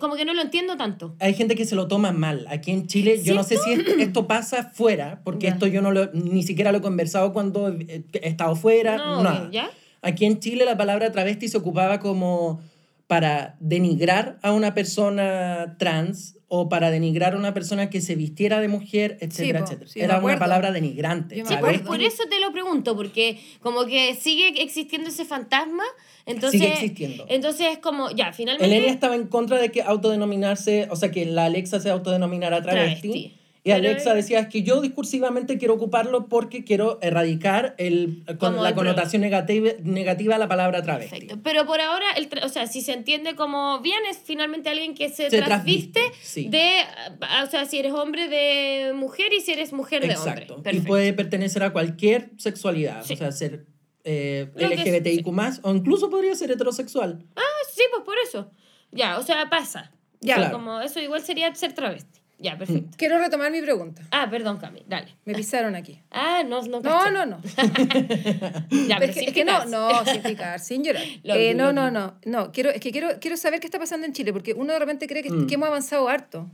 Como 0.00 0.16
que 0.16 0.24
no 0.24 0.34
lo 0.34 0.42
entiendo 0.42 0.76
tanto. 0.76 1.14
hay 1.20 1.34
gente 1.34 1.54
que 1.54 1.64
se 1.64 1.74
lo 1.74 1.88
toma 1.88 2.12
mal. 2.12 2.46
Aquí 2.48 2.70
en 2.70 2.86
Chile, 2.86 3.20
yo 3.22 3.34
no 3.34 3.42
sé 3.44 3.56
si 3.58 3.72
esto, 4.00 4.26
pasa 4.26 4.64
fuera, 4.72 5.20
porque 5.24 5.46
Ya. 5.46 5.52
esto 5.52 5.66
yo 5.66 5.82
no 5.82 5.90
lo, 5.92 6.10
ni 6.12 6.42
siquiera 6.42 6.72
lo 6.72 6.78
he 6.78 6.82
conversado 6.82 7.32
cuando 7.32 7.68
he 7.68 8.04
estado 8.22 8.56
fuera, 8.56 8.96
No, 8.96 9.22
nada. 9.22 9.48
¿ya? 9.52 9.70
Aquí 10.02 10.24
en 10.24 10.38
Chile 10.40 10.64
la 10.64 10.76
palabra 10.76 11.10
travesti 11.12 11.48
se 11.48 11.56
ocupaba 11.58 11.98
como 12.00 12.60
para 13.06 13.56
denigrar 13.60 14.38
a 14.42 14.52
una 14.52 14.74
persona 14.74 15.76
trans 15.78 16.35
o 16.48 16.68
para 16.68 16.90
denigrar 16.90 17.34
a 17.34 17.38
una 17.38 17.52
persona 17.52 17.90
que 17.90 18.00
se 18.00 18.14
vistiera 18.14 18.60
de 18.60 18.68
mujer, 18.68 19.18
etcétera, 19.20 19.60
etcétera. 19.60 19.90
sí, 19.90 20.00
Era 20.00 20.20
una 20.20 20.38
palabra 20.38 20.70
denigrante. 20.70 21.42
Sí, 21.44 21.54
por, 21.60 21.82
por 21.82 22.00
eso 22.00 22.22
te 22.30 22.38
lo 22.38 22.52
pregunto, 22.52 22.94
porque 22.94 23.40
como 23.60 23.84
que 23.86 24.14
sigue 24.14 24.62
existiendo 24.62 25.08
ese 25.08 25.24
fantasma, 25.24 25.82
entonces... 26.24 26.60
Sigue 26.60 26.72
existiendo. 26.72 27.26
Entonces 27.28 27.66
es 27.72 27.78
como, 27.78 28.10
ya, 28.10 28.32
finalmente... 28.32 28.64
Elenia 28.64 28.92
estaba 28.92 29.16
en 29.16 29.26
contra 29.26 29.58
de 29.58 29.72
que 29.72 29.82
autodenominarse, 29.82 30.86
o 30.90 30.96
sea, 30.96 31.10
que 31.10 31.26
la 31.26 31.46
Alexa 31.46 31.80
se 31.80 31.90
autodenominara 31.90 32.62
travesti. 32.62 33.08
Travesti. 33.08 33.35
Y 33.66 33.70
Pero- 33.72 33.88
Alexa 33.88 34.14
decía, 34.14 34.38
es 34.38 34.46
que 34.46 34.62
yo 34.62 34.80
discursivamente 34.80 35.58
quiero 35.58 35.74
ocuparlo 35.74 36.28
porque 36.28 36.62
quiero 36.62 37.00
erradicar 37.02 37.74
el, 37.78 38.22
con 38.38 38.62
la 38.62 38.68
el 38.68 38.74
connotación 38.76 39.22
negativa, 39.22 39.70
negativa 39.82 40.36
a 40.36 40.38
la 40.38 40.46
palabra 40.46 40.82
travesti. 40.82 41.10
Perfecto. 41.10 41.40
Pero 41.42 41.66
por 41.66 41.80
ahora, 41.80 42.06
el 42.16 42.28
o 42.44 42.48
sea, 42.48 42.68
si 42.68 42.80
se 42.80 42.92
entiende 42.92 43.34
como 43.34 43.80
bien, 43.80 43.98
es 44.08 44.18
finalmente 44.18 44.68
alguien 44.70 44.94
que 44.94 45.08
se, 45.08 45.30
Se 45.30 45.42
transviste, 45.42 46.00
sí. 46.22 46.46
de, 46.48 46.82
ah, 47.22 47.42
o 47.44 47.50
sea, 47.50 47.64
si 47.64 47.78
eres 47.80 47.92
hombre 47.92 48.28
de 48.28 48.92
mujer 48.94 49.32
y 49.32 49.40
si 49.40 49.50
eres 49.50 49.72
mujer 49.72 50.02
de 50.02 50.12
Exacto. 50.12 50.30
hombre. 50.30 50.44
Y 50.44 50.62
Perfecto. 50.62 50.86
puede 50.86 51.12
pertenecer 51.12 51.64
a 51.64 51.72
cualquier 51.72 52.30
sexualidad, 52.36 53.02
Sí. 53.02 53.14
o 53.14 53.16
sea, 53.16 53.32
ser 53.32 53.66
eh, 54.04 54.48
LGBTIQ+, 54.54 55.26
o 55.62 55.74
incluso 55.74 56.08
podría 56.08 56.36
ser 56.36 56.52
heterosexual. 56.52 57.26
Sí, 57.74 57.82
pues 57.90 58.04
por 58.04 58.14
eso. 58.24 58.48
Ya, 58.92 59.18
o 59.18 59.24
sea, 59.24 59.50
pasa. 59.50 59.90
Ya. 60.20 60.36
Claro. 60.36 60.52
Como 60.52 60.80
eso 60.80 61.00
igual 61.00 61.20
sería 61.22 61.52
ser 61.56 61.72
travesti. 61.72 62.20
Ya, 62.38 62.58
perfecto. 62.58 62.90
Quiero 62.98 63.18
retomar 63.18 63.50
mi 63.50 63.62
pregunta. 63.62 64.02
Ah, 64.10 64.28
perdón, 64.30 64.58
Cami, 64.58 64.82
dale. 64.86 65.14
Me 65.24 65.34
pisaron 65.34 65.74
aquí. 65.74 66.02
Ah, 66.10 66.42
no, 66.46 66.60
no 66.62 66.80
No, 66.80 66.82
caché. 66.82 67.10
no, 67.12 67.24
no. 67.26 67.38
Ya, 68.88 68.98
pero 68.98 69.10
es, 69.10 69.14
que, 69.14 69.20
sin 69.20 69.28
es 69.28 69.34
que 69.34 69.44
no, 69.44 69.64
no, 69.64 70.04
sin 70.04 70.22
picar, 70.22 70.60
sin 70.60 70.84
llorar. 70.84 71.02
Lo 71.24 71.34
Eh, 71.34 71.54
no, 71.54 71.66
lo 71.66 71.72
no, 71.72 71.90
no, 71.90 72.18
no. 72.26 72.52
Quiero, 72.52 72.70
es 72.70 72.80
que 72.80 72.92
quiero, 72.92 73.08
quiero 73.20 73.36
saber 73.38 73.60
qué 73.60 73.66
está 73.66 73.78
pasando 73.78 74.06
en 74.06 74.12
Chile, 74.12 74.32
porque 74.34 74.52
uno 74.52 74.72
de 74.74 74.78
repente 74.78 75.06
cree 75.06 75.22
que, 75.22 75.30
Mm. 75.30 75.46
que 75.46 75.54
hemos 75.54 75.68
avanzado 75.68 76.08
harto. 76.08 76.50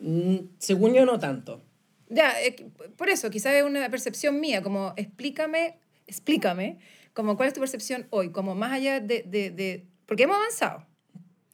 Mm, 0.00 0.36
según 0.58 0.92
yo, 0.92 1.04
no 1.06 1.18
tanto. 1.20 1.62
Ya, 2.08 2.32
eh, 2.42 2.56
por 2.96 3.08
eso, 3.08 3.30
quizás 3.30 3.52
es 3.54 3.62
una 3.62 3.88
percepción 3.90 4.40
mía, 4.40 4.60
como 4.62 4.92
explícame, 4.96 5.78
explícame, 6.08 6.78
como 7.14 7.36
cuál 7.36 7.46
es 7.48 7.54
tu 7.54 7.60
percepción 7.60 8.06
hoy, 8.10 8.30
como 8.32 8.54
más 8.56 8.72
allá 8.72 8.98
de, 9.00 9.22
de, 9.22 9.50
de 9.50 9.86
porque 10.06 10.24
hemos 10.24 10.36
avanzado. 10.36 10.84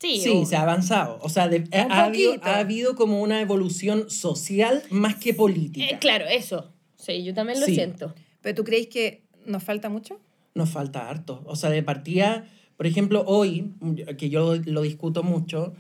Sí, 0.00 0.20
Sí, 0.20 0.44
se 0.46 0.54
ha 0.56 0.62
avanzado. 0.62 1.18
O 1.22 1.28
sea, 1.28 1.48
de- 1.48 1.64
ha, 1.72 2.04
habido, 2.04 2.34
ha 2.42 2.58
habido 2.58 2.94
como 2.94 3.20
una 3.20 3.40
evolución 3.40 4.08
social 4.10 4.82
más 4.90 5.16
que 5.16 5.34
política. 5.34 5.86
Eh, 5.86 5.98
claro, 6.00 6.24
eso. 6.26 6.72
Sí, 6.96 7.24
yo 7.24 7.34
también 7.34 7.58
lo 7.60 7.66
Sí. 7.66 7.74
siento. 7.74 8.14
Pero 8.40 8.54
tú 8.54 8.64
creéis 8.64 8.88
que 8.88 9.24
nos 9.44 9.62
falta 9.64 9.88
mucho? 9.88 10.20
Nos 10.54 10.70
falta 10.70 11.08
harto. 11.08 11.42
O 11.46 11.56
sea, 11.56 11.70
de 11.70 11.82
partida, 11.82 12.46
por 12.76 12.86
ejemplo, 12.86 13.24
hoy, 13.26 13.72
que 14.18 14.30
yo 14.30 14.54
lo 14.66 14.82
discuto 14.82 15.22
mucho, 15.24 15.74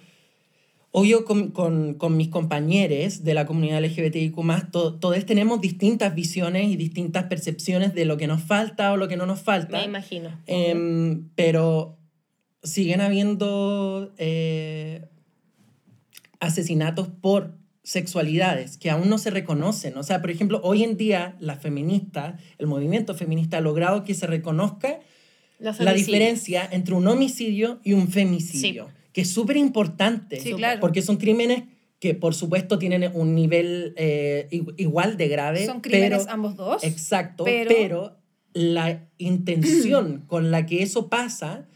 hoy 0.90 1.10
yo 1.10 1.24
con, 1.24 1.50
con, 1.50 1.94
con 1.94 2.16
mis 2.16 2.28
compañeros 2.28 3.22
de 3.22 3.34
la 3.34 3.46
comunidad 3.46 3.78
LGBTIQ+, 3.84 4.70
to- 4.72 4.94
todos 4.94 5.24
tenemos 5.26 5.60
distintas 5.60 6.14
visiones 6.14 6.68
y 6.68 6.76
distintas 6.76 7.24
percepciones 7.24 7.94
de 7.94 8.04
lo 8.04 8.16
que 8.16 8.26
nos 8.26 8.42
falta 8.42 8.92
o 8.92 8.96
lo 8.96 9.06
que 9.06 9.16
no 9.16 9.26
nos 9.26 9.40
falta. 9.40 9.78
Me 9.78 9.84
imagino. 9.84 10.30
Em, 10.46 11.28
pero 11.36 11.97
siguen 12.62 13.00
habiendo 13.00 14.12
eh, 14.18 15.06
asesinatos 16.40 17.08
por 17.08 17.54
sexualidades 17.82 18.76
que 18.76 18.90
aún 18.90 19.08
no 19.08 19.18
se 19.18 19.30
reconocen. 19.30 19.96
O 19.96 20.02
sea, 20.02 20.20
por 20.20 20.30
ejemplo, 20.30 20.60
hoy 20.62 20.84
en 20.84 20.96
día 20.96 21.36
la 21.40 21.56
feminista, 21.56 22.36
el 22.58 22.66
movimiento 22.66 23.14
feminista 23.14 23.58
ha 23.58 23.60
logrado 23.60 24.04
que 24.04 24.14
se 24.14 24.26
reconozca 24.26 25.00
la 25.58 25.92
diferencia 25.92 26.68
entre 26.70 26.94
un 26.94 27.06
homicidio 27.08 27.80
y 27.82 27.94
un 27.94 28.08
femicidio, 28.08 28.88
que 29.12 29.22
es 29.22 29.30
súper 29.30 29.56
importante, 29.56 30.38
Sí, 30.40 30.52
claro. 30.52 30.80
porque 30.80 31.02
son 31.02 31.16
crímenes 31.16 31.64
que 31.98 32.14
por 32.14 32.34
supuesto 32.34 32.78
tienen 32.78 33.10
un 33.14 33.34
nivel 33.34 33.92
eh, 33.96 34.46
igu- 34.52 34.74
igual 34.76 35.16
de 35.16 35.26
grave. 35.28 35.66
Son 35.66 35.80
crímenes 35.80 36.20
pero- 36.20 36.30
ambos 36.32 36.56
dos. 36.56 36.84
Exacto, 36.84 37.42
pero- 37.44 37.70
pero, 37.74 38.18
la 38.52 39.08
intención 39.18 40.24
con 40.28 40.50
la 40.52 40.64
que 40.66 40.82
eso 40.82 41.08
pasa 41.08 41.66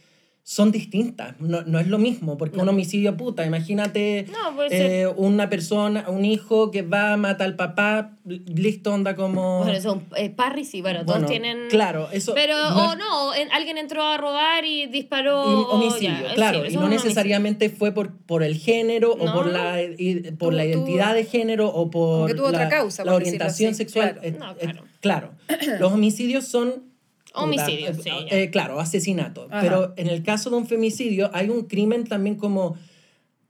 son 0.45 0.73
distintas. 0.73 1.41
No, 1.41 1.63
no 1.63 1.79
es 1.79 1.87
lo 1.87 1.99
mismo, 1.99 2.37
porque 2.37 2.59
un 2.59 2.69
homicidio 2.69 3.17
puta, 3.17 3.47
imagínate 3.47 4.27
No, 4.33 4.57
puede 4.57 5.03
eh, 5.03 5.07
una 5.07 5.49
persona, 5.49 6.07
un 6.09 6.25
hijo 6.25 6.73
que 6.73 6.83
va, 6.83 7.17
mata 7.17 7.45
al 7.45 7.55
papá, 7.55 8.19
listo, 8.25 8.93
onda 8.93 9.15
como... 9.15 9.63
Bueno, 9.63 9.81
son 9.81 10.05
eh, 10.17 10.31
Parris 10.31 10.75
y 10.75 10.83
bueno, 10.83 11.05
Bueno, 11.05 11.21
todos 11.21 11.31
tienen... 11.31 11.69
Claro, 11.71 12.09
eso... 12.13 12.35
Pero, 12.35 12.57
no 12.71 12.89
o 12.89 12.93
es- 12.93 12.99
no, 12.99 13.35
en- 13.37 13.53
alguien 13.53 13.79
entró 13.79 14.03
a 14.03 14.17
robar 14.19 14.65
y 14.65 14.87
disparó... 14.87 15.45
y 15.49 15.75
homicidio, 15.77 16.11
ya, 16.29 16.35
claro, 16.35 16.65
sí, 16.67 16.73
y 16.73 16.75
no 16.75 16.87
homicidio. 16.87 17.05
necesariamente 17.05 17.71
fue 17.71 17.93
por, 17.93 18.17
por 18.17 18.43
el 18.43 18.57
género 18.57 19.15
No. 19.17 19.31
o 19.31 19.35
por 19.35 19.47
la, 19.47 19.81
y- 19.81 20.33
por 20.33 20.51
Tú- 20.51 20.57
la 20.57 20.65
tú- 20.65 20.69
identidad 20.71 21.15
de 21.15 21.25
género 21.25 21.69
o 21.69 21.89
por 21.89 22.27
que 22.29 22.35
tuvo 22.35 22.49
otra 22.49 22.65
la, 22.65 22.69
causa, 22.69 23.05
la 23.05 23.15
orientación 23.15 23.71
así, 23.71 23.79
sexual. 23.79 24.15
claro. 24.21 24.27
Eh, 24.29 24.37
No, 24.39 24.51
eh, 24.53 24.57
claro. 24.61 24.85
claro. 25.01 25.79
Los 25.79 25.93
homicidios 25.93 26.47
son... 26.49 26.91
eh, 27.35 27.95
sí, 27.95 28.05
ya. 28.05 28.37
eh, 28.37 28.51
claro, 28.51 28.81
asesinato. 28.81 29.49
Ajá. 29.51 29.61
Pero 29.61 29.95
en 29.97 30.09
el 30.09 30.23
caso 30.23 30.51
de 30.51 30.57
un 30.57 30.67
femicidio 30.67 31.31
hay 31.33 31.49
un 31.49 31.65
crimen 31.65 32.05
también 32.05 32.37
como 32.37 32.77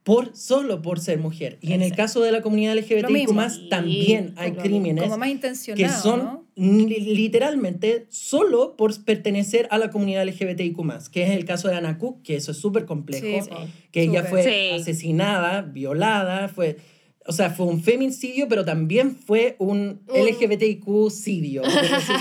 por 0.03 0.37
solo 0.37 0.83
por 0.83 0.99
ser 0.99 1.18
mujer. 1.18 1.59
Y 1.61 1.72
en 1.72 1.83
el 1.83 1.95
caso 1.95 2.20
de 2.22 2.33
la 2.33 2.43
comunidad 2.43 2.76
LGBTIQ+, 2.76 3.33
más, 3.33 3.61
también 3.70 4.35
hay 4.37 4.53
crímenes 4.53 5.05
como 5.05 5.16
más 5.16 5.30
que 5.74 5.89
son 5.89 6.41
literalmente 6.57 8.07
solo 8.11 8.76
por 8.76 9.05
pertenecer 9.05 9.68
a 9.70 9.78
la 9.78 9.91
comunidad 9.91 10.26
LGBTIQ+, 10.26 10.76
que 11.12 11.22
es 11.22 11.30
el 11.30 11.45
caso 11.45 11.68
de 11.68 11.76
Ana 11.76 11.99
Cook, 11.99 12.22
que 12.22 12.37
eso 12.37 12.51
es 12.51 12.59
súper 12.59 12.85
complejo, 12.85 13.22
Sí, 13.22 13.51
que 13.93 14.03
ella 14.03 14.24
fue 14.24 14.74
asesinada, 14.74 15.62
violada, 15.62 16.49
fue... 16.49 16.78
O 17.27 17.33
sea, 17.33 17.51
fue 17.51 17.66
un 17.66 17.83
femicidio, 17.83 18.49
pero 18.49 18.64
también 18.64 19.14
fue 19.16 19.55
un, 19.59 20.01
LGBTIQ-cidio. 20.09 21.62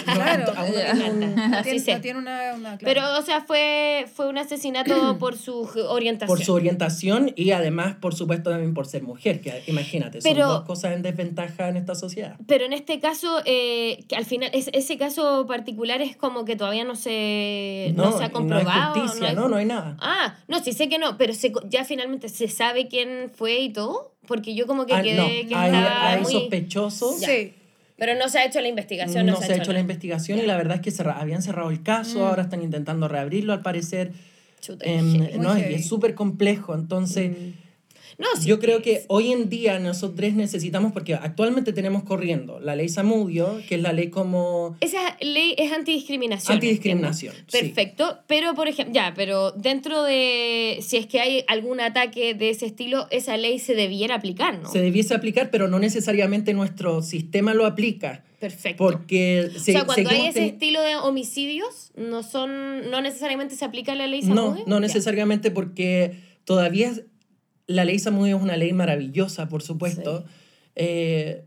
Claro. 0.06 0.54
Tiene, 1.64 2.00
tiene 2.00 2.20
una, 2.20 2.54
una- 2.56 2.78
claro. 2.78 2.80
Pero, 2.84 3.20
o 3.20 3.22
sea, 3.22 3.42
fue, 3.42 4.06
fue 4.14 4.28
un 4.28 4.38
asesinato 4.38 5.18
por 5.20 5.38
su 5.38 5.62
orientación. 5.88 6.38
por 6.38 6.46
su 6.46 6.54
orientación 6.54 7.32
y 7.36 7.52
además, 7.52 7.96
por 7.96 8.14
supuesto, 8.16 8.50
también 8.50 8.74
por 8.74 8.86
ser 8.88 9.04
mujer, 9.04 9.42
que 9.42 9.64
imagínate, 9.68 10.22
son 10.22 10.32
dos 10.48 10.64
cosas 10.66 10.94
en 10.94 11.02
desventaja 11.02 11.70
en 11.70 11.78
esta 11.78 11.96
sociedad. 11.96 12.36
Pero 12.48 12.66
en 12.66 12.74
este 12.74 13.00
caso, 13.00 13.42
eh, 13.46 14.04
que 14.08 14.16
al 14.16 14.26
final, 14.26 14.50
es- 14.54 14.70
ese 14.74 14.98
caso 14.98 15.46
particular 15.48 16.02
es 16.02 16.16
como 16.16 16.46
que 16.46 16.56
todavía 16.56 16.84
no 16.84 16.96
se, 16.96 17.94
no, 17.96 18.18
se 18.18 18.24
ha 18.26 18.32
comprobado. 18.32 18.96
No 18.96 19.02
hay 19.02 19.08
justicia, 19.08 19.30
hay- 19.30 19.36
no, 19.36 19.50
no 19.50 19.56
hay 19.58 19.66
nada. 19.66 19.98
Ah, 20.00 20.36
no, 20.48 20.60
sí 20.64 20.74
sé 20.74 20.90
que 20.90 21.00
no, 21.00 21.18
pero 21.18 21.34
se, 21.34 21.52
co- 21.52 21.62
ya 21.68 21.86
finalmente 21.86 22.30
se 22.30 22.48
sabe 22.48 22.88
quién 22.88 23.32
fue 23.34 23.60
y 23.62 23.70
todo, 23.74 24.11
porque 24.32 24.56
yo 24.56 24.66
como 24.66 24.86
que 24.86 24.94
Ah, 24.94 25.02
quedé 25.02 25.18
no, 25.18 25.26
que 25.50 25.56
hay, 25.56 25.76
estaba 25.76 26.10
hay 26.10 26.22
muy... 26.22 26.32
sospechosos. 26.32 27.20
Sí. 27.20 27.54
Pero 27.98 28.16
no 28.16 28.30
se 28.30 28.40
ha 28.40 28.46
hecho 28.46 28.62
la 28.62 28.68
investigación, 28.70 29.26
no, 29.26 29.36
se 29.36 29.52
ha 29.54 29.58
hecho 29.58 29.74
la 29.74 29.80
investigación 29.82 30.40
y 30.40 30.44
la 30.44 30.56
verdad 30.58 30.76
es 30.78 30.82
que 30.82 30.90
cerra- 30.92 31.20
habían 31.20 31.42
cerrado 31.42 31.70
el 31.70 31.84
caso, 31.84 32.20
Mm. 32.20 32.24
ahora 32.24 32.44
están 32.44 32.64
intentando 32.64 33.08
reabrirlo 33.08 33.52
al 33.54 33.62
parecer. 33.62 34.12
Chuta, 34.62 34.86
heavy. 34.86 35.38
no, 35.38 35.54
es 35.56 35.88
súper 35.88 36.16
complejo, 36.16 36.74
entonces 36.74 37.32
No, 38.22 38.28
sí, 38.40 38.48
yo 38.48 38.60
creo 38.60 38.82
que 38.82 39.04
hoy 39.08 39.32
en 39.32 39.50
día 39.50 39.80
nosotros 39.80 40.34
necesitamos, 40.34 40.94
porque 40.94 41.16
actualmente 41.16 41.74
tenemos 41.74 42.04
corriendo 42.04 42.60
la 42.60 42.76
ley 42.76 42.88
Samudio, 42.88 43.60
que 43.68 43.76
es 43.76 43.82
la 43.82 43.92
ley 43.94 44.10
como 44.10 44.78
Esa 44.80 45.18
ley 45.22 45.56
es 45.58 45.72
antidiscriminación. 45.74 46.54
antidiscriminación. 46.54 47.34
sí. 47.48 47.58
Perfecto, 47.60 48.20
pero 48.28 48.54
por 48.54 48.68
ejemplo, 48.68 48.94
ya, 48.94 49.14
pero 49.16 49.52
dentro 49.52 50.04
de, 50.04 50.78
si 50.82 50.98
es 50.98 51.08
que 51.08 51.20
hay 51.20 51.44
algún 51.48 51.80
ataque 51.82 52.34
de 52.34 52.50
ese 52.52 52.66
estilo, 52.68 53.08
esa 53.12 53.36
ley 53.38 53.60
se 53.60 53.74
debiera 53.76 54.16
aplicar, 54.16 54.60
¿no? 54.60 54.72
Se 54.72 54.80
debiese 54.82 55.14
aplicar, 55.14 55.50
pero 55.52 55.68
no 55.68 55.80
necesariamente 55.80 56.54
nuestro 56.54 57.02
sistema 57.02 57.54
lo 57.54 57.66
aplica, 57.66 58.24
Perfecto. 58.40 58.84
porque 58.84 59.50
o 59.56 59.60
se- 59.60 59.72
sea, 59.74 59.86
cuando 59.86 60.10
hay 60.12 60.28
ese 60.28 60.46
estilo 60.46 60.82
de 60.82 60.96
homicidios, 60.96 61.92
no 61.96 62.24
son, 62.24 62.90
no 62.92 63.02
necesariamente 63.02 63.56
se 63.56 63.66
aplica 63.66 63.96
la 63.96 64.08
ley 64.08 64.22
No, 64.22 64.36
Samudio. 64.36 64.64
no 64.68 64.76
Ya. 64.78 64.80
necesariamente 64.82 65.50
porque 65.52 66.14
todavía 66.46 66.92
la 67.68 67.86
ley 67.86 68.00
Samudio 68.00 68.38
es 68.38 68.44
una 68.44 68.58
ley 68.58 68.74
maravillosa, 68.74 69.48
por 69.48 69.62
supuesto, 69.62 70.26
eh, 70.76 71.46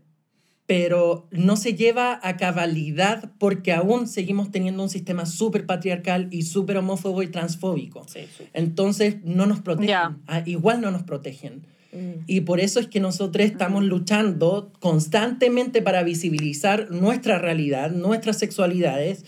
pero 0.65 1.27
no 1.31 1.57
se 1.57 1.75
lleva 1.75 2.19
a 2.23 2.37
cabalidad 2.37 3.31
porque 3.37 3.71
aún 3.71 4.07
seguimos 4.07 4.49
teniendo 4.49 4.81
un 4.81 4.89
sistema 4.89 5.25
súper 5.25 5.65
patriarcal 5.65 6.27
y 6.31 6.41
súper 6.41 6.77
homófobo 6.77 7.21
y 7.21 7.27
transfóbico. 7.27 8.05
Sí, 8.07 8.21
sí. 8.35 8.45
Entonces 8.53 9.17
no 9.23 9.45
nos 9.45 9.61
protegen, 9.61 9.89
Ya. 9.89 10.17
Ah, 10.27 10.41
igual 10.45 10.81
no 10.81 10.89
nos 10.89 11.03
protegen. 11.03 11.67
Mm. 11.91 12.23
Y 12.25 12.41
por 12.41 12.59
eso 12.59 12.79
es 12.79 12.87
que 12.87 12.99
nosotros 12.99 13.45
estamos 13.45 13.83
luchando 13.83 14.73
constantemente 14.79 15.83
para 15.83 16.01
visibilizar 16.03 16.89
nuestra 16.89 17.37
realidad, 17.37 17.91
nuestras 17.91 18.39
sexualidades 18.39 19.23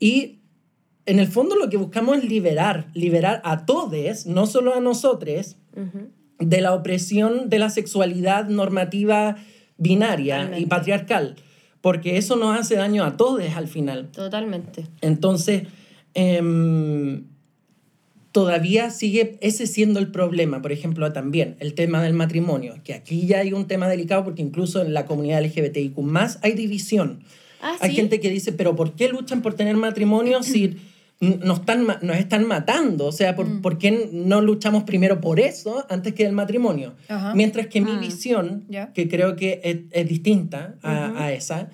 y 0.00 0.40
en 1.06 1.18
el 1.18 1.26
fondo 1.26 1.56
lo 1.56 1.68
que 1.68 1.76
buscamos 1.76 2.18
es 2.18 2.24
liberar, 2.24 2.88
liberar 2.94 3.40
a 3.44 3.66
todos, 3.66 4.26
no 4.26 4.46
solo 4.46 4.74
a 4.74 4.80
nosotros, 4.80 5.56
Ujú. 5.76 6.10
De 6.48 6.60
la 6.60 6.74
opresión 6.74 7.48
de 7.48 7.58
la 7.58 7.70
sexualidad 7.70 8.48
normativa 8.48 9.36
binaria 9.78 10.58
y 10.58 10.66
patriarcal, 10.66 11.36
porque 11.80 12.16
eso 12.16 12.36
nos 12.36 12.58
hace 12.58 12.76
daño 12.76 13.04
a 13.04 13.16
todos 13.16 13.42
al 13.56 13.68
final. 13.68 14.08
Totalmente. 14.12 14.86
Entonces, 15.00 15.64
em, 16.14 17.24
todavía 18.32 18.90
sigue 18.90 19.36
ese 19.40 19.66
siendo 19.66 20.00
el 20.00 20.10
problema. 20.10 20.62
Por 20.62 20.72
ejemplo, 20.72 21.12
también 21.12 21.56
el 21.60 21.74
tema 21.74 22.02
del 22.02 22.14
matrimonio, 22.14 22.76
que 22.84 22.94
aquí 22.94 23.26
ya 23.26 23.40
hay 23.40 23.52
un 23.52 23.66
tema 23.66 23.88
delicado 23.88 24.24
porque 24.24 24.42
incluso 24.42 24.82
en 24.82 24.94
la 24.94 25.06
comunidad 25.06 25.42
LGBTIQ 25.42 25.96
hay 26.42 26.52
división. 26.52 27.24
Ah, 27.60 27.76
Hay 27.80 27.94
gente 27.94 28.18
que 28.18 28.28
dice, 28.28 28.52
pero 28.52 28.74
¿por 28.74 28.94
qué 28.94 29.08
luchan 29.08 29.40
por 29.40 29.54
tener 29.54 29.76
matrimonio 29.76 30.42
si 30.42 30.76
nos 31.22 31.60
están, 31.60 31.86
nos 32.02 32.16
están 32.16 32.46
matando. 32.46 33.06
O 33.06 33.12
sea, 33.12 33.36
¿por, 33.36 33.46
Mm. 33.48 33.62
¿por 33.62 33.78
qué 33.78 34.10
no 34.12 34.40
luchamos 34.40 34.82
primero 34.82 35.20
por 35.20 35.38
eso 35.40 35.86
antes 35.88 36.12
que 36.14 36.26
el 36.26 36.32
matrimonio? 36.32 36.94
Mientras 37.34 37.68
que 37.68 37.80
mi 37.80 37.92
Mm. 37.92 38.00
visión, 38.00 38.64
que 38.94 39.08
creo 39.08 39.36
que 39.36 39.60
es, 39.62 39.76
es 39.92 40.08
distinta 40.08 40.74
a, 40.82 41.24
a 41.24 41.32
esa, 41.32 41.70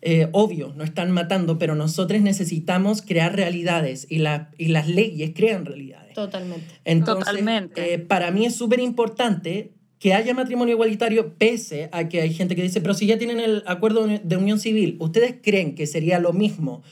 eh, 0.00 0.28
obvio, 0.32 0.72
no 0.76 0.84
están 0.84 1.10
matando, 1.10 1.58
pero 1.58 1.74
nosotros 1.74 2.20
necesitamos 2.20 3.02
crear 3.02 3.34
realidades 3.34 4.06
y, 4.10 4.18
la- 4.18 4.50
y 4.58 4.68
las 4.68 4.86
leyes 4.86 5.32
crean 5.34 5.64
realidades. 5.64 6.12
Totalmente. 6.14 6.66
Entonces, 6.84 7.24
Totalmente. 7.24 7.94
eh, 7.94 7.98
para 7.98 8.30
mí 8.30 8.44
es 8.46 8.54
súper 8.54 8.80
importante 8.80 9.72
que 9.98 10.12
haya 10.12 10.34
matrimonio 10.34 10.74
igualitario, 10.74 11.34
pese 11.38 11.88
a 11.90 12.08
que 12.10 12.20
hay 12.20 12.34
gente 12.34 12.54
que 12.54 12.62
dice, 12.62 12.82
pero 12.82 12.92
si 12.92 13.06
ya 13.06 13.16
tienen 13.16 13.40
el 13.40 13.62
acuerdo 13.66 14.06
de 14.06 14.36
unión 14.36 14.60
civil, 14.60 14.96
¿ustedes 15.00 15.36
creen 15.42 15.74
que 15.74 15.86
sería 15.86 16.18
lo 16.20 16.34
mismo 16.34 16.82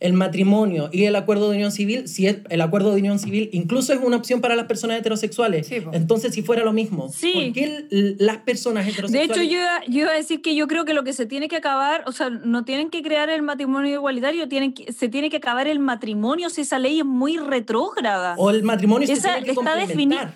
el 0.00 0.12
matrimonio 0.12 0.90
y 0.92 1.04
el 1.06 1.16
acuerdo 1.16 1.48
de 1.50 1.56
unión 1.56 1.72
civil 1.72 2.06
si 2.06 2.28
es- 2.28 2.38
el 2.50 2.60
acuerdo 2.60 2.92
de 2.94 3.00
unión 3.00 3.18
civil 3.18 3.50
incluso 3.52 3.92
es 3.92 3.98
una 4.00 4.16
opción 4.16 4.40
para 4.40 4.54
las 4.54 4.66
personas 4.66 4.98
heterosexuales? 5.00 5.66
Sí. 5.66 5.78
Entonces, 5.92 6.32
si 6.34 6.42
fuera 6.42 6.62
lo 6.62 6.72
mismo, 6.72 7.08
Sí. 7.12 7.32
¿por 7.32 7.52
qué 7.52 7.86
las 7.90 8.38
personas 8.38 8.84
De 8.86 8.92
heterosexuales... 8.92 9.30
hecho, 9.36 9.42
yo 9.42 9.58
iba, 9.60 9.80
yo 9.88 10.00
iba 10.02 10.10
a 10.12 10.14
decir 10.14 10.40
que 10.40 10.54
yo 10.54 10.68
creo 10.68 10.84
que 10.84 10.94
lo 10.94 11.02
que 11.02 11.12
se 11.12 11.26
tiene 11.26 11.48
que 11.48 11.56
acabar, 11.56 12.04
o 12.06 12.12
sea, 12.12 12.30
no 12.30 12.64
tienen 12.64 12.90
que 12.90 13.02
crear 13.02 13.28
el 13.28 13.42
matrimonio 13.42 13.92
igualitario, 13.94 14.48
tienen 14.48 14.72
que, 14.72 14.92
se 14.92 15.08
tiene 15.08 15.30
que 15.30 15.38
acabar 15.38 15.66
el 15.66 15.80
matrimonio 15.80 16.48
si 16.48 16.60
esa 16.60 16.78
ley 16.78 17.00
es 17.00 17.04
muy 17.04 17.36
retrógrada. 17.38 18.34
O 18.38 18.50
el 18.50 18.62
matrimonio 18.62 19.06
se 19.06 19.14
Esa 19.14 19.32
tiene 19.34 19.44
que 19.46 19.50
está 19.50 19.74
complementar. 19.74 20.34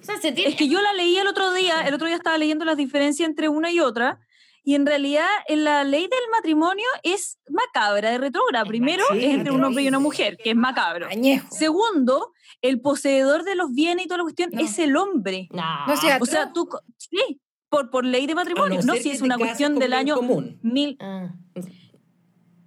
O 0.00 0.02
sea, 0.04 0.16
se 0.20 0.32
tiene... 0.32 0.50
Es 0.50 0.56
que 0.56 0.66
yo 0.66 0.80
la 0.80 0.94
leí 0.94 1.16
el 1.16 1.26
otro 1.26 1.52
día, 1.52 1.82
el 1.86 1.94
otro 1.94 2.06
día 2.06 2.16
estaba 2.16 2.38
leyendo 2.38 2.64
las 2.64 2.76
diferencias 2.76 3.28
entre 3.28 3.48
una 3.48 3.70
y 3.70 3.80
otra, 3.80 4.18
y 4.62 4.74
en 4.74 4.86
realidad 4.86 5.26
en 5.48 5.64
la 5.64 5.84
ley 5.84 6.02
del 6.02 6.30
matrimonio 6.30 6.84
es 7.02 7.38
macabra 7.48 8.10
de 8.10 8.18
retrógrada. 8.18 8.64
Primero 8.64 9.04
es 9.14 9.24
entre 9.24 9.52
un 9.52 9.64
hombre 9.64 9.82
y 9.84 9.88
una 9.88 9.98
mujer, 9.98 10.36
que 10.36 10.50
es 10.50 10.56
macabro. 10.56 11.06
Añejo. 11.08 11.48
Segundo, 11.54 12.32
el 12.62 12.80
poseedor 12.80 13.44
de 13.44 13.54
los 13.54 13.72
bienes 13.72 14.04
y 14.04 14.08
toda 14.08 14.18
la 14.18 14.24
cuestión 14.24 14.50
No. 14.52 14.60
es 14.60 14.78
el 14.78 14.96
hombre. 14.96 15.48
No. 15.52 15.86
No 15.86 15.96
sea- 15.96 16.18
O 16.20 16.26
sea, 16.26 16.52
tú, 16.52 16.68
sí, 16.98 17.40
por, 17.68 17.90
por 17.90 18.04
ley 18.04 18.26
de 18.26 18.34
matrimonio. 18.34 18.80
No, 18.84 18.94
si 18.96 19.10
es 19.10 19.22
una 19.22 19.38
cuestión 19.38 19.78
del 19.78 19.92
año 19.92 20.16
común. 20.16 20.58
mil. 20.62 20.96
Ah. 21.00 21.32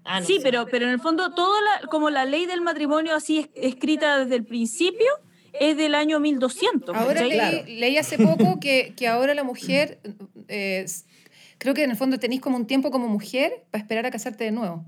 Ah, 0.05 0.19
no 0.19 0.25
sí, 0.25 0.39
pero, 0.43 0.65
pero 0.69 0.85
en 0.85 0.91
el 0.91 0.99
fondo, 0.99 1.33
toda 1.33 1.61
la, 1.61 1.87
como 1.87 2.09
la 2.09 2.25
ley 2.25 2.45
del 2.45 2.59
matrimonio 2.61 3.15
así 3.15 3.39
es- 3.39 3.49
escrita 3.55 4.17
desde 4.19 4.35
el 4.35 4.45
principio 4.45 5.07
es 5.53 5.77
del 5.77 5.95
año 5.95 6.19
1200. 6.19 6.93
Ahora 6.95 7.21
leí, 7.21 7.31
Claro. 7.37 7.57
leí 7.67 7.97
hace 7.97 8.17
poco 8.17 8.59
que, 8.59 8.93
que 8.97 9.07
ahora 9.07 9.33
la 9.33 9.43
mujer, 9.45 10.01
eh, 10.49 10.83
creo 11.63 11.73
que 11.73 11.83
en 11.85 11.91
el 11.91 11.95
fondo 11.97 12.19
tenéis 12.19 12.41
como 12.41 12.57
un 12.57 12.67
tiempo 12.67 12.91
como 12.91 13.07
mujer 13.07 13.63
para 13.71 13.81
esperar 13.81 14.05
a 14.05 14.11
casarte 14.11 14.43
de 14.43 14.51
nuevo. 14.51 14.83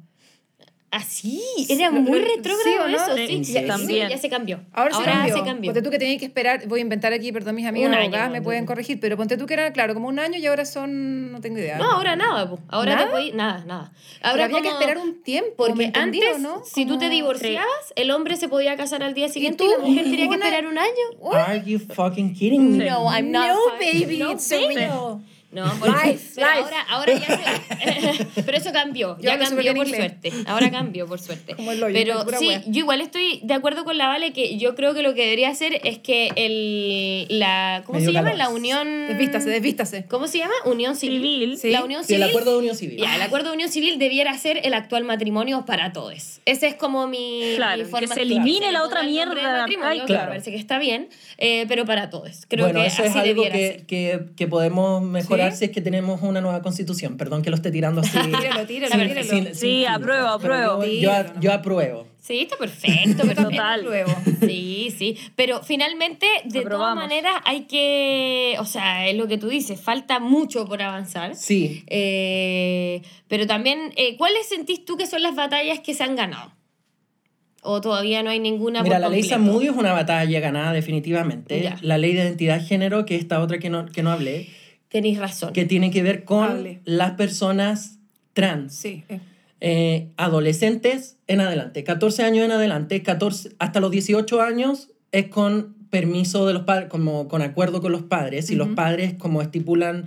Ah, 0.92 1.04
sí, 1.04 1.42
era 1.68 1.90
Lo- 1.90 2.00
muy 2.00 2.20
retrógrado 2.20 2.64
¿sí 2.64 2.92
no? 2.92 2.96
eso, 3.04 3.16
Sí, 3.18 3.28
sí. 3.28 3.44
sí, 3.46 3.54
Ya- 3.54 3.66
también. 3.68 4.08
ya 4.10 4.18
se 4.18 4.30
cambió. 4.30 4.62
Ahora, 4.72 4.96
se 4.96 5.04
cambió. 5.04 5.36
se 5.38 5.44
cambió. 5.44 5.70
Ponte 5.74 5.82
tú 5.82 5.90
que 5.90 6.00
tenías 6.00 6.20
que 6.20 6.26
esperar, 6.26 6.66
voy 6.70 6.80
a 6.80 6.82
inventar 6.84 7.12
aquí, 7.12 7.34
perdón, 7.34 7.56
mis 7.56 7.66
año, 7.66 7.88
abogadas 7.94 8.32
me 8.32 8.42
pueden 8.42 8.64
tú. 8.64 8.68
corregir, 8.68 9.00
pero 9.02 9.18
ponte 9.18 9.36
tú 9.36 9.46
que 9.46 9.56
era, 9.56 9.74
claro, 9.74 9.94
como 9.94 10.08
un 10.08 10.20
año 10.20 10.38
y 10.40 10.46
ahora 10.46 10.64
son, 10.64 11.34
no 11.34 11.42
tengo 11.42 11.58
idea. 11.58 11.78
No, 11.80 11.92
ahora 11.92 12.16
nada, 12.16 12.50
po. 12.50 12.60
Ahora 12.70 12.96
¿Nada? 12.96 13.08
te 13.08 13.14
podí- 13.14 13.34
nada, 13.34 13.66
nada. 13.66 13.92
Pero 14.22 14.30
Ahora 14.32 14.46
había 14.46 14.62
que 14.62 14.68
esperar 14.70 14.98
un 15.00 15.22
tiempo, 15.22 15.52
Porque 15.58 15.76
¿me 15.76 15.86
entendí 15.86 16.22
antes, 16.24 16.40
no? 16.42 16.62
si 16.64 16.86
tú 16.86 16.98
te 16.98 17.10
divorciabas, 17.10 17.68
el 17.98 18.12
hombre 18.12 18.38
se 18.38 18.48
podía 18.48 18.78
casar 18.78 19.04
al 19.04 19.14
día 19.14 19.28
siguiente 19.28 19.66
y, 19.66 19.68
tú? 19.68 19.74
la 19.74 19.86
mujer 19.86 20.04
tenía 20.06 20.30
que 20.30 20.36
esperar 20.36 20.66
un 20.68 20.78
año. 20.78 21.34
Are 21.34 21.62
you 21.66 21.78
fucking 21.80 22.34
kidding 22.34 22.78
me? 22.78 22.86
No, 22.90 23.12
I'm 23.12 23.32
not 23.32 23.48
No, 23.50 23.58
baby, 23.80 24.18
No, 24.20 24.32
it's 24.32 24.50
baby. 24.50 24.76
real. 24.76 25.20
No, 25.56 25.74
por 25.80 25.90
eso- 25.90 25.98
Life, 26.06 26.26
pero 26.36 26.48
life. 26.48 26.60
ahora, 26.62 26.82
ahora 26.90 27.14
ya 27.14 27.38
se... 28.16 28.26
pero 28.44 28.58
eso 28.58 28.72
cambió, 28.72 29.18
Yo 29.18 29.24
ya 29.24 29.40
cambió 29.40 29.74
por 29.74 29.88
inglés. 29.88 29.96
suerte. 30.02 30.32
Ahora 30.46 30.70
cambió 30.72 31.08
por 31.08 31.20
suerte. 31.20 31.56
Como 31.56 31.72
el 31.72 31.82
hoyo, 31.84 31.94
pero 32.26 32.26
sí, 32.38 32.48
wea. 32.50 32.62
yo 32.68 32.80
igual 32.82 33.02
estoy 33.02 33.40
de 33.44 33.54
acuerdo 33.54 33.84
con 33.86 33.98
la 33.98 34.08
Vale 34.08 34.34
que 34.34 34.58
yo 34.58 34.76
creo 34.76 34.94
que 34.94 35.02
lo 35.02 35.14
que 35.14 35.22
debería 35.24 35.50
hacer 35.50 35.80
es 35.84 36.00
que 36.00 36.30
el 36.36 37.40
la 37.40 37.84
¿cómo 37.86 38.00
se 38.00 38.12
llama? 38.12 38.32
calor. 38.32 38.38
La 38.38 38.50
unión 38.50 39.08
Desvístase, 39.08 39.50
desvístase. 39.50 40.06
¿Cómo 40.06 40.28
se 40.28 40.40
llama? 40.40 40.54
Unión 40.66 40.96
civil. 40.96 41.22
Civil. 41.22 41.58
Sí. 41.58 41.70
La 41.72 41.84
unión 41.84 42.04
Sí, 42.04 42.14
el 42.14 42.20
civil. 42.22 42.30
acuerdo 42.30 42.52
de 42.54 42.58
unión 42.60 42.76
civil. 42.76 42.98
Ya, 43.00 43.16
el 43.16 43.22
acuerdo 43.22 43.50
de 43.50 43.54
unión 43.56 43.70
civil 43.72 43.98
debiera 44.00 44.38
ser 44.38 44.60
el 44.64 44.74
actual 44.74 45.04
matrimonio 45.06 45.66
para 45.66 45.94
todos. 45.94 46.42
Ese 46.46 46.68
es 46.68 46.76
como 46.76 47.08
mi, 47.08 47.54
Claro, 47.56 47.84
mi 47.86 48.00
que 48.00 48.08
se 48.08 48.22
elimine 48.22 48.72
la 48.72 48.84
otra 48.84 49.00
el 49.02 49.06
de 49.08 49.12
mierda. 49.14 49.58
matrimonio, 49.62 49.90
Ay, 49.90 50.02
claro. 50.06 50.28
Parece 50.30 50.52
que 50.52 50.58
está 50.58 50.78
bien, 50.80 51.10
eh, 51.38 51.66
pero 51.68 51.86
para 51.86 52.10
todos. 52.10 52.46
Creo 52.48 52.66
bueno, 52.66 52.82
que 52.82 52.88
eso 52.88 53.02
así 53.04 53.10
es 53.12 53.16
algo 53.16 53.28
debiera 53.28 53.56
que, 53.56 53.68
ser. 53.68 53.86
que, 53.86 54.26
que 54.36 54.48
podemos 54.48 55.02
mejorar 55.04 55.45
¿Sí? 55.52 55.58
si 55.60 55.66
es 55.66 55.72
que 55.72 55.82
tenemos 55.82 56.22
una 56.22 56.42
nueva 56.42 56.62
constitución. 56.62 57.18
Perdón 57.18 57.42
que 57.42 57.50
lo 57.50 57.56
esté 57.56 57.72
tirando 57.72 58.02
así. 58.02 58.18
Tíralo, 58.20 58.66
tíralo, 58.66 58.96
Sin- 58.96 59.08
tíralo. 59.08 59.24
sin- 59.30 59.46
sin 59.46 59.56
Sí, 59.56 59.86
apruebo, 59.86 60.28
apruebo. 60.28 60.84
Yo, 60.86 60.92
yo, 61.12 61.12
yo 61.40 61.54
apruebo. 61.54 62.08
Sí, 62.22 62.40
está 62.42 62.58
perfecto, 62.58 63.22
pero 63.28 63.44
Total. 63.44 63.84
Luego. 63.84 64.12
Sí, 64.40 64.92
sí, 64.98 65.16
pero 65.36 65.62
finalmente, 65.62 66.26
de 66.46 66.62
todas 66.64 66.96
maneras, 66.96 67.36
hay 67.46 67.66
que, 67.66 68.56
o 68.60 68.66
sea, 68.66 69.08
es 69.08 69.16
lo 69.16 69.28
que 69.28 69.38
tú 69.38 69.48
dices, 69.48 69.80
falta 69.80 70.20
mucho 70.20 70.66
por 70.66 70.82
avanzar. 70.82 71.36
Sí. 71.36 71.84
Eh, 71.88 73.02
pero 73.28 73.46
también, 73.46 73.92
eh, 73.96 74.18
¿cuáles 74.18 74.48
sentís 74.50 74.86
tú 74.86 74.98
que 74.98 75.06
son 75.06 75.22
las 75.22 75.36
batallas 75.36 75.82
que 75.82 75.94
se 75.94 76.04
han 76.04 76.16
ganado? 76.16 76.52
¿O 77.62 77.82
todavía 77.82 78.22
no 78.24 78.30
hay 78.30 78.40
ninguna 78.40 78.84
Mira, 78.84 78.96
por 78.96 79.02
la 79.02 79.10
ley? 79.10 79.24
Samudio 79.24 79.72
es 79.72 79.78
una 79.78 79.92
batalla 79.94 80.40
ganada 80.40 80.72
definitivamente. 80.74 81.62
Ya. 81.62 81.78
La 81.82 81.98
ley 81.98 82.14
de 82.14 82.22
identidad 82.24 82.60
de 82.60 82.66
género, 82.66 83.06
que 83.06 83.16
es 83.16 83.22
esta 83.22 83.40
otra 83.42 83.58
que 83.60 83.70
no, 83.70 83.86
que 83.88 84.04
no 84.04 84.12
hablé, 84.12 84.50
Tenéis 84.96 85.20
razón. 85.20 85.52
que 85.52 85.66
tiene 85.66 85.92
que 85.92 86.02
ver 86.04 86.24
con 86.24 86.44
Hable. 86.50 86.80
las 86.86 87.12
personas 87.12 88.00
trans. 88.34 88.74
Sí. 88.74 89.04
eh. 89.10 89.20
eh, 89.62 90.08
adolescentes 90.18 91.18
en 91.28 91.42
adelante, 91.42 91.84
14 91.84 92.24
años 92.24 92.46
en 92.46 92.52
adelante, 92.52 93.02
14, 93.04 93.52
hasta 93.60 93.80
los 93.80 93.92
18 93.92 94.42
años 94.42 94.90
es 95.12 95.28
con 95.28 95.76
permiso 95.90 96.46
de 96.46 96.54
los 96.54 96.64
padres, 96.64 96.90
como 96.90 97.28
con 97.28 97.42
acuerdo 97.42 97.82
con 97.82 97.92
los 97.92 98.04
padres, 98.04 98.50
y 98.52 98.56
los 98.56 98.70
padres 98.70 99.14
como 99.16 99.42
estipulan 99.42 100.06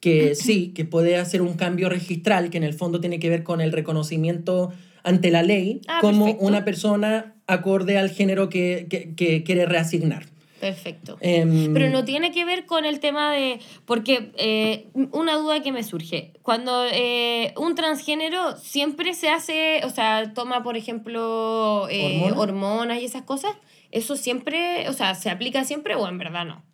que 0.00 0.34
sí, 0.34 0.72
que 0.74 0.84
puede 0.84 1.16
hacer 1.16 1.42
un 1.42 1.54
cambio 1.54 1.88
registral, 1.88 2.50
que 2.50 2.56
en 2.58 2.64
el 2.64 2.74
fondo 2.74 3.00
tiene 3.00 3.18
que 3.18 3.28
ver 3.30 3.42
con 3.44 3.60
el 3.60 3.72
reconocimiento 3.72 4.72
ante 5.04 5.30
la 5.30 5.42
ley 5.42 5.80
Ah, 5.88 5.98
como 6.00 6.24
perfecto. 6.26 6.46
una 6.46 6.64
persona 6.64 7.34
acorde 7.46 7.98
al 7.98 8.10
género 8.10 8.48
que, 8.48 8.86
que- 8.90 9.14
que 9.14 9.42
quiere 9.42 9.64
reasignar. 9.66 10.26
Perfecto. 10.60 11.18
Em, 11.20 11.72
Pero 11.72 11.90
no 11.90 12.04
tiene 12.04 12.32
que 12.32 12.44
ver 12.44 12.66
con 12.66 12.84
el 12.84 13.00
tema 13.00 13.32
de... 13.32 13.60
Porque 13.84 14.32
eh, 14.36 14.88
una 15.12 15.36
duda 15.36 15.62
que 15.62 15.72
me 15.72 15.82
surge. 15.82 16.32
Cuando 16.42 16.84
eh, 16.86 17.52
un 17.56 17.74
transgénero 17.74 18.56
siempre 18.56 19.14
se 19.14 19.28
hace, 19.28 19.80
o 19.84 19.90
sea, 19.90 20.32
toma, 20.34 20.62
por 20.62 20.76
ejemplo, 20.76 21.86
eh, 21.90 22.22
¿Hormonas? 22.24 22.38
hormonas 22.38 23.02
y 23.02 23.04
esas 23.04 23.22
cosas, 23.22 23.52
¿eso 23.90 24.16
siempre, 24.16 24.88
o 24.88 24.92
sea, 24.92 25.14
se 25.14 25.30
aplica 25.30 25.64
siempre 25.64 25.94
o 25.94 26.08
en 26.08 26.18
verdad 26.18 26.44
no? 26.44 26.64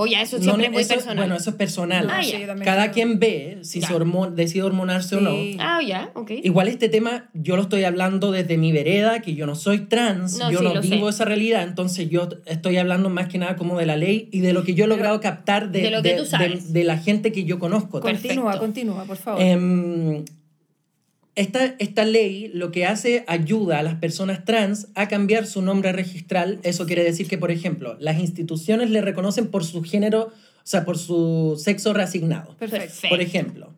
O 0.00 0.06
ya 0.06 0.22
eso 0.22 0.38
no, 0.38 0.52
es 0.62 0.70
muy 0.70 0.80
eso- 0.80 0.94
personal. 0.94 1.16
Bueno, 1.16 1.34
eso 1.34 1.50
es 1.50 1.56
personal. 1.56 2.08
Ah, 2.08 2.20
también 2.22 2.58
Cada 2.64 2.82
creo. 2.84 2.92
quien 2.94 3.18
ve 3.18 3.58
si 3.62 3.80
Ya. 3.80 3.88
se 3.88 3.94
hormo- 3.94 4.30
decide 4.30 4.62
hormonarse 4.62 5.16
o 5.16 5.20
no. 5.20 5.34
Ah, 5.58 5.80
ya, 5.84 6.10
ok. 6.14 6.30
Igual 6.44 6.68
este 6.68 6.88
tema 6.88 7.28
yo 7.34 7.56
lo 7.56 7.62
estoy 7.62 7.82
hablando 7.82 8.30
desde 8.30 8.56
mi 8.58 8.70
vereda, 8.70 9.20
que 9.22 9.34
yo 9.34 9.44
no 9.46 9.56
soy 9.56 9.80
trans, 9.80 10.38
No, 10.38 10.52
yo 10.52 10.60
sí, 10.60 10.64
no 10.66 10.80
vivo 10.80 11.10
sé. 11.10 11.16
esa 11.16 11.24
realidad, 11.24 11.64
entonces 11.64 12.08
yo 12.08 12.28
estoy 12.46 12.76
hablando 12.76 13.10
más 13.10 13.26
que 13.26 13.38
nada 13.38 13.56
como 13.56 13.76
de 13.76 13.86
la 13.86 13.96
ley 13.96 14.28
y 14.30 14.38
de 14.40 14.52
lo 14.52 14.62
que 14.62 14.74
yo 14.74 14.84
he 14.84 14.88
logrado 14.88 15.20
captar 15.20 15.72
de, 15.72 15.80
de 15.82 15.90
lo 15.90 16.00
que 16.00 16.12
tú 16.14 16.24
sabes. 16.24 16.72
de 16.72 16.84
la 16.84 16.96
gente 16.98 17.32
que 17.32 17.42
yo 17.44 17.58
conozco. 17.58 18.00
Perfecto. 18.00 18.28
Continúa, 18.42 18.58
continúa, 18.58 19.04
por 19.04 19.16
favor. 19.16 19.42
Em, 19.42 20.24
esta, 21.38 21.74
esta 21.78 22.04
ley 22.04 22.50
lo 22.52 22.70
que 22.70 22.84
hace 22.86 23.24
ayuda 23.26 23.78
a 23.78 23.82
las 23.82 23.94
personas 23.94 24.44
trans 24.44 24.88
a 24.94 25.08
cambiar 25.08 25.46
su 25.46 25.62
nombre 25.62 25.92
registral. 25.92 26.58
Eso 26.62 26.84
quiere 26.86 27.04
decir 27.04 27.28
que, 27.28 27.38
por 27.38 27.50
ejemplo, 27.50 27.96
las 28.00 28.18
instituciones 28.18 28.90
le 28.90 29.00
reconocen 29.00 29.46
por 29.48 29.64
su 29.64 29.82
género, 29.82 30.24
o 30.28 30.30
sea, 30.64 30.84
por 30.84 30.98
su 30.98 31.58
sexo 31.62 31.92
reasignado. 31.94 32.56
Perfecto. 32.58 33.08
Por 33.08 33.20
ejemplo, 33.22 33.72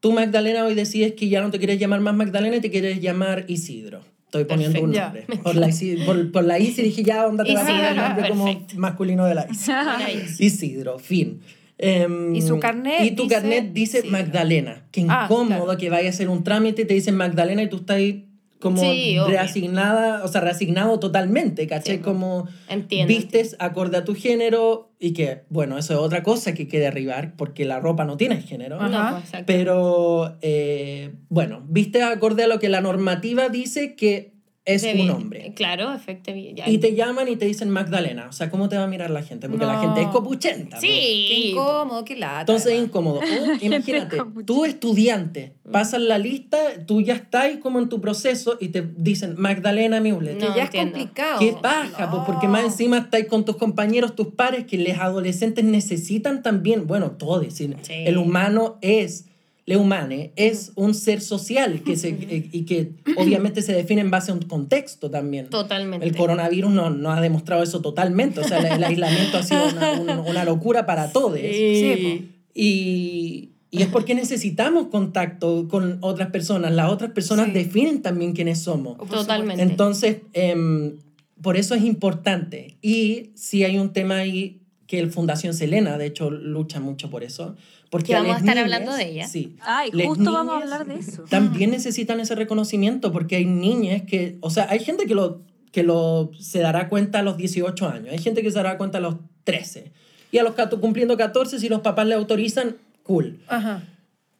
tú 0.00 0.12
Magdalena 0.12 0.64
hoy 0.64 0.74
decides 0.74 1.12
que 1.14 1.28
ya 1.28 1.42
no 1.42 1.50
te 1.50 1.58
quieres 1.58 1.78
llamar 1.78 2.00
más 2.00 2.14
Magdalena 2.14 2.56
y 2.56 2.60
te 2.60 2.70
quieres 2.70 3.00
llamar 3.00 3.44
Isidro. 3.48 4.00
Estoy 4.26 4.44
poniendo 4.44 4.80
un 4.80 4.92
Perfecto. 4.92 5.18
nombre. 5.26 5.42
Por 5.42 5.56
la, 5.56 5.68
Isi- 5.68 6.04
por, 6.06 6.30
por 6.30 6.44
la 6.44 6.58
Isi 6.60 6.82
dije 6.82 7.02
ya, 7.02 7.26
onda 7.26 7.42
te 7.42 7.52
va 7.52 7.62
a 7.62 7.66
poner 7.66 7.80
el 7.84 7.86
Isidro, 7.90 8.08
nombre 8.08 8.28
como 8.28 8.44
perfecto. 8.44 8.74
masculino 8.78 9.26
de 9.26 9.34
la 9.34 9.46
Isi. 9.50 10.44
Isidro, 10.46 10.98
fin. 11.00 11.40
Em, 11.82 12.34
Y 12.36 12.42
su 12.42 12.58
carnet 12.60 13.02
Y 13.04 13.12
tu 13.12 13.22
dice 13.22 13.34
carnet 13.36 13.72
dice 13.72 13.98
Isidro. 14.00 14.12
Magdalena. 14.12 14.84
Qué 14.92 15.06
Ah, 15.08 15.24
incómodo 15.24 15.64
claro. 15.64 15.78
que 15.78 15.88
vaya 15.88 16.08
a 16.08 16.10
hacer 16.10 16.28
un 16.28 16.44
trámite 16.44 16.82
y 16.82 16.84
te 16.84 16.92
dicen 16.94 17.14
Magdalena 17.16 17.62
y 17.62 17.68
tú 17.70 17.76
estás 17.76 17.96
ahí 17.96 18.26
como 18.60 18.82
Sí, 18.82 19.16
reasignada, 19.26 20.22
o 20.22 20.28
sea, 20.28 20.42
reasignado 20.42 20.98
totalmente, 21.00 21.66
¿cachai? 21.66 21.96
Sí, 21.96 22.02
como 22.02 22.46
Entiendo. 22.68 23.08
vistes 23.08 23.56
acorde 23.58 23.96
a 23.96 24.04
tu 24.04 24.14
género 24.14 24.92
y 25.00 25.12
que, 25.14 25.44
bueno, 25.48 25.78
eso 25.78 25.94
es 25.94 25.98
otra 25.98 26.22
cosa 26.22 26.52
que 26.52 26.62
hay 26.64 26.68
que 26.68 26.78
derribar 26.78 27.36
porque 27.36 27.64
la 27.64 27.80
ropa 27.80 28.04
no 28.04 28.18
tiene 28.18 28.42
género. 28.42 28.76
Ajá. 28.78 29.12
No, 29.12 29.18
exacto. 29.18 29.46
Pero, 29.46 30.36
eh, 30.42 31.14
bueno, 31.30 31.62
viste 31.66 32.02
acorde 32.02 32.44
a 32.44 32.46
lo 32.48 32.58
que 32.58 32.68
la 32.68 32.82
normativa 32.82 33.48
dice 33.48 33.94
que 33.96 34.34
es 34.74 34.82
De 34.82 34.90
un 34.90 34.96
bien. 34.96 35.10
hombre. 35.10 35.52
Claro, 35.54 35.92
efectivamente. 35.92 36.62
Y 36.70 36.78
te 36.78 36.94
llaman 36.94 37.28
y 37.28 37.36
te 37.36 37.44
dicen 37.46 37.70
Magdalena. 37.70 38.26
O 38.28 38.32
sea, 38.32 38.50
¿cómo 38.50 38.68
te 38.68 38.76
va 38.76 38.84
a 38.84 38.86
mirar 38.86 39.10
la 39.10 39.22
gente? 39.22 39.48
Porque 39.48 39.66
la 39.66 39.78
gente 39.80 40.02
es 40.02 40.08
copuchenta. 40.08 40.78
Qué 40.80 40.86
Sí. 40.86 41.50
incómodo, 41.50 42.04
qué 42.04 42.16
lata. 42.16 42.40
Entonces 42.40 42.72
es 42.72 42.82
incómodo. 42.84 43.20
O, 43.60 43.64
imagínate, 43.64 44.18
tú 44.44 44.64
estudiante, 44.64 45.54
pasas 45.70 46.00
la 46.00 46.18
lista, 46.18 46.58
tú 46.86 47.00
ya 47.00 47.14
estás 47.14 47.56
como 47.62 47.78
en 47.78 47.88
tu 47.88 48.00
proceso 48.00 48.56
y 48.60 48.68
te 48.68 48.82
dicen 48.96 49.34
Magdalena. 49.38 50.00
Que 50.02 50.10
No, 50.12 50.20
ya 50.22 50.64
entiendo. 50.64 50.68
es 50.68 50.70
complicado. 51.04 51.38
Qué 51.40 51.54
paja, 51.60 52.10
pues, 52.10 52.22
porque 52.26 52.48
más 52.48 52.64
encima 52.64 52.98
estáis 52.98 53.26
con 53.26 53.44
tus 53.44 53.56
compañeros, 53.56 54.14
tus 54.14 54.28
pares, 54.28 54.64
que 54.66 54.78
los 54.78 54.98
adolescentes 54.98 55.64
necesitan 55.64 56.42
también, 56.42 56.86
bueno, 56.86 57.12
todo, 57.12 57.40
es 57.42 57.48
decir, 57.50 57.76
Sí. 57.82 57.92
el 57.94 58.18
humano 58.18 58.78
es, 58.82 59.26
le 59.66 59.76
humane, 59.76 60.32
es 60.36 60.72
un 60.74 60.94
ser 60.94 61.20
social 61.20 61.82
que 61.84 61.96
se, 61.96 62.08
eh, 62.08 62.48
y 62.50 62.62
que 62.64 62.92
obviamente 63.16 63.62
se 63.62 63.72
define 63.72 64.00
en 64.00 64.10
base 64.10 64.30
a 64.32 64.34
un 64.34 64.42
contexto 64.42 65.10
también. 65.10 65.48
Totalmente. 65.48 66.04
El 66.06 66.16
coronavirus 66.16 66.70
no, 66.72 66.90
no 66.90 67.12
ha 67.12 67.20
demostrado 67.20 67.62
eso 67.62 67.80
totalmente, 67.80 68.40
o 68.40 68.44
sea, 68.44 68.58
el, 68.58 68.66
el 68.78 68.84
aislamiento 68.84 69.38
ha 69.38 69.42
sido 69.42 69.64
una, 69.68 69.92
una- 70.00 70.20
una 70.20 70.44
locura 70.44 70.86
para 70.86 71.12
todos. 71.12 71.38
Sí, 71.38 72.30
Y, 72.54 73.50
y 73.70 73.82
es 73.82 73.88
porque 73.88 74.14
necesitamos 74.14 74.88
contacto 74.88 75.68
con 75.68 75.98
otras 76.00 76.30
personas, 76.30 76.72
las 76.72 76.90
otras 76.90 77.12
personas 77.12 77.46
Sí. 77.46 77.52
definen 77.52 78.02
también 78.02 78.32
quiénes 78.32 78.60
somos. 78.60 78.98
Totalmente. 79.08 79.62
Entonces, 79.62 80.18
em, 80.32 80.96
por 81.40 81.56
eso 81.56 81.74
es 81.74 81.84
importante. 81.84 82.76
Y 82.82 83.30
sí 83.34 83.62
hay 83.64 83.78
un 83.78 83.92
tema 83.92 84.16
ahí 84.16 84.60
que 84.88 84.98
el 84.98 85.12
Fundación 85.12 85.54
Selena, 85.54 85.96
de 85.98 86.06
hecho, 86.06 86.30
lucha 86.30 86.80
mucho 86.80 87.10
por 87.10 87.22
eso. 87.22 87.54
Porque 87.90 88.08
Que 88.08 88.14
vamos 88.14 88.36
a 88.36 88.38
estar 88.38 88.54
niñas- 88.54 88.64
hablando 88.64 88.94
de 88.96 89.08
ella. 89.10 89.26
Sí. 89.28 89.56
Ay, 89.60 89.90
justo 90.06 90.32
vamos 90.32 90.54
a 90.54 90.58
hablar 90.62 90.86
de 90.86 90.94
eso. 90.94 91.24
También 91.28 91.70
necesitan 91.70 92.20
ese 92.20 92.34
reconocimiento 92.36 93.10
porque 93.12 93.36
hay 93.36 93.44
niñas 93.46 94.02
que, 94.02 94.38
o 94.40 94.50
sea, 94.50 94.68
hay 94.70 94.78
gente 94.78 95.06
que 95.06 95.14
lo, 95.16 95.42
que 95.72 95.82
lo 95.82 96.30
se 96.38 96.60
dará 96.60 96.88
cuenta 96.88 97.18
a 97.18 97.22
los 97.22 97.36
18 97.36 97.88
años, 97.88 98.08
hay 98.12 98.18
gente 98.18 98.42
que 98.42 98.50
se 98.50 98.56
dará 98.56 98.78
cuenta 98.78 98.98
a 98.98 99.00
los 99.00 99.16
13. 99.44 99.92
Y 100.32 100.38
a 100.38 100.44
los 100.44 100.54
cumpliendo 100.80 101.16
14, 101.16 101.58
si 101.58 101.68
los 101.68 101.80
papás 101.80 102.06
le 102.06 102.14
autorizan, 102.14 102.76
cool. 103.02 103.40
Ajá. 103.48 103.82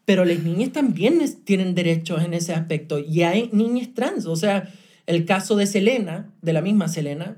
Pero 0.05 0.24
las 0.24 0.38
niñas 0.40 0.70
también 0.70 1.20
tienen 1.44 1.74
derechos 1.74 2.22
en 2.22 2.34
ese 2.34 2.55
aspecto. 2.55 3.01
Y 3.01 3.22
hay 3.22 3.51
niñas 3.53 3.88
trans. 3.94 4.26
O 4.26 4.36
sea, 4.36 4.72
el 5.07 5.24
caso 5.24 5.57
de 5.57 5.66
Selena, 5.66 6.30
de 6.42 6.53
la 6.53 6.61
misma 6.62 6.86
Selena, 6.86 7.36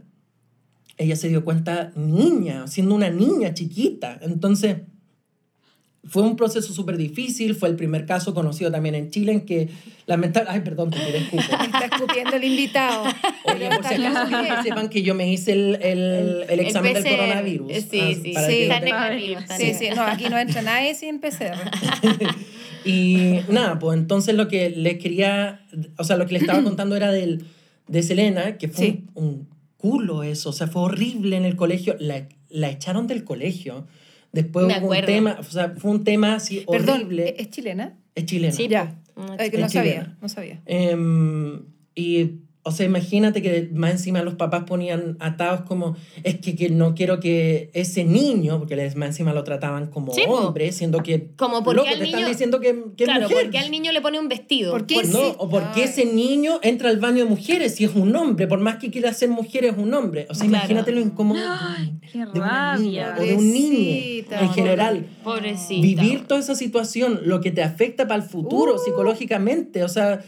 ella 0.99 1.17
se 1.17 1.29
dio 1.29 1.45
cuenta 1.45 1.93
niña, 1.97 2.67
siendo 2.67 2.95
una 2.95 3.09
niña 3.09 3.55
chiquita. 3.55 4.19
Entonces, 4.21 4.83
fue 6.05 6.23
un 6.25 6.35
proceso 6.37 6.73
súper 6.73 6.97
difícil. 6.97 7.55
Fue 7.55 7.69
el 7.69 7.77
primer 7.77 8.07
caso 8.07 8.35
conocido 8.35 8.71
también 8.73 8.95
en 8.97 9.11
Chile 9.11 9.33
en 9.33 9.41
que 9.43 9.69
lamentablemente... 10.07 10.59
Ay, 10.59 10.65
perdón, 10.65 10.91
te 10.91 10.99
tiré 10.99 11.19
escupo. 11.19 11.43
Está 11.65 11.85
escupiendo 11.95 12.37
el 12.37 12.45
invitado. 12.45 13.05
Oye, 13.45 13.69
por 13.71 13.85
si 13.87 13.95
acaso 13.95 14.31
que 14.57 14.63
sepan 14.69 14.89
que 14.89 15.03
yo 15.03 15.15
me 15.15 15.33
hice 15.33 15.53
el, 15.53 15.79
el, 15.81 16.45
el 16.49 16.61
examen 16.61 16.95
del 16.95 17.03
PCR. 17.05 17.11
coronavirus. 17.11 17.73
Sí, 17.91 18.01
Ah, 18.01 18.13
sí, 18.23 18.33
para 18.33 18.47
sí. 18.49 18.53
que 18.55 18.67
no 18.69 18.75
Está 18.75 18.81
negativo. 18.85 19.39
está 19.41 19.57
Sí, 19.57 19.63
negativo. 19.65 19.91
sí, 19.93 19.97
no, 19.97 20.03
aquí 20.03 20.25
no 20.29 20.39
entra 20.39 20.63
nadie 20.63 20.95
sin 20.95 21.21
PCR. 21.21 22.27
Y 22.85 23.39
nada, 23.49 23.79
pues 23.79 23.97
entonces 23.97 24.35
lo 24.35 24.49
que 24.49 24.71
les 24.71 24.99
quería, 24.99 25.65
o 25.99 26.05
sea, 26.05 26.17
lo 26.17 26.27
que 26.27 26.33
le 26.33 26.39
estaba 26.41 26.63
contando 26.65 26.97
era 26.97 27.13
del, 27.13 27.45
de 27.87 28.03
Selena, 28.03 28.59
que 28.59 28.69
fue 28.69 28.87
Sí. 28.87 29.05
un, 29.15 29.25
un 29.25 29.49
culo 29.77 30.23
eso, 30.25 30.51
o 30.51 30.53
sea, 30.53 30.67
fue 30.67 30.83
horrible 30.83 31.37
en 31.37 31.45
el 31.45 31.55
colegio, 31.57 31.97
la, 32.01 32.27
la 32.51 32.71
echaron 32.71 33.07
del 33.07 33.25
colegio. 33.25 33.87
Después 34.33 34.67
Me 34.67 34.79
hubo 34.81 34.91
un 34.91 35.05
tema, 35.05 35.37
o 35.39 35.43
sea, 35.43 35.75
fue 35.77 35.91
un 35.91 36.05
tema 36.05 36.35
así 36.35 36.65
Perdón, 36.71 37.03
horrible. 37.03 37.35
¿es 37.39 37.51
chilena? 37.51 37.99
es 38.15 38.25
chilena. 38.27 38.53
Sí, 38.53 38.69
Ya. 38.69 38.99
Que 39.39 39.45
chica 39.45 39.59
no 39.59 39.69
sabía, 39.69 39.93
chilena. 39.93 40.19
no 40.23 40.29
sabía. 40.29 40.63
Em, 40.65 41.63
y, 41.95 42.31
o 42.65 42.71
sea, 42.71 42.87
imagínate 42.87 43.43
que 43.43 43.71
más 43.75 43.91
encima 43.91 44.23
los 44.23 44.35
papás 44.35 44.63
ponían 44.65 45.17
atados 45.19 45.63
como, 45.63 45.97
es 46.23 46.39
que, 46.39 46.55
que 46.55 46.71
no 46.71 46.95
quiero 46.95 47.19
que 47.19 47.71
ese 47.75 48.05
niño, 48.05 48.59
porque 48.61 48.77
les, 48.77 48.95
más 48.95 49.09
encima 49.09 49.33
lo 49.35 49.43
trataban 49.43 49.89
como 49.89 50.13
Sí, 50.15 50.23
hombre, 50.29 50.71
siendo 50.71 51.03
que, 51.03 51.31
Como 51.37 51.65
porque 51.65 51.77
loco, 51.79 51.89
al 51.91 51.99
te 51.99 52.05
están 52.05 52.21
niño- 52.21 52.29
diciendo 52.31 52.61
que, 52.61 52.85
que 52.97 53.03
es 53.03 53.09
Claro, 53.09 53.23
mujer. 53.29 53.43
porque 53.47 53.59
al 53.59 53.71
niño 53.73 53.91
le 53.91 54.01
pone 54.01 54.21
un 54.21 54.29
vestido. 54.29 54.71
¿Por 54.71 54.87
qué? 54.87 54.95
Por- 54.95 55.09
No, 55.09 55.21
o 55.39 55.49
porque 55.49 55.83
Ay. 55.83 55.89
ese 55.89 56.05
niño 56.05 56.61
entra 56.63 56.89
al 56.91 57.01
baño 57.01 57.25
de 57.25 57.31
mujeres 57.31 57.75
si 57.75 57.85
es 57.85 57.97
un 57.97 58.15
hombre, 58.15 58.47
por 58.47 58.61
más 58.61 58.77
que 58.77 58.93
quiera 58.93 59.13
ser 59.13 59.29
mujer 59.31 59.65
es 59.65 59.77
un 59.77 59.93
hombre. 59.93 60.27
O 60.31 60.35
sea, 60.35 60.47
Claro. 60.47 60.63
imagínate 60.65 60.93
lo 60.93 61.01
incómodo 61.01 61.41
Ay, 61.45 61.95
qué 62.13 62.19
de 62.19 62.25
una 62.27 62.77
niña 62.79 63.09
rabia. 63.11 63.17
o 63.19 63.23
de 63.27 63.35
un 63.35 63.53
niño 63.53 64.25
en 64.41 64.51
general. 64.51 65.07
Pobrecita. 65.25 65.83
Vivir 65.83 66.27
toda 66.29 66.39
esa 66.39 66.55
situación, 66.55 67.23
lo 67.25 67.41
que 67.41 67.51
te 67.51 67.63
afecta 67.65 68.07
para 68.07 68.23
el 68.23 68.29
futuro 68.29 68.77
Uh. 68.77 68.79
psicológicamente, 68.79 69.83
o 69.83 69.89
sea, 69.89 70.21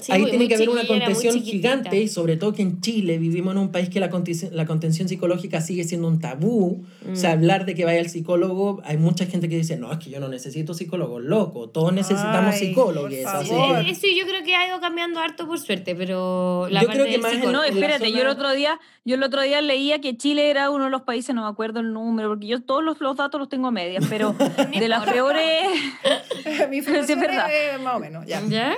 Sí, 0.00 0.12
ahí 0.12 0.20
muy- 0.20 0.30
tiene 0.30 0.44
muy 0.44 0.48
que 0.48 0.54
haber 0.56 0.68
una 0.70 0.86
contención 0.86 1.40
gigante 1.42 2.00
y 2.00 2.08
sobre 2.08 2.36
todo 2.36 2.52
que 2.52 2.62
en 2.62 2.80
Chile 2.80 3.18
vivimos 3.18 3.52
en 3.52 3.58
un 3.58 3.70
país 3.72 3.88
que 3.88 4.00
la 4.00 4.10
contención, 4.10 4.54
la 4.54 4.66
contención 4.66 5.08
psicológica 5.08 5.60
sigue 5.60 5.84
siendo 5.84 6.08
un 6.08 6.20
tabú. 6.20 6.84
O 7.10 7.16
sea, 7.16 7.30
Mm. 7.30 7.38
hablar 7.38 7.66
de 7.66 7.74
que 7.74 7.84
vaya 7.84 8.00
al 8.00 8.08
psicólogo, 8.08 8.80
hay 8.84 8.96
mucha 8.96 9.26
gente 9.26 9.48
que 9.48 9.56
dice, 9.56 9.76
no, 9.76 9.92
es 9.92 9.98
que 9.98 10.10
yo 10.10 10.20
no 10.20 10.28
necesito 10.28 10.74
psicólogo, 10.74 11.20
loco, 11.20 11.68
todos 11.68 11.92
necesitamos 11.92 12.54
Ay, 12.54 12.60
psicólogos. 12.68 13.12
así 13.26 13.50
Eso 13.90 14.06
yo 14.16 14.26
creo 14.26 14.42
que 14.44 14.54
ha 14.54 14.66
ido 14.68 14.80
cambiando 14.80 15.20
harto 15.20 15.46
por 15.46 15.58
suerte, 15.58 15.94
pero 15.94 16.66
la 16.70 16.80
Yo 16.82 16.86
parte 16.88 17.02
creo 17.02 17.12
que 17.14 17.18
más 17.18 17.52
No, 17.52 17.62
espérate, 17.64 18.10
yo 18.10 18.16
el 18.16 18.22
zona- 18.22 18.32
otro 18.32 18.52
día, 18.52 18.80
yo 19.04 19.14
el 19.16 19.22
otro 19.22 19.42
día 19.42 19.60
leía 19.60 20.00
que 20.00 20.16
Chile 20.16 20.50
era 20.50 20.70
uno 20.70 20.84
de 20.84 20.90
los 20.90 21.02
países, 21.02 21.34
no 21.34 21.42
me 21.42 21.48
acuerdo 21.48 21.80
el 21.80 21.92
número, 21.92 22.28
porque 22.30 22.46
yo 22.46 22.62
todos 22.62 22.82
los, 22.82 23.00
los 23.00 23.16
datos 23.16 23.38
los 23.38 23.48
tengo 23.48 23.68
a 23.68 23.70
medias, 23.70 24.04
pero 24.08 24.34
de 24.78 24.88
las 24.88 25.04
peores, 25.04 25.66
Mi 26.70 26.78
es 26.78 26.86
verdad. 27.08 27.48
es, 27.52 27.80
más 27.80 27.96
o 27.96 27.98
menos, 28.00 28.26
ya. 28.26 28.42
¿Ya? 28.48 28.74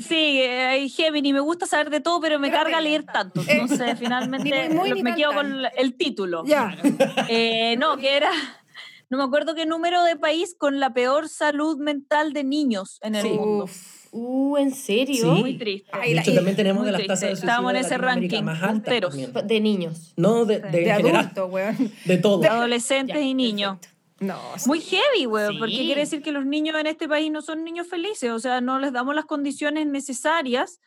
sí, 0.00 0.40
eh, 0.40 0.55
hay 0.58 0.88
Gemini, 0.88 1.32
me 1.32 1.40
gusta 1.40 1.66
saber 1.66 1.90
de 1.90 2.00
todo, 2.00 2.20
pero 2.20 2.38
me 2.38 2.48
Pero 2.50 2.62
carga 2.62 2.80
leer 2.80 3.04
tanto, 3.04 3.40
Eh, 3.42 3.44
entonces 3.60 3.98
finalmente 3.98 4.50
ni 4.68 4.74
muy, 4.74 4.76
muy, 4.76 4.88
lo- 4.90 4.94
ni 4.96 5.02
me 5.02 5.14
quedo 5.14 5.30
tan. 5.30 5.50
con 5.50 5.62
el 5.76 5.94
título. 5.96 6.44
Ya. 6.46 6.76
Eh, 7.28 7.76
no, 7.78 7.96
que 7.96 8.16
era, 8.16 8.30
no 9.10 9.18
me 9.18 9.24
acuerdo 9.24 9.54
qué 9.54 9.66
número 9.66 10.02
de 10.04 10.16
país 10.16 10.54
con 10.58 10.80
la 10.80 10.92
peor 10.92 11.28
salud 11.28 11.76
mental 11.78 12.32
de 12.32 12.44
niños 12.44 12.98
en 13.02 13.14
el 13.16 13.22
Sí. 13.22 13.28
mundo. 13.30 13.64
Uf. 13.64 13.96
Uh, 14.12 14.56
¿en 14.56 14.74
serio? 14.74 15.34
Sí. 15.34 15.40
Muy 15.42 15.58
triste. 15.58 15.90
Ay, 15.92 16.10
De 16.10 16.14
la- 16.14 16.22
hecho, 16.22 16.34
también 16.34 16.56
tenemos 16.56 16.86
de 16.86 16.92
las 16.92 17.00
triste. 17.00 17.08
tasas 17.12 17.20
de 17.22 17.26
suicidio 17.36 17.50
Estábamos 17.50 17.70
en 17.72 17.76
ese 17.78 17.98
ranking, 17.98 18.42
más 18.44 18.62
altas. 18.62 19.46
De 19.46 19.60
niños. 19.60 20.14
No, 20.16 20.46
de, 20.46 20.60
de, 20.60 20.70
De 20.70 20.78
general, 20.84 21.16
adulto, 21.16 21.46
weón. 21.46 21.92
de 22.06 22.16
todo. 22.16 22.38
De 22.38 22.48
adolescentes 22.48 23.16
Ya, 23.16 23.20
y 23.20 23.34
niños. 23.34 23.76
No, 24.18 24.40
Muy 24.66 24.80
heavy, 24.80 25.26
weón, 25.26 25.52
Sí. 25.52 25.58
porque 25.58 25.76
quiere 25.76 26.00
decir 26.00 26.22
que 26.22 26.32
los 26.32 26.46
niños 26.46 26.74
en 26.76 26.86
este 26.86 27.06
país 27.06 27.30
no 27.30 27.42
son 27.42 27.64
niños 27.64 27.86
felices, 27.86 28.30
o 28.30 28.38
sea, 28.38 28.60
no 28.62 28.78
les 28.78 28.92
damos 28.92 29.14
las 29.14 29.26
condiciones 29.26 29.86
necesarias 29.86 30.80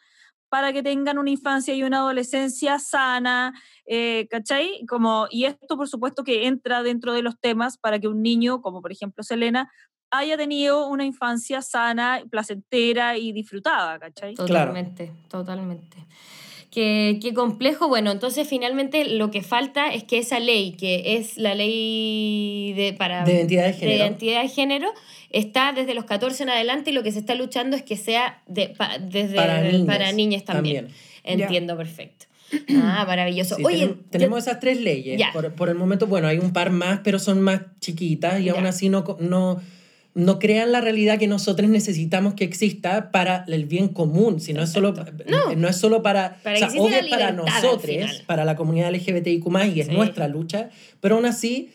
para 0.50 0.74
que 0.74 0.82
tengan 0.82 1.20
una 1.20 1.30
infancia 1.30 1.76
y 1.76 1.84
una 1.84 1.98
adolescencia 2.00 2.80
sana, 2.80 3.54
eh, 3.86 4.28
¿cachai? 4.32 4.84
Como, 4.88 5.28
y 5.30 5.46
esto, 5.46 5.78
por 5.78 5.88
supuesto, 5.88 6.24
que 6.24 6.48
entra 6.48 6.82
dentro 6.82 7.14
de 7.14 7.22
los 7.22 7.40
temas 7.40 7.78
para 7.78 8.00
que 8.00 8.08
un 8.08 8.24
niño, 8.24 8.62
como 8.62 8.82
por 8.82 8.92
ejemplo 8.92 9.24
Selena, 9.24 9.72
haya 10.12 10.36
tenido 10.38 10.88
una 10.88 11.06
infancia 11.06 11.62
sana, 11.62 12.24
placentera 12.32 13.16
y 13.16 13.32
disfrutada, 13.32 14.00
¿cachai? 14.00 14.34
Totalmente, 14.34 15.14
totalmente. 15.28 15.98
Qué, 16.72 17.18
qué 17.22 17.34
complejo. 17.34 17.88
Bueno, 17.88 18.12
entonces 18.12 18.48
finalmente 18.48 19.06
lo 19.06 19.32
que 19.32 19.42
falta 19.42 19.92
es 19.94 20.04
que 20.04 20.20
esa 20.20 20.40
ley, 20.40 20.74
que 20.74 21.16
es 21.18 21.38
la 21.38 21.56
ley 21.56 22.74
de, 22.74 22.94
para, 22.94 23.24
De 23.26 23.34
identidad 23.34 23.66
de 23.68 23.74
género. 23.74 23.98
identidad 23.98 24.42
de 24.44 24.50
género, 24.50 24.88
está 25.32 25.74
desde 25.74 25.94
los 25.94 26.06
14 26.06 26.44
en 26.44 26.50
adelante 26.50 26.92
y 26.92 26.94
lo 26.94 27.02
que 27.04 27.12
se 27.12 27.20
está 27.20 27.34
luchando 27.36 27.76
es 27.76 27.84
que 27.84 27.98
sea 27.98 28.42
de, 28.48 28.70
pa- 28.70 28.98
desde, 29.00 29.36
Para 29.36 29.62
niñas 29.64 29.86
para 29.88 30.12
niñas 30.12 30.46
también. 30.46 30.86
también. 30.88 30.96
Entiendo, 31.24 31.76
perfecto. 31.78 32.26
Ah, 32.82 33.04
maravilloso. 33.08 33.56
Sí, 33.56 33.64
Oye, 33.66 33.88
tenem- 33.88 33.98
tenemos 34.10 34.40
esas 34.40 34.60
tres 34.60 34.80
leyes. 34.82 35.22
Por, 35.34 35.52
por 35.54 35.70
el 35.70 35.76
momento, 35.76 36.08
bueno, 36.08 36.28
hay 36.28 36.40
un 36.40 36.52
par 36.54 36.72
más, 36.72 37.02
pero 37.04 37.20
son 37.20 37.42
más 37.42 37.62
chiquitas 37.80 38.42
y 38.42 38.50
aún 38.50 38.66
así 38.66 38.90
no, 38.90 39.04
no, 39.20 39.62
no 40.16 40.40
crean 40.40 40.72
la 40.72 40.82
realidad 40.82 41.20
que 41.20 41.28
nosotros 41.28 41.70
necesitamos 41.70 42.34
que 42.34 42.44
exista 42.44 43.12
para 43.12 43.46
el 43.48 43.66
bien 43.66 43.90
común, 43.90 44.42
sino 44.42 44.62
es 44.64 44.70
solo, 44.72 44.94
No. 45.28 45.56
no. 45.56 45.68
es 45.68 45.76
solo 45.78 46.02
para, 46.02 46.38
Para 46.44 46.56
o 46.56 46.60
sea, 46.60 46.82
obvio 46.82 47.10
para 47.10 47.32
nosotros, 47.32 48.24
para 48.26 48.44
la 48.44 48.56
comunidad 48.56 48.90
LGBTIQ+, 48.94 49.46
y 49.76 49.80
es 49.82 49.88
Sí. 49.88 49.94
nuestra 49.94 50.28
lucha, 50.28 50.70
pero 51.00 51.16
aún 51.16 51.26
así, 51.26 51.70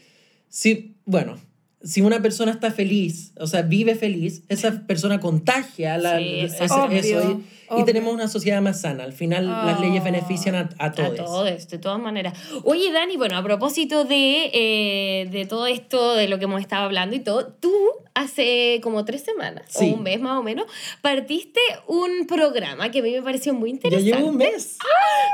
si, 0.48 0.94
bueno, 1.06 1.38
si 1.84 2.00
una 2.00 2.20
persona 2.22 2.50
está 2.52 2.70
feliz, 2.70 3.32
o 3.38 3.46
sea, 3.46 3.62
vive 3.62 3.94
feliz, 3.94 4.42
esa 4.48 4.86
persona 4.86 5.20
contagia 5.20 5.98
la, 5.98 6.18
Sí, 6.18 6.40
ese- 6.40 6.64
exacto. 6.64 6.90
eso 6.94 7.18
Obvio, 7.20 7.42
y, 7.82 7.84
tenemos 7.84 8.12
una 8.14 8.28
sociedad 8.28 8.60
más 8.62 8.80
sana. 8.82 9.04
Al 9.04 9.12
final, 9.12 9.46
las 9.46 9.80
leyes 9.80 10.00
Oh. 10.00 10.04
benefician 10.04 10.54
a, 10.54 10.68
a 10.78 10.92
todos. 10.92 11.10
A 11.12 11.14
todos, 11.24 11.68
de 11.68 11.78
todas 11.78 11.98
maneras. 12.00 12.34
Oye, 12.64 12.90
Dani, 12.92 13.16
bueno, 13.16 13.36
a 13.36 13.42
propósito 13.42 14.04
de, 14.04 14.50
eh, 14.54 15.28
de 15.30 15.44
todo 15.46 15.66
esto, 15.66 16.14
de 16.14 16.28
lo 16.28 16.38
que 16.38 16.44
hemos 16.44 16.60
estado 16.60 16.84
hablando 16.84 17.16
y 17.16 17.20
todo, 17.20 17.46
tú 17.60 17.72
hace 18.14 18.80
como 18.82 19.04
tres 19.04 19.22
semanas, 19.22 19.64
Sí. 19.68 19.90
o 19.90 19.96
un 19.96 20.02
mes 20.04 20.20
más 20.20 20.38
o 20.38 20.42
menos, 20.42 20.66
partiste 21.02 21.60
un 21.88 22.26
programa 22.26 22.90
que 22.90 23.00
a 23.00 23.02
mí 23.02 23.10
me 23.12 23.22
pareció 23.22 23.54
muy 23.54 23.70
Ya 23.70 23.74
interesante. 23.76 24.10
llevo 24.12 24.28
un 24.28 24.36
mes. 24.36 24.76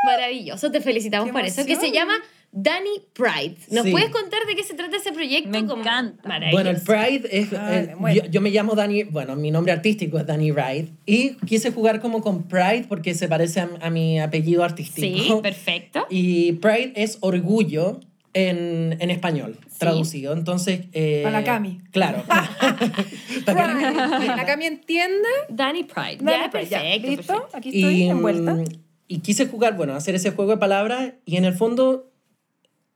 Maravilloso, 0.06 0.70
te 0.70 0.80
felicitamos 0.80 1.26
Qué 1.28 1.32
por 1.32 1.44
eso, 1.44 1.64
que 1.66 1.76
se 1.76 1.90
llama 1.92 2.14
Danny 2.52 3.00
Pride. 3.12 3.56
¿Nos 3.70 3.84
Sí. 3.84 3.92
puedes 3.92 4.10
contar 4.10 4.40
de 4.46 4.56
qué 4.56 4.64
se 4.64 4.74
trata 4.74 4.96
ese 4.96 5.12
proyecto? 5.12 5.48
Me 5.50 5.64
Como- 5.66 5.82
encanta. 5.82 6.20
Bueno, 6.50 6.70
el 6.70 6.80
Pride 6.80 7.22
es. 7.30 7.52
Ah, 7.52 7.76
eh, 7.76 7.94
yo, 8.14 8.26
yo 8.26 8.40
me 8.40 8.50
llamo 8.50 8.74
Danny. 8.74 9.04
Bueno, 9.04 9.36
mi 9.36 9.50
nombre 9.52 9.72
artístico 9.72 10.18
es 10.18 10.26
Danny 10.26 10.50
Ride. 10.50 10.88
Y 11.06 11.34
quise 11.46 11.70
jugar 11.70 12.00
como 12.00 12.20
con 12.22 12.48
Pride 12.48 12.86
porque 12.88 13.14
se 13.14 13.28
parece 13.28 13.60
a, 13.60 13.70
a 13.80 13.90
mi 13.90 14.18
apellido 14.20 14.64
artístico. 14.64 15.06
Sí, 15.06 15.32
perfecto. 15.42 16.06
Y 16.10 16.52
Pride 16.54 16.92
es 16.96 17.18
orgullo 17.20 18.00
en, 18.34 18.96
en 19.00 19.10
español, 19.10 19.56
Sí. 19.68 19.78
traducido. 19.78 20.32
Entonces. 20.32 20.86
eh, 20.92 21.20
Para 21.22 21.38
la 21.40 21.44
Cami. 21.44 21.80
Claro. 21.92 22.24
Pride. 23.44 24.26
La 24.26 24.44
Cami 24.44 24.64
entienda. 24.66 25.28
Danny 25.48 25.84
Pride. 25.84 26.18
Dale, 26.20 26.44
ya, 26.44 26.50
pues, 26.50 26.68
ya. 26.70 26.78
perfecto, 26.80 27.06
¿Listo? 27.08 27.26
perfecto. 27.34 27.56
Aquí 27.56 27.68
estoy 27.68 27.94
y, 28.02 28.08
envuelta. 28.08 28.54
mm, 28.54 28.64
y 29.08 29.18
quise 29.20 29.46
jugar, 29.46 29.76
bueno, 29.76 29.94
hacer 29.94 30.14
ese 30.14 30.30
juego 30.32 30.52
de 30.52 30.56
palabras 30.58 31.12
y 31.24 31.36
en 31.36 31.44
el 31.44 31.54
fondo 31.54 32.09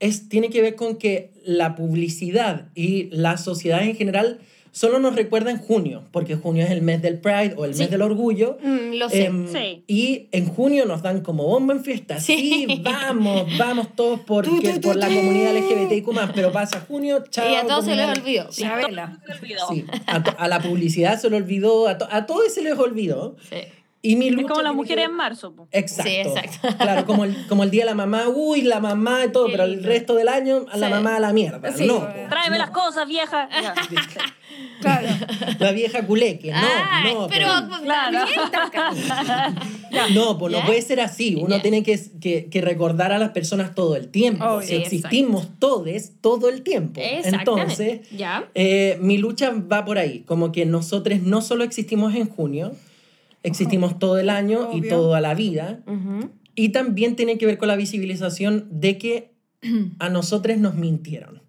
es, 0.07 0.29
tiene 0.29 0.51
que 0.51 0.61
ver 0.63 0.75
con 0.77 0.97
que 0.97 1.31
la 1.45 1.75
publicidad 1.75 2.69
y 2.75 3.05
la 3.11 3.37
sociedad 3.37 3.83
en 3.83 3.97
general 3.97 4.39
solo 4.73 4.99
nos 4.99 5.15
recuerda 5.15 5.53
en 5.53 5.59
junio, 5.59 6.03
porque 6.11 6.35
junio 6.35 6.65
es 6.65 6.71
el 6.73 6.83
mes 6.83 7.01
del 7.01 7.21
Pride 7.21 7.55
o 7.57 7.65
el 7.65 7.75
Sí. 7.75 7.81
mes 7.83 7.91
del 7.93 8.03
orgullo. 8.03 8.59
Mm, 8.61 8.95
lo 8.99 9.09
sé. 9.09 9.27
Em, 9.27 9.47
Sí. 9.47 9.85
Y 9.87 10.27
en 10.33 10.47
junio 10.47 10.85
nos 10.85 11.01
dan 11.01 11.21
como 11.21 11.45
bomba 11.47 11.75
en 11.75 11.85
fiesta. 11.85 12.19
Sí. 12.19 12.67
Sí, 12.69 12.81
vamos, 12.83 13.47
vamos 13.57 13.95
todos 13.95 14.19
porque, 14.27 14.51
Tu, 14.51 14.61
tu, 14.63 14.81
tu, 14.81 14.89
por 14.89 14.97
la 14.97 15.07
comunidad 15.07 15.55
LGBTIQ+, 15.57 16.33
pero 16.35 16.51
pasa 16.51 16.81
junio, 16.89 17.23
chao. 17.31 17.49
y 17.49 17.55
a 17.55 17.63
todos 17.67 17.85
se 17.85 17.95
les 17.95 18.19
olvidó. 18.19 18.49
Chabela. 18.51 19.21
Se 19.25 19.29
me 19.29 19.39
olvidó. 19.39 19.61
Sí, 19.71 19.85
a, 20.09 20.17
a 20.17 20.49
la 20.49 20.61
publicidad 20.61 21.21
se 21.21 21.31
le 21.31 21.37
olvidó, 21.37 21.87
a, 21.87 21.97
to- 21.99 22.09
a 22.11 22.27
todos 22.27 22.53
se 22.53 22.63
les 22.63 22.77
olvidó. 22.77 23.37
Sí. 23.49 23.59
Y 24.07 24.17
mi 24.17 24.29
Es 24.29 24.35
lucha 24.35 24.49
como 24.49 24.61
las 24.63 24.73
que 24.73 24.77
mujeres 24.77 24.97
ver- 25.05 25.11
en 25.11 25.17
marzo. 25.17 25.55
po. 25.57 25.67
Exacto. 25.73 26.11
Sí, 26.11 26.17
exacto. 26.19 26.77
Claro, 26.77 27.07
como 27.07 27.25
el, 27.25 27.47
como 27.47 27.63
el 27.65 27.71
día 27.71 27.85
de 27.85 27.91
la 27.91 27.95
mamá, 27.95 28.29
uy, 28.29 28.61
la 28.61 28.79
mamá 28.79 29.25
y 29.25 29.33
todo, 29.33 29.47
Qué 29.47 29.53
pero 29.53 29.65
el 29.65 29.83
resto 29.83 30.15
del 30.15 30.29
año 30.29 30.67
a 30.71 30.77
la 30.77 30.89
Sí. 30.89 30.93
mamá 30.93 31.17
a 31.17 31.21
la 31.21 31.33
mierda. 31.33 31.73
Sí, 31.73 31.87
no, 31.87 32.01
pues. 32.01 32.29
Tráeme 32.29 32.59
no. 32.59 32.65
las 32.65 32.71
cosas, 32.71 33.09
vieja. 33.09 33.49
Claro. 34.81 35.09
La 35.59 35.73
vieja 35.73 36.07
culeque, 36.07 36.51
no, 36.53 36.59
Ah, 36.61 37.03
no. 37.05 37.27
pero 37.29 37.47
Claro. 37.83 38.19
No, 40.15 40.39
pues 40.39 40.53
no 40.53 40.65
puede 40.67 40.83
ser 40.83 41.01
así. 41.01 41.37
Uno 41.37 41.57
Ya. 41.57 41.63
tiene 41.63 41.83
que, 41.83 41.99
que, 42.21 42.47
que 42.51 42.61
recordar 42.61 43.13
a 43.13 43.19
las 43.19 43.31
personas 43.31 43.75
todo 43.75 43.97
el 43.97 44.09
tiempo. 44.09 44.45
Obvio. 44.45 44.63
si 44.63 44.69
Sí, 44.69 44.75
existimos 44.83 45.49
todos 45.59 46.11
todo 46.21 46.49
el 46.49 46.63
tiempo. 46.63 47.01
Entonces, 47.03 48.01
Ya. 48.11 48.45
eh, 48.55 48.99
mi 49.01 49.19
lucha 49.19 49.51
va 49.51 49.85
por 49.85 49.99
ahí. 49.99 50.21
Como 50.27 50.53
que 50.53 50.67
nosotros 50.67 51.21
no 51.21 51.41
solo 51.41 51.65
existimos 51.65 52.15
en 52.15 52.29
junio, 52.29 52.73
existimos 53.45 53.99
todo 54.01 54.19
el 54.19 54.31
año 54.31 54.71
y 54.73 54.81
Obvio. 54.81 54.91
toda 54.91 55.21
la 55.21 55.35
vida. 55.35 55.85
Y 56.57 56.71
también 56.71 57.15
tiene 57.15 57.39
que 57.39 57.47
ver 57.47 57.59
con 57.59 57.69
la 57.69 57.77
visibilización 57.77 58.67
de 58.71 58.99
que 58.99 59.35
a 60.01 60.09
nosotros 60.09 60.59
nos 60.59 60.75
mintieron. 60.75 61.43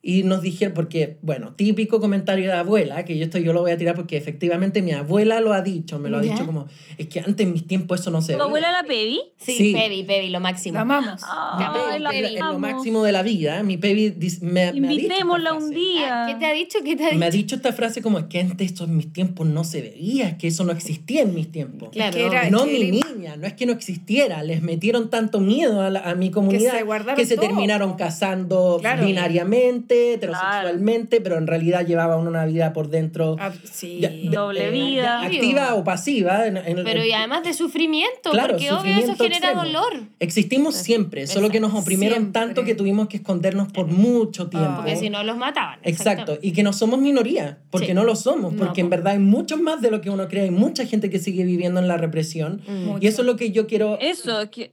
Y 0.00 0.22
nos 0.22 0.42
dijeron, 0.42 0.74
porque, 0.74 1.18
bueno, 1.22 1.54
típico 1.54 2.00
comentario 2.00 2.46
de 2.46 2.52
abuela, 2.52 3.04
que 3.04 3.18
yo 3.18 3.24
esto 3.24 3.38
yo 3.38 3.52
lo 3.52 3.62
voy 3.62 3.72
a 3.72 3.76
tirar 3.76 3.96
porque 3.96 4.16
efectivamente 4.16 4.80
mi 4.80 4.92
abuela 4.92 5.40
lo 5.40 5.52
ha 5.52 5.60
dicho, 5.60 5.98
me 5.98 6.08
lo 6.08 6.18
ha 6.18 6.22
¿Ya? 6.22 6.32
dicho 6.32 6.46
como, 6.46 6.68
es 6.98 7.08
que 7.08 7.18
antes 7.18 7.44
en 7.46 7.52
mis 7.52 7.66
tiempos 7.66 8.00
eso 8.00 8.10
no 8.12 8.22
se 8.22 8.34
¿Tu 8.34 8.42
abuela 8.42 8.70
la 8.70 8.84
Pevi? 8.84 9.20
Sí, 9.38 9.56
Sí. 9.56 9.72
Pevi, 9.72 10.04
Pevi, 10.04 10.28
lo 10.30 10.38
máximo. 10.40 10.74
La 10.76 10.82
amamos. 10.82 11.20
Ay, 11.26 11.98
la 12.00 12.10
Pevi. 12.10 12.34
Es 12.36 12.40
lo 12.40 12.58
máximo 12.60 13.02
de 13.02 13.10
la 13.12 13.22
vida. 13.22 13.62
Mi 13.64 13.76
Pevi 13.76 14.10
dis- 14.12 14.40
me, 14.40 14.72
me 14.72 14.88
ha 14.88 14.90
dicho 14.92 15.14
un 15.24 15.40
frase. 15.42 15.74
día. 15.74 16.24
Ah, 16.24 16.26
¿Qué 16.28 16.34
te 16.36 16.46
ha 16.46 16.52
dicho? 16.52 16.78
¿Qué 16.84 16.94
te 16.96 17.02
ha 17.02 17.06
dicho? 17.08 17.18
Me 17.18 17.26
ha 17.26 17.30
dicho 17.30 17.56
esta 17.56 17.72
frase 17.72 18.00
como, 18.00 18.20
es 18.20 18.24
que 18.26 18.40
antes 18.40 18.68
esto 18.68 18.84
en 18.84 18.96
mis 18.96 19.12
tiempos 19.12 19.46
no 19.48 19.64
se 19.64 19.82
veía, 19.82 20.28
es 20.28 20.34
que 20.38 20.46
eso 20.46 20.62
no 20.64 20.70
existía 20.72 21.22
en 21.22 21.34
mis 21.34 21.50
tiempos. 21.50 21.90
Claro. 21.90 22.12
que 22.16 22.24
era- 22.24 22.48
No, 22.50 22.64
que 22.64 22.72
mi 22.72 22.78
le- 22.78 22.90
niña, 22.92 23.36
no 23.36 23.46
es 23.48 23.54
que 23.54 23.66
no 23.66 23.72
existiera, 23.72 24.42
les 24.44 24.62
metieron 24.62 25.10
tanto 25.10 25.40
miedo 25.40 25.80
a, 25.82 25.90
la- 25.90 26.00
a 26.08 26.14
mi 26.14 26.30
comunidad 26.30 26.72
se 26.78 26.82
guardaron 26.84 27.16
que 27.16 27.26
se 27.26 27.36
terminaron 27.36 27.94
casando 27.94 28.78
Claro. 28.80 29.04
binariamente, 29.04 29.87
heterosexualmente, 29.94 31.20
pero 31.20 31.36
en 31.38 31.46
realidad 31.46 31.86
llevaban 31.86 32.26
una 32.26 32.44
vida 32.46 32.72
por 32.72 32.88
dentro 32.88 33.36
Ah, 33.38 33.52
sí. 33.64 33.98
ya- 34.00 34.10
Doble 34.30 34.68
eh, 34.68 34.70
vida. 34.70 35.02
ya 35.02 35.22
activa 35.22 35.74
o 35.74 35.84
pasiva. 35.84 36.46
en- 36.46 36.56
en- 36.56 36.84
Pero 36.84 37.04
y 37.04 37.10
en- 37.10 37.16
además 37.16 37.42
de 37.44 37.52
sufrimiento, 37.54 38.30
Claro, 38.30 38.54
porque 38.54 38.70
obvio 38.70 38.92
eso 38.96 39.08
sufrimiento 39.12 39.22
genera 39.24 39.50
extremo. 39.52 39.64
dolor. 39.64 40.02
Existimos 40.20 40.74
siempre, 40.76 41.26
solo 41.26 41.50
que 41.50 41.60
nos 41.60 41.74
oprimieron 41.74 42.18
Siempre. 42.18 42.40
tanto 42.40 42.64
que 42.64 42.74
tuvimos 42.74 43.08
que 43.08 43.18
escondernos 43.18 43.72
por 43.72 43.86
mucho 43.86 44.48
tiempo. 44.48 44.76
Porque 44.76 44.96
si 44.96 45.10
no 45.10 45.22
los 45.22 45.36
mataban. 45.36 45.78
Exacto, 45.82 46.38
y 46.42 46.52
que 46.52 46.62
no 46.62 46.72
somos 46.72 46.98
minoría, 47.00 47.58
porque 47.70 47.88
Sí. 47.88 47.94
no 47.94 48.04
lo 48.04 48.16
somos, 48.16 48.52
No, 48.52 48.64
porque 48.66 48.80
en 48.80 48.86
po. 48.88 48.90
verdad 48.90 49.12
hay 49.14 49.18
muchos 49.18 49.60
más 49.60 49.80
de 49.80 49.90
lo 49.90 50.00
que 50.00 50.10
uno 50.10 50.28
cree, 50.28 50.44
hay 50.44 50.50
mucha 50.50 50.84
gente 50.86 51.10
que 51.10 51.18
sigue 51.18 51.44
viviendo 51.44 51.80
en 51.80 51.88
la 51.88 51.96
represión, 51.96 52.62
Mucho. 52.66 52.98
y 53.00 53.06
eso 53.06 53.22
es 53.22 53.26
lo 53.26 53.36
que 53.36 53.50
yo 53.50 53.66
quiero... 53.66 53.98
Eso, 54.00 54.50
que, 54.50 54.72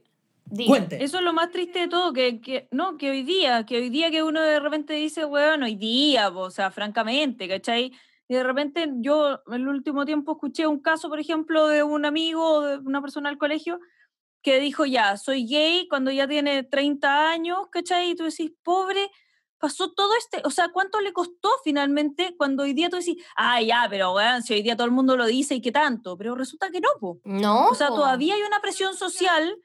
Cuente. 0.66 1.02
eso 1.02 1.18
es 1.18 1.24
lo 1.24 1.32
más 1.32 1.50
triste 1.50 1.80
de 1.80 1.88
todo, 1.88 2.12
que, 2.12 2.40
que, 2.40 2.68
no, 2.70 2.96
que 2.96 3.10
hoy 3.10 3.22
día, 3.24 3.66
que 3.66 3.78
hoy 3.78 3.90
día 3.90 4.10
que 4.10 4.22
uno 4.22 4.40
de 4.40 4.60
repente 4.60 4.94
dice, 4.94 5.24
bueno, 5.24 5.66
hoy 5.66 5.74
día, 5.74 6.30
po, 6.30 6.40
o 6.40 6.50
sea, 6.50 6.70
francamente, 6.70 7.48
¿cachai? 7.48 7.92
Y 8.28 8.34
de 8.34 8.42
repente 8.42 8.88
yo 8.98 9.40
en 9.46 9.54
el 9.54 9.68
último 9.68 10.04
tiempo 10.04 10.32
escuché 10.32 10.66
un 10.66 10.80
caso, 10.80 11.08
por 11.08 11.20
ejemplo, 11.20 11.68
de 11.68 11.82
un 11.82 12.04
amigo, 12.04 12.62
de 12.62 12.78
una 12.78 13.00
persona 13.00 13.28
del 13.28 13.38
colegio, 13.38 13.80
que 14.42 14.60
dijo, 14.60 14.86
ya, 14.86 15.16
soy 15.16 15.46
gay 15.46 15.88
cuando 15.88 16.10
ya 16.10 16.28
tiene 16.28 16.62
30 16.62 17.30
años, 17.30 17.66
¿cachai? 17.70 18.10
Y 18.10 18.14
tú 18.14 18.24
decís, 18.24 18.52
pobre, 18.62 19.10
pasó 19.58 19.92
todo 19.92 20.12
este, 20.16 20.40
o 20.44 20.50
sea, 20.50 20.68
¿cuánto 20.72 21.00
le 21.00 21.12
costó 21.12 21.50
finalmente 21.64 22.34
cuando 22.36 22.62
hoy 22.62 22.72
día 22.72 22.88
tú 22.88 22.96
decís, 22.96 23.16
ah, 23.36 23.60
ya, 23.60 23.86
pero 23.88 24.14
weón, 24.14 24.42
si 24.42 24.54
hoy 24.54 24.62
día 24.62 24.76
todo 24.76 24.86
el 24.86 24.92
mundo 24.92 25.16
lo 25.16 25.26
dice 25.26 25.56
y 25.56 25.60
qué 25.60 25.72
tanto, 25.72 26.16
pero 26.16 26.34
resulta 26.34 26.70
que 26.70 26.80
no, 26.80 26.88
po. 27.00 27.20
No. 27.24 27.68
O 27.68 27.74
sea, 27.74 27.88
po. 27.88 27.96
todavía 27.96 28.34
hay 28.34 28.42
una 28.42 28.60
presión 28.60 28.94
social, 28.94 29.56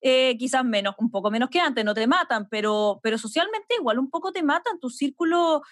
eh, 0.00 0.36
quizás 0.38 0.64
menos, 0.64 0.94
un 0.98 1.10
poco 1.10 1.30
menos 1.30 1.50
que 1.50 1.58
antes, 1.60 1.84
no 1.84 1.94
te 1.94 2.06
matan, 2.06 2.48
pero, 2.48 3.00
pero 3.02 3.18
socialmente 3.18 3.74
igual 3.78 3.98
un 3.98 4.10
poco 4.10 4.32
te 4.32 4.42
matan, 4.42 4.78
tu 4.78 4.90
círculo 4.90 5.62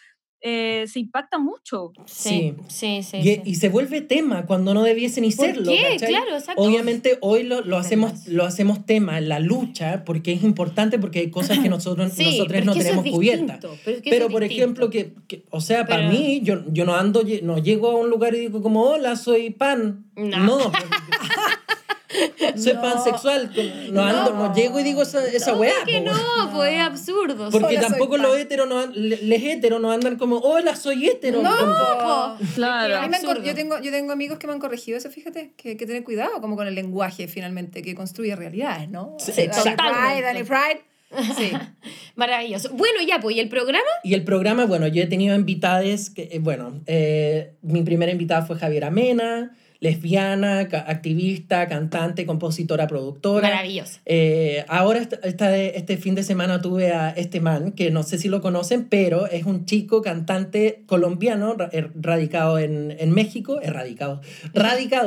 eh, 0.42 0.84
se 0.86 1.00
impacta 1.00 1.38
mucho. 1.38 1.92
Sí, 2.04 2.54
sí, 2.68 3.02
sí. 3.02 3.16
y, 3.16 3.22
sí. 3.22 3.42
y 3.44 3.54
se 3.54 3.68
vuelve 3.70 4.02
tema 4.02 4.44
cuando 4.46 4.74
no 4.74 4.82
debiese 4.82 5.20
ni 5.20 5.32
¿Por 5.32 5.46
serlo. 5.46 5.72
qué? 5.72 5.96
Claro, 5.98 6.36
exacto. 6.36 6.60
Obviamente 6.62 7.18
hoy 7.22 7.42
lo, 7.42 7.62
lo, 7.62 7.78
hacemos, 7.78 8.26
lo 8.28 8.44
hacemos 8.44 8.84
tema 8.84 9.16
en 9.18 9.28
la 9.30 9.40
lucha 9.40 10.04
porque 10.04 10.32
es 10.34 10.42
importante 10.44 10.98
porque 10.98 11.20
hay 11.20 11.30
cosas 11.30 11.58
que 11.60 11.68
nosotros, 11.70 12.12
Sí, 12.12 12.24
nosotros 12.38 12.64
no 12.64 12.74
tenemos 12.74 13.06
es 13.06 13.12
cubiertas. 13.12 13.60
distinto, 13.60 13.78
Pero, 13.84 13.96
es 13.96 14.02
que 14.02 14.10
Pero, 14.10 14.28
por 14.28 14.42
distinto. 14.42 14.62
ejemplo, 14.64 14.90
que, 14.90 15.14
que- 15.26 15.44
o 15.50 15.60
sea, 15.60 15.86
para 15.86 16.08
Pero- 16.08 16.10
mí, 16.20 16.40
yo, 16.42 16.62
yo 16.68 16.84
no 16.84 16.94
ando, 16.94 17.22
no 17.42 17.58
llego 17.58 17.90
a 17.90 17.96
un 17.96 18.10
lugar 18.10 18.34
y 18.34 18.40
digo 18.40 18.60
como, 18.60 18.82
hola, 18.82 19.16
soy 19.16 19.50
pan. 19.50 20.04
No. 20.16 20.38
No. 20.38 20.58
soy 22.56 22.74
No. 22.74 22.82
pansexual. 22.82 23.50
No, 23.90 24.02
ando, 24.02 24.34
no 24.34 24.54
llego 24.54 24.78
y 24.80 24.82
digo 24.82 25.02
esa, 25.02 25.24
esa 25.26 25.54
weá. 25.54 25.72
que 25.84 26.00
po, 26.00 26.12
no, 26.12 26.52
pues 26.52 26.72
es 26.72 26.80
absurdo. 26.80 27.50
Porque 27.50 27.78
tampoco 27.78 28.16
los 28.16 28.36
heteros 28.36 28.68
no, 28.68 28.86
les 28.86 29.42
heteros 29.42 29.80
no 29.80 29.90
andan 29.90 30.16
como, 30.16 30.38
hola, 30.38 30.76
soy 30.76 31.06
hetero. 31.08 31.42
No, 31.42 31.50
po. 31.56 32.46
Claro. 32.54 32.96
A 32.96 33.02
mí 33.02 33.08
me 33.08 33.16
han 33.16 33.42
yo, 33.42 33.54
tengo, 33.54 33.80
yo 33.80 33.90
tengo 33.90 34.12
amigos 34.12 34.38
que 34.38 34.46
me 34.46 34.52
han 34.52 34.60
corregido 34.60 34.98
eso, 34.98 35.10
fíjate, 35.10 35.52
que 35.56 35.70
hay 35.70 35.76
que 35.76 35.86
tener 35.86 36.04
cuidado 36.04 36.40
como 36.40 36.56
con 36.56 36.66
el 36.66 36.74
lenguaje 36.74 37.28
finalmente, 37.28 37.82
que 37.82 37.94
construye 37.94 38.34
realidades, 38.36 38.88
¿no? 38.88 39.16
Sí, 39.18 39.32
Danny 39.32 39.46
exacto. 39.46 39.82
Pride, 39.82 40.44
Pride. 40.44 40.96
Sí. 41.36 41.52
Maravilloso. 42.16 42.70
Bueno, 42.72 43.00
ya, 43.06 43.20
pues, 43.20 43.36
¿y 43.36 43.40
el 43.40 43.48
programa? 43.48 43.84
Y 44.02 44.14
el 44.14 44.24
programa, 44.24 44.66
bueno, 44.66 44.86
yo 44.88 45.02
he 45.02 45.06
tenido 45.06 45.34
invitades, 45.34 46.10
que, 46.10 46.28
eh, 46.32 46.38
bueno, 46.40 46.80
eh, 46.86 47.54
mi 47.62 47.82
primera 47.82 48.10
invitada 48.12 48.42
fue 48.44 48.56
Javiera 48.56 48.90
Mena, 48.90 49.56
lesbiana, 49.80 50.68
ca- 50.68 50.84
activista, 50.88 51.66
cantante, 51.68 52.26
compositora, 52.26 52.86
productora. 52.86 53.48
Maravilloso. 53.48 53.98
Eh, 54.06 54.64
ahora, 54.68 55.00
esta- 55.00 55.16
esta 55.24 55.56
este 55.56 55.96
fin 55.96 56.14
de 56.14 56.22
semana 56.22 56.60
tuve 56.60 56.92
a 56.92 57.10
este 57.10 57.40
man, 57.40 57.72
que 57.72 57.90
no 57.90 58.02
sé 58.02 58.18
si 58.18 58.28
lo 58.28 58.40
conocen, 58.40 58.84
pero 58.88 59.26
es 59.26 59.44
un 59.44 59.64
chico 59.66 60.02
cantante 60.02 60.82
colombiano 60.86 61.56
er- 61.56 61.90
radicado 61.94 62.58
en, 62.58 62.94
en 62.98 63.10
México, 63.12 63.60
es 63.60 63.72
radicado, 63.72 64.20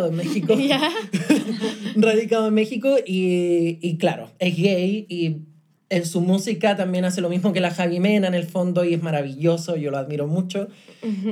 en 0.07 0.15
México, 0.15 0.55
radicado 1.95 2.47
en 2.47 2.53
México 2.53 2.95
y, 3.05 3.77
y 3.81 3.97
claro, 3.97 4.29
es 4.39 4.55
gay 4.57 5.05
y 5.09 5.37
en 5.89 6.05
su 6.05 6.21
música 6.21 6.75
también 6.75 7.05
hace 7.05 7.19
lo 7.21 7.29
mismo 7.29 7.51
que 7.51 7.59
la 7.61 7.71
Javi 7.71 7.99
Mena 7.99 8.27
en 8.27 8.35
el 8.35 8.45
fondo 8.45 8.83
y 8.85 8.93
es 8.93 9.01
maravilloso, 9.01 9.75
yo 9.75 9.89
lo 9.91 9.97
admiro 9.97 10.27
mucho. 10.27 10.67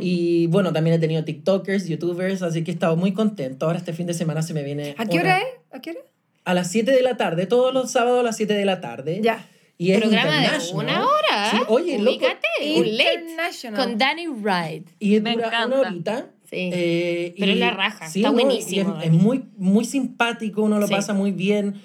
Y 0.01 0.47
bueno, 0.47 0.73
también 0.73 0.95
he 0.95 0.99
tenido 0.99 1.23
TikTokers, 1.23 1.87
YouTubers, 1.87 2.41
así 2.41 2.63
que 2.63 2.71
he 2.71 2.73
estado 2.73 2.95
muy 2.95 3.11
contento. 3.13 3.65
Ahora 3.67 3.77
este 3.77 3.93
fin 3.93 4.07
de 4.07 4.13
semana 4.13 4.41
se 4.41 4.53
me 4.53 4.63
viene... 4.63 4.95
¿A 4.97 5.05
qué 5.05 5.17
una- 5.17 5.21
hora 5.21 5.37
es? 5.39 5.45
¿A 5.71 5.81
qué 5.81 5.91
hora? 5.91 5.99
a 6.45 6.53
las 6.53 6.71
7 6.71 6.91
de 6.91 7.01
la 7.01 7.17
tarde, 7.17 7.45
todos 7.45 7.73
los 7.73 7.91
sábados 7.91 8.21
a 8.21 8.23
las 8.23 8.37
7 8.37 8.53
de 8.53 8.63
la 8.63 8.79
tarde. 8.79 9.19
Ya. 9.21 9.45
Y 9.77 9.91
es 9.91 9.99
Programa 9.99 10.31
de 10.41 10.47
una 10.73 11.05
hora. 11.05 11.51
Sí, 11.51 11.57
oye, 11.67 11.99
loco. 11.99 12.11
Ubícate, 12.11 12.47
un 12.77 12.97
late. 12.97 13.75
Con 13.75 13.97
Danny 13.97 14.27
Wright. 14.27 14.87
Y 14.97 15.19
Me 15.19 15.33
dura 15.33 15.47
encanta. 15.47 15.67
una 15.67 15.89
horita. 15.89 16.29
Sí. 16.49 16.69
eh, 16.73 17.35
Pero 17.37 17.51
y- 17.51 17.55
es 17.55 17.59
la 17.59 17.71
raja, 17.71 18.07
sí, 18.07 18.19
está 18.21 18.31
¿no? 18.31 18.39
Y 18.39 18.43
buenísimo. 18.43 18.97
Es, 19.01 19.07
es 19.07 19.11
muy, 19.11 19.43
muy 19.57 19.83
simpático, 19.83 20.61
uno 20.63 20.79
lo 20.79 20.87
Sí. 20.87 20.93
pasa 20.93 21.13
muy 21.13 21.31
bien. 21.33 21.75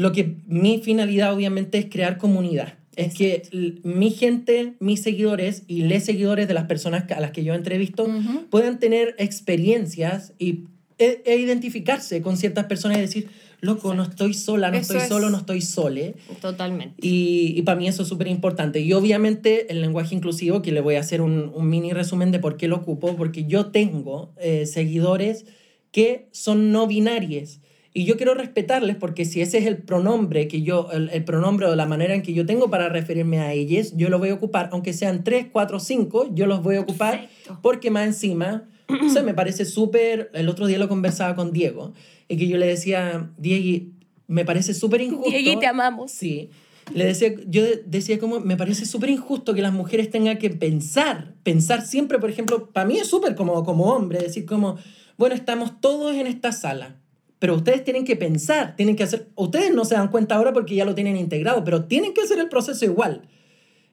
Lo 0.00 0.12
que 0.12 0.36
mi 0.46 0.78
finalidad 0.78 1.34
obviamente 1.34 1.76
es 1.76 1.86
crear 1.90 2.16
comunidad. 2.16 2.78
Es 2.96 3.14
que 3.14 3.42
mi 3.82 4.10
gente, 4.10 4.72
mis 4.80 5.02
seguidores 5.02 5.62
y 5.68 5.82
les 5.82 6.06
seguidores 6.06 6.48
de 6.48 6.54
las 6.54 6.64
personas 6.64 7.04
a 7.10 7.20
las 7.20 7.32
que 7.32 7.44
yo 7.44 7.52
entrevisto 7.52 8.04
Ujú. 8.04 8.46
puedan 8.48 8.78
tener 8.78 9.14
experiencias 9.18 10.32
y 10.38 10.64
e, 10.98 11.22
e 11.26 11.36
identificarse 11.36 12.22
con 12.22 12.38
ciertas 12.38 12.64
personas 12.64 12.96
y 12.96 13.02
decir, 13.02 13.28
loco, 13.60 13.92
no 13.94 14.04
estoy 14.04 14.32
sola, 14.32 14.70
no 14.70 14.78
Eso 14.78 14.92
estoy 14.94 15.02
es. 15.02 15.08
solo, 15.08 15.28
no 15.28 15.36
estoy 15.36 15.60
sole. 15.60 16.14
Totalmente. 16.40 17.06
Y, 17.06 17.52
y 17.56 17.62
para 17.62 17.78
mí 17.78 17.86
eso 17.86 18.02
es 18.04 18.08
súper 18.08 18.28
importante. 18.28 18.80
Y 18.80 18.94
obviamente 18.94 19.70
el 19.70 19.82
lenguaje 19.82 20.14
inclusivo, 20.14 20.62
que 20.62 20.72
le 20.72 20.80
voy 20.80 20.94
a 20.94 21.00
hacer 21.00 21.20
un, 21.20 21.52
un 21.54 21.68
mini 21.68 21.92
resumen 21.92 22.32
de 22.32 22.38
por 22.38 22.56
qué 22.56 22.68
lo 22.68 22.76
ocupo, 22.76 23.16
porque 23.16 23.44
yo 23.44 23.66
tengo 23.66 24.32
eh, 24.38 24.64
seguidores 24.64 25.44
que 25.92 26.28
son 26.32 26.72
no 26.72 26.86
binarios. 26.86 27.60
Y 27.92 28.04
yo 28.04 28.16
quiero 28.16 28.34
respetarles 28.34 28.94
porque 28.96 29.24
si 29.24 29.40
ese 29.40 29.58
es 29.58 29.66
el 29.66 29.78
pronombre 29.78 30.46
que 30.46 30.62
yo, 30.62 30.88
el, 30.92 31.10
el 31.10 31.24
pronombre 31.24 31.66
o 31.66 31.74
la 31.74 31.86
manera 31.86 32.14
en 32.14 32.22
que 32.22 32.32
yo 32.32 32.46
tengo 32.46 32.70
para 32.70 32.88
referirme 32.88 33.40
a 33.40 33.52
ellos, 33.52 33.94
yo 33.96 34.08
lo 34.10 34.18
voy 34.20 34.28
a 34.28 34.34
ocupar, 34.34 34.68
aunque 34.72 34.92
sean 34.92 35.24
3, 35.24 35.46
4, 35.50 35.80
5, 35.80 36.30
yo 36.32 36.46
los 36.46 36.62
voy 36.62 36.76
a 36.76 36.80
ocupar 36.82 37.20
Perfecto. 37.22 37.58
porque 37.62 37.90
más 37.90 38.06
encima, 38.06 38.68
o 39.04 39.08
sea, 39.08 39.22
me 39.24 39.34
parece 39.34 39.64
súper, 39.64 40.30
el 40.34 40.48
otro 40.48 40.66
día 40.68 40.78
lo 40.78 40.88
conversaba 40.88 41.34
con 41.34 41.52
Diego, 41.52 41.92
y 42.28 42.36
que 42.36 42.46
yo 42.46 42.58
le 42.58 42.66
decía, 42.66 43.30
Diego, 43.38 43.86
me 44.28 44.44
parece 44.44 44.72
súper 44.72 45.00
injusto. 45.00 45.28
Diego, 45.36 45.58
te 45.58 45.66
amamos. 45.66 46.12
Sí. 46.12 46.50
Le 46.94 47.04
decía, 47.04 47.34
yo 47.48 47.64
de- 47.64 47.82
decía 47.86 48.20
como, 48.20 48.38
me 48.38 48.56
parece 48.56 48.86
súper 48.86 49.10
injusto 49.10 49.52
que 49.52 49.62
las 49.62 49.72
mujeres 49.72 50.10
tengan 50.10 50.38
que 50.38 50.50
pensar, 50.50 51.34
pensar 51.42 51.84
siempre, 51.84 52.20
por 52.20 52.30
ejemplo, 52.30 52.70
para 52.70 52.86
mí 52.86 52.98
es 52.98 53.08
súper 53.08 53.34
como, 53.34 53.64
como 53.64 53.86
hombre, 53.92 54.20
decir 54.20 54.46
como, 54.46 54.76
bueno, 55.18 55.34
estamos 55.34 55.80
todos 55.80 56.14
en 56.14 56.28
esta 56.28 56.52
sala, 56.52 56.99
pero 57.40 57.56
ustedes 57.56 57.82
tienen 57.82 58.04
que 58.04 58.14
pensar, 58.14 58.76
tienen 58.76 58.94
que 58.94 59.02
hacer, 59.02 59.26
ustedes 59.34 59.74
no 59.74 59.84
se 59.84 59.96
dan 59.96 60.08
cuenta 60.08 60.36
ahora 60.36 60.52
porque 60.52 60.76
ya 60.76 60.84
lo 60.84 60.94
tienen 60.94 61.16
integrado, 61.16 61.64
pero 61.64 61.84
tienen 61.86 62.14
que 62.14 62.20
hacer 62.20 62.38
el 62.38 62.48
proceso 62.48 62.84
igual. 62.84 63.22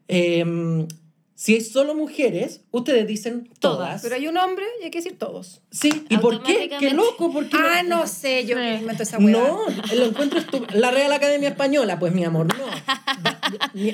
Em, 0.08 0.88
si 1.34 1.56
es 1.56 1.72
solo 1.72 1.93
mujeres, 1.93 2.62
ustedes 2.72 3.06
dicen 3.08 3.50
todas. 3.60 4.02
Pero 4.02 4.16
hay 4.16 4.28
un 4.28 4.38
hombre 4.38 4.66
y 4.82 4.86
hay 4.86 4.91
que 4.91 4.98
decir 5.00 5.18
todos. 5.20 5.62
Sí, 5.70 6.06
¿y 6.10 6.18
por 6.18 6.41
qué? 6.43 6.70
Qué 6.80 6.91
loco, 6.91 7.32
porque 7.32 7.56
Ah, 7.58 7.84
no 7.84 8.08
sé, 8.08 8.45
yo 8.45 8.58
Sí. 8.58 8.64
invento 8.80 9.04
esa 9.04 9.18
hueá. 9.20 9.32
no, 9.38 9.60
lo 9.95 10.06
encuentro 10.06 10.39
estúpido. 10.39 10.80
La 10.80 10.89
Real 10.91 11.12
Academia 11.14 11.50
Española, 11.50 12.00
pues 12.00 12.12
mi 12.14 12.24
amor, 12.24 12.48
no. 12.48 12.56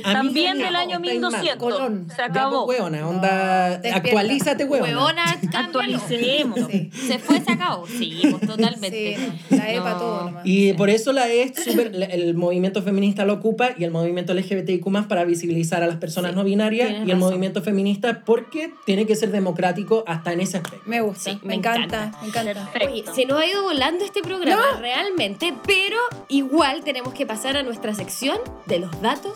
También 0.04 0.58
del 0.58 0.76
año 0.76 0.98
estáis 0.98 1.20
mal. 1.22 1.32
1200. 1.32 1.58
Colón. 1.58 2.08
Se 2.16 2.22
acabó. 2.22 2.66
hueona, 2.66 3.08
onda, 3.08 3.76
actualízate, 3.94 4.66
hueona. 4.66 4.88
Huevona, 4.88 5.26
cámbialo. 5.52 5.58
Actualicemos. 6.00 6.60
Sí. 6.72 6.90
Se 7.08 7.20
fue, 7.20 7.42
se 7.42 7.52
acabó. 7.52 7.88
Sí, 7.88 8.20
pues 8.30 8.48
totalmente. 8.48 9.18
Sí, 9.50 9.56
la 9.56 9.72
EPA 9.74 9.90
No. 9.92 9.98
todo 9.98 10.24
nomás. 10.26 10.42
Y 10.46 10.74
por 10.74 10.90
eso 10.90 11.14
la 11.14 11.28
es 11.28 11.54
súper, 11.64 11.92
el 12.12 12.34
movimiento 12.36 12.82
feminista 12.82 13.26
lo 13.26 13.34
ocupa 13.34 13.72
y 13.78 13.84
el 13.84 13.92
movimiento 13.92 14.34
LGBTIQ 14.34 15.08
para 15.08 15.24
visibilizar 15.26 15.84
a 15.84 15.88
las 15.88 15.98
personas 15.98 16.32
Sí, 16.32 16.38
no 16.38 16.44
binarias 16.44 16.90
y 16.90 16.94
el 16.94 17.00
razón. 17.02 17.20
movimiento 17.20 17.62
feminista 17.62 18.24
porque 18.26 18.74
tiene 18.86 19.06
que 19.06 19.16
ser 19.16 19.32
democrático 19.32 20.04
hasta 20.08 20.34
en 20.34 20.42
ese 20.42 20.58
aspecto. 20.58 20.82
Me 20.86 21.02
gusta, 21.02 21.34
me, 21.42 21.50
me 21.50 21.54
encanta, 21.56 21.84
encanta. 22.06 22.20
me 22.22 22.28
encanta. 22.28 22.72
Oye, 22.86 23.04
se 23.14 23.26
nos 23.26 23.40
ha 23.40 23.46
ido 23.46 23.64
volando 23.64 24.04
este 24.06 24.22
programa 24.22 24.64
realmente, 24.80 25.54
pero 25.66 25.98
igual 26.30 26.84
tenemos 26.84 27.14
que 27.14 27.26
pasar 27.26 27.58
a 27.58 27.64
nuestra 27.64 27.94
sección 27.94 28.38
de 28.66 28.80
los 28.80 29.02
datos. 29.02 29.34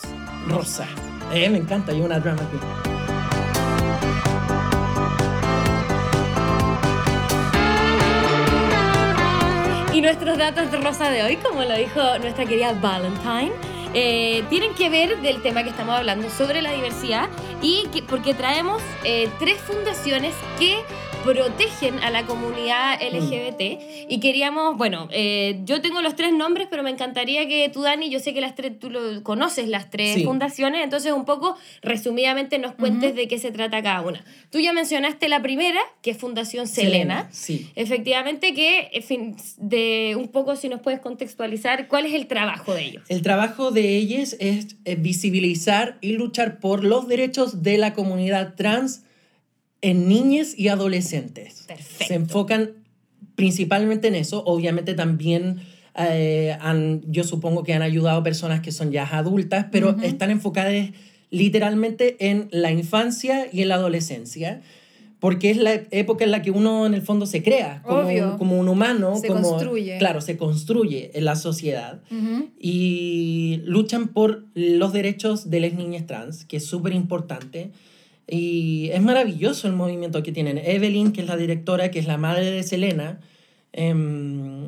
Rosa. 0.47 0.87
Eh, 1.33 1.49
me 1.49 1.57
encanta, 1.57 1.91
yo 1.91 2.05
una 2.05 2.19
drama 2.19 2.41
queen. 2.49 2.97
Y 9.93 10.01
nuestros 10.01 10.37
datos 10.37 10.71
de 10.71 10.77
rosa 10.77 11.09
de 11.09 11.23
hoy, 11.23 11.37
como 11.37 11.63
lo 11.63 11.75
dijo 11.75 11.99
nuestra 12.19 12.45
querida 12.45 12.73
Valentine, 12.73 13.51
eh, 13.93 14.43
tienen 14.49 14.75
que 14.75 14.89
ver 14.89 15.21
del 15.21 15.41
tema 15.41 15.63
que 15.63 15.69
estamos 15.69 15.95
hablando 15.95 16.29
sobre 16.29 16.61
la 16.61 16.71
diversidad 16.71 17.29
y 17.63 17.87
que, 17.87 18.03
porque 18.03 18.35
traemos 18.35 18.83
eh, 19.03 19.27
tres 19.39 19.57
fundaciones 19.59 20.35
que 20.59 20.83
protegen 21.33 21.99
a 21.99 22.09
la 22.09 22.25
comunidad 22.25 23.01
LGBT 23.01 24.07
y 24.09 24.19
queríamos, 24.21 24.77
bueno, 24.77 25.09
eh, 25.11 25.59
yo 25.65 25.81
tengo 25.81 26.01
los 26.01 26.15
tres 26.15 26.31
nombres, 26.31 26.67
pero 26.69 26.83
me 26.83 26.89
encantaría 26.89 27.45
que 27.49 27.67
tú, 27.67 27.81
Dani, 27.81 28.09
yo 28.09 28.19
sé 28.21 28.33
que 28.33 28.39
las 28.39 28.55
tres, 28.55 28.79
tú 28.79 28.89
lo 28.89 29.21
conoces 29.23 29.67
las 29.67 29.89
tres 29.89 30.15
Sí. 30.15 30.23
fundaciones, 30.23 30.85
entonces 30.85 31.11
un 31.11 31.25
poco 31.25 31.57
resumidamente 31.81 32.59
nos 32.59 32.75
cuentes 32.75 33.13
de 33.13 33.27
qué 33.27 33.39
se 33.39 33.51
trata 33.51 33.83
cada 33.83 34.01
una. 34.01 34.23
Tú 34.51 34.59
ya 34.59 34.71
mencionaste 34.71 35.27
la 35.27 35.41
primera, 35.41 35.81
que 36.01 36.11
es 36.11 36.17
Fundación 36.17 36.65
Selena. 36.65 37.27
Sí. 37.31 37.71
Efectivamente 37.75 38.53
que, 38.53 38.89
en 38.93 39.03
fin, 39.03 39.35
de 39.57 40.15
un 40.17 40.29
poco 40.29 40.55
si 40.55 40.69
nos 40.69 40.79
puedes 40.79 41.01
contextualizar, 41.01 41.89
¿cuál 41.89 42.05
es 42.05 42.13
el 42.13 42.27
trabajo 42.27 42.73
de 42.73 42.85
ellos? 42.85 43.03
El 43.09 43.21
trabajo 43.21 43.71
de 43.71 43.97
ellas 43.97 44.37
es 44.39 44.77
eh, 44.85 44.95
visibilizar 44.95 45.97
y 45.99 46.13
luchar 46.13 46.59
por 46.61 46.85
los 46.85 47.09
derechos 47.09 47.63
de 47.63 47.77
la 47.77 47.93
comunidad 47.93 48.53
trans 48.55 49.03
en 49.81 50.07
niñas 50.07 50.53
y 50.57 50.69
adolescentes. 50.69 51.65
Perfecto. 51.67 52.05
Se 52.05 52.13
enfocan 52.15 52.71
principalmente 53.35 54.07
en 54.07 54.15
eso. 54.15 54.43
Obviamente 54.45 54.93
también 54.93 55.61
eh, 55.97 56.57
han, 56.59 57.01
yo 57.07 57.23
supongo 57.23 57.63
que 57.63 57.73
han 57.73 57.81
ayudado 57.81 58.23
personas 58.23 58.61
que 58.61 58.71
son 58.71 58.91
ya 58.91 59.05
adultas, 59.05 59.67
pero 59.71 59.95
están 60.01 60.31
enfocadas 60.31 60.89
literalmente 61.29 62.15
en 62.19 62.47
la 62.51 62.71
infancia 62.71 63.47
y 63.51 63.61
en 63.61 63.69
la 63.69 63.75
adolescencia. 63.75 64.61
Porque 65.19 65.49
es 65.49 65.57
la 65.57 65.73
época 65.89 66.25
en 66.25 66.29
la 66.29 66.43
que 66.43 66.51
uno 66.51 66.85
en 66.85 66.93
el 66.93 67.01
fondo 67.01 67.25
se 67.25 67.41
crea 67.41 67.81
como, 67.83 68.07
un, 68.07 68.37
como 68.37 68.59
un 68.59 68.67
humano. 68.69 69.15
Se 69.17 69.27
como, 69.27 69.41
construye. 69.41 69.97
Claro, 69.97 70.21
se 70.21 70.37
construye 70.37 71.09
en 71.15 71.25
la 71.25 71.35
sociedad 71.35 72.01
Ujú. 72.11 72.49
y 72.59 73.61
luchan 73.65 74.09
por 74.09 74.45
los 74.53 74.93
derechos 74.93 75.49
de 75.49 75.59
las 75.59 75.73
niñas 75.73 76.05
trans, 76.05 76.45
que 76.45 76.57
es 76.57 76.65
súper 76.67 76.93
importante. 76.93 77.71
Y 78.29 78.89
es 78.91 79.01
maravilloso 79.01 79.67
el 79.67 79.73
movimiento 79.73 80.21
que 80.21 80.31
tienen. 80.33 80.57
Evelyn, 80.57 81.13
que 81.13 81.21
es 81.21 81.27
la 81.27 81.37
directora, 81.37 81.91
que 81.91 81.99
es 81.99 82.07
la 82.07 82.17
madre 82.17 82.51
de 82.51 82.63
Selena, 82.63 83.19
em, 83.71 84.65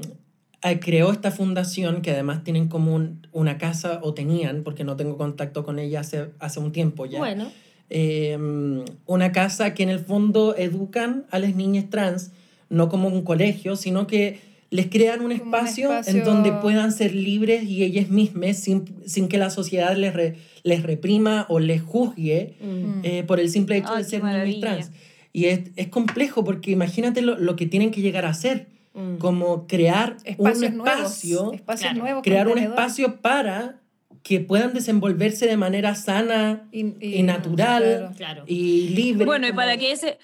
eh, 0.63 0.79
creó 0.79 1.11
esta 1.11 1.31
fundación 1.31 2.01
que 2.01 2.11
además 2.11 2.43
tienen 2.43 2.67
como 2.67 2.93
un- 2.95 3.27
una 3.31 3.57
casa, 3.57 3.99
o 4.03 4.13
tenían, 4.13 4.63
porque 4.63 4.83
no 4.83 4.95
tengo 4.95 5.17
contacto 5.17 5.63
con 5.65 5.79
ella 5.79 6.01
hace, 6.01 6.29
hace 6.39 6.59
un 6.59 6.71
tiempo 6.71 7.05
ya. 7.05 7.19
Bueno, 7.19 7.51
Em, 7.91 8.85
una 9.07 9.31
casa 9.31 9.73
que 9.73 9.81
en 9.81 9.89
el 9.89 9.97
fondo 9.97 10.55
educan 10.55 11.25
a 11.31 11.39
las 11.39 11.55
niñas 11.55 11.85
trans, 11.89 12.31
no 12.69 12.87
como 12.87 13.07
un 13.07 13.23
colegio, 13.23 13.75
sino 13.75 14.05
que 14.05 14.39
les 14.71 14.87
crean 14.87 15.21
un 15.21 15.31
Como 15.37 15.49
un 15.49 15.55
espacio, 15.55 15.91
en 15.91 15.97
espacio- 15.99 16.25
donde 16.25 16.51
puedan 16.51 16.91
ser 16.91 17.15
libres 17.15 17.63
y 17.63 17.83
ellas 17.83 18.09
mismas 18.09 18.57
sin, 18.57 18.85
sin 19.05 19.27
que 19.27 19.37
la 19.37 19.49
sociedad 19.49 19.95
les, 19.97 20.13
re- 20.13 20.35
les 20.63 20.83
reprima 20.83 21.45
o 21.49 21.59
les 21.59 21.81
juzgue 21.81 22.55
mm. 22.61 22.99
eh, 23.03 23.23
por 23.23 23.39
el 23.39 23.49
simple 23.49 23.77
hecho 23.77 23.93
Ay, 23.93 24.03
de 24.03 24.09
ser 24.09 24.23
niñas 24.23 24.59
trans. 24.59 24.91
Y 25.33 25.45
es, 25.45 25.61
es 25.75 25.87
complejo 25.87 26.43
porque 26.43 26.71
imagínate 26.71 27.21
lo, 27.21 27.37
lo 27.37 27.55
que 27.55 27.65
tienen 27.65 27.91
que 27.91 28.01
llegar 28.01 28.25
a 28.25 28.29
hacer, 28.29 28.67
Mm. 28.91 29.17
como 29.17 29.67
crear 29.67 30.17
Espacios 30.25 30.57
un 30.73 30.79
espacio, 30.79 31.35
nuevos. 31.37 31.53
Espacios 31.55 31.91
claro, 31.91 31.99
nuevos. 32.03 32.23
crear 32.23 32.47
un 32.47 32.57
espacio 32.57 33.21
para 33.21 33.79
que 34.23 34.39
puedan 34.39 34.73
desenvolverse 34.73 35.45
de 35.45 35.57
manera 35.57 35.93
sana 35.93 36.67
Y, 36.71 36.95
y 36.99 37.21
natural 37.21 37.83
claro. 37.83 38.11
claro. 38.17 38.43
y 38.47 38.89
libre. 38.89 39.25
Bueno, 39.25 39.47
y 39.47 39.53
para 39.53 39.77
que 39.77 39.91
ese. 39.91 40.17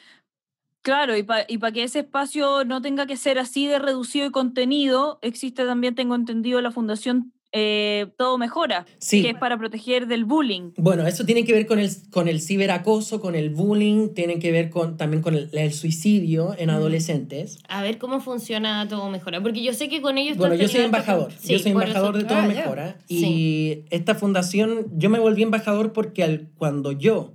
Claro, 0.86 1.17
y, 1.17 1.23
pa- 1.23 1.45
y 1.47 1.57
para 1.57 1.71
que 1.73 1.81
ese 1.83 1.99
espacio 2.01 2.63
no 2.63 2.79
tenga 2.79 3.07
que 3.07 3.17
ser 3.17 3.39
así 3.39 3.65
de 3.65 3.79
reducido 3.79 4.27
y 4.27 4.29
contenido, 4.29 5.17
existe 5.23 5.65
también, 5.65 5.95
tengo 5.95 6.13
entendido, 6.13 6.61
la 6.61 6.69
Fundación 6.69 7.31
eh, 7.57 8.07
Todo 8.17 8.38
Mejora, 8.38 8.86
Sí. 8.99 9.23
que 9.23 9.29
es 9.31 9.36
para 9.38 9.57
proteger 9.57 10.05
del 10.05 10.25
bullying. 10.25 10.73
Bueno, 10.77 11.07
eso 11.07 11.25
tiene 11.25 11.43
que 11.43 11.53
ver 11.53 11.65
con 11.65 11.79
el, 11.79 11.89
con 12.11 12.27
el 12.27 12.39
ciberacoso, 12.39 13.19
con 13.19 13.33
el 13.33 13.49
bullying, 13.49 14.09
tiene 14.13 14.38
que 14.38 14.51
ver 14.51 14.69
con, 14.69 14.95
también 14.97 15.23
con 15.23 15.33
el, 15.33 15.49
el 15.53 15.73
suicidio 15.73 16.53
en 16.57 16.69
adolescentes. 16.69 17.57
A 17.67 17.81
ver 17.81 17.97
cómo 17.97 18.19
funciona 18.19 18.88
Todo 18.88 19.09
Mejora, 19.09 19.41
porque 19.41 19.63
yo 19.63 19.73
sé 19.73 19.89
que 19.89 20.01
con 20.01 20.17
ellos... 20.19 20.38
Bueno, 20.38 20.53
yo 20.53 20.67
soy 20.67 20.81
embajador, 20.81 21.31
yo 21.43 21.57
soy 21.57 21.71
embajador 21.71 22.15
eso- 22.15 22.23
de 22.23 22.29
Todo 22.29 22.38
Ah. 22.39 22.47
Mejora. 22.47 22.97
Y 23.07 23.19
Sí. 23.21 23.86
esta 23.89 24.13
fundación, 24.13 24.86
yo 24.95 25.09
me 25.09 25.17
volví 25.17 25.41
embajador 25.41 25.93
porque 25.93 26.23
al- 26.23 26.49
cuando 26.57 26.91
yo 26.91 27.31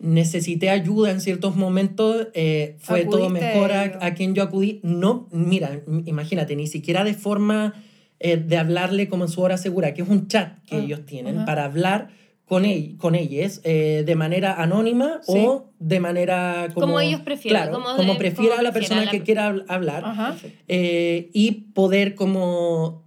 necesité 0.00 0.70
ayuda 0.70 1.10
en 1.10 1.20
ciertos 1.20 1.56
momentos, 1.56 2.28
eh, 2.34 2.76
fue 2.80 3.04
Todo 3.04 3.24
Acudiste 3.26 3.44
a 3.44 3.54
Mejora 3.54 3.84
ellos. 3.84 3.96
a 4.00 4.14
quien 4.14 4.34
yo 4.34 4.42
acudí. 4.42 4.80
No, 4.82 5.28
mira, 5.30 5.82
imagínate, 6.06 6.56
ni 6.56 6.66
siquiera 6.66 7.04
de 7.04 7.14
forma 7.14 7.74
eh, 8.18 8.36
de 8.36 8.56
hablarle 8.58 9.08
como 9.08 9.24
en 9.24 9.30
su 9.30 9.40
hora 9.42 9.56
segura, 9.58 9.94
que 9.94 10.02
es 10.02 10.08
un 10.08 10.26
chat 10.28 10.58
que 10.66 10.76
Ah, 10.76 10.80
ellos 10.80 11.04
tienen 11.06 11.44
para 11.44 11.64
hablar 11.64 12.08
con, 12.44 12.64
ell- 12.64 12.96
con 12.98 13.14
ellas 13.14 13.60
eh, 13.64 14.02
de 14.04 14.14
manera 14.16 14.54
anónima 14.60 15.20
Sí. 15.22 15.32
o 15.36 15.70
de 15.78 16.00
manera 16.00 16.68
como... 16.74 16.86
Como 16.86 17.00
ellos 17.00 17.20
prefieran, 17.20 17.68
Claro, 17.68 17.82
como 17.82 17.96
como, 17.96 18.12
de- 18.14 18.18
prefiera 18.18 18.56
como 18.56 18.62
la 18.64 18.72
prefiera 18.72 18.96
persona 18.96 19.04
la- 19.04 19.10
que 19.10 19.22
quiera 19.22 19.50
hab- 19.50 19.64
hablar 19.68 20.04
Ajá. 20.04 20.36
eh, 20.68 21.30
y 21.32 21.50
poder 21.72 22.14
como 22.14 23.04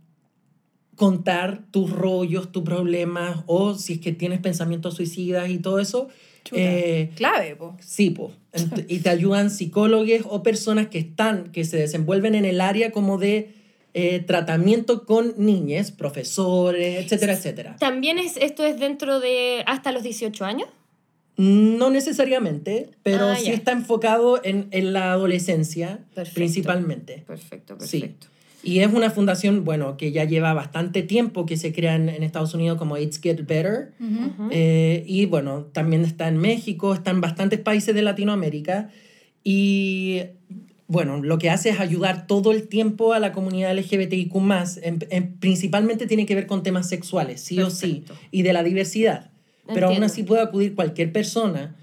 contar 0.95 1.63
tus 1.71 1.89
rollos, 1.91 2.51
tus 2.51 2.63
problemas 2.63 3.43
o 3.47 3.73
si 3.73 3.93
es 3.93 3.99
que 3.99 4.11
tienes 4.11 4.39
pensamientos 4.39 4.93
suicidas 4.95 5.49
y 5.49 5.57
todo 5.57 5.79
eso. 5.79 6.07
Chuta. 6.43 6.61
eh, 6.61 7.09
Clave, 7.15 7.55
po. 7.55 7.77
sí, 7.79 8.09
po. 8.11 8.31
Y 8.87 8.99
te 8.99 9.09
ayudan 9.09 9.49
psicólogos 9.49 10.21
o 10.25 10.43
personas 10.43 10.87
que 10.87 10.99
están, 10.99 11.51
que 11.51 11.63
se 11.65 11.77
desenvuelven 11.77 12.35
en 12.35 12.45
el 12.45 12.61
área 12.61 12.91
como 12.91 13.17
de 13.17 13.53
eh, 13.95 14.19
tratamiento 14.19 15.05
con 15.05 15.33
niñas, 15.37 15.91
profesores, 15.91 17.03
etcétera, 17.03 17.33
etcétera. 17.33 17.75
También 17.79 18.17
es, 18.19 18.37
esto 18.37 18.63
es 18.65 18.79
dentro 18.79 19.19
de 19.19 19.63
hasta 19.67 19.91
los 19.91 20.03
18 20.03 20.45
años. 20.45 20.67
No 21.37 21.89
necesariamente, 21.89 22.89
pero 23.01 23.29
Ah, 23.29 23.35
sí 23.35 23.45
ya. 23.45 23.53
está 23.53 23.71
enfocado 23.71 24.39
en, 24.43 24.67
en 24.69 24.93
la 24.93 25.13
adolescencia 25.13 25.99
Perfecto. 26.13 26.35
principalmente. 26.35 27.23
Perfecto, 27.25 27.75
Sí. 27.79 28.15
Y 28.63 28.79
es 28.79 28.93
una 28.93 29.09
fundación, 29.09 29.65
bueno, 29.65 29.97
que 29.97 30.11
ya 30.13 30.23
lleva 30.23 30.53
bastante 30.53 31.03
tiempo, 31.03 31.45
que 31.45 31.57
se 31.57 31.73
crea 31.73 31.95
en, 31.95 32.07
en 32.07 32.23
Estados 32.23 32.53
Unidos 32.53 32.77
como 32.77 32.97
It's 32.97 33.19
Get 33.21 33.45
Better. 33.45 33.91
Eh, 34.51 35.03
y 35.05 35.25
bueno, 35.25 35.65
también 35.73 36.05
está 36.05 36.27
en 36.29 36.37
México, 36.37 36.93
está 36.93 37.11
en 37.11 37.19
bastantes 37.19 37.59
países 37.59 37.93
de 37.93 38.01
Latinoamérica. 38.01 38.89
Y 39.43 40.21
bueno, 40.87 41.21
lo 41.21 41.37
que 41.39 41.49
hace 41.49 41.69
es 41.69 41.79
ayudar 41.79 42.27
todo 42.27 42.51
el 42.51 42.67
tiempo 42.67 43.13
a 43.13 43.19
la 43.19 43.31
comunidad 43.33 43.71
LGBTIQ, 43.77 44.35
en, 44.81 44.99
en- 45.09 45.33
principalmente 45.39 46.07
tiene 46.07 46.25
que 46.25 46.35
ver 46.35 46.47
con 46.47 46.63
temas 46.63 46.87
sexuales, 46.87 47.41
sí 47.41 47.59
o 47.59 47.69
sí, 47.69 48.03
y 48.31 48.43
de 48.43 48.53
la 48.53 48.63
diversidad. 48.63 49.31
Pero 49.73 49.87
aún 49.87 50.03
así 50.03 50.23
puede 50.23 50.41
acudir 50.41 50.75
cualquier 50.75 51.11
persona 51.11 51.75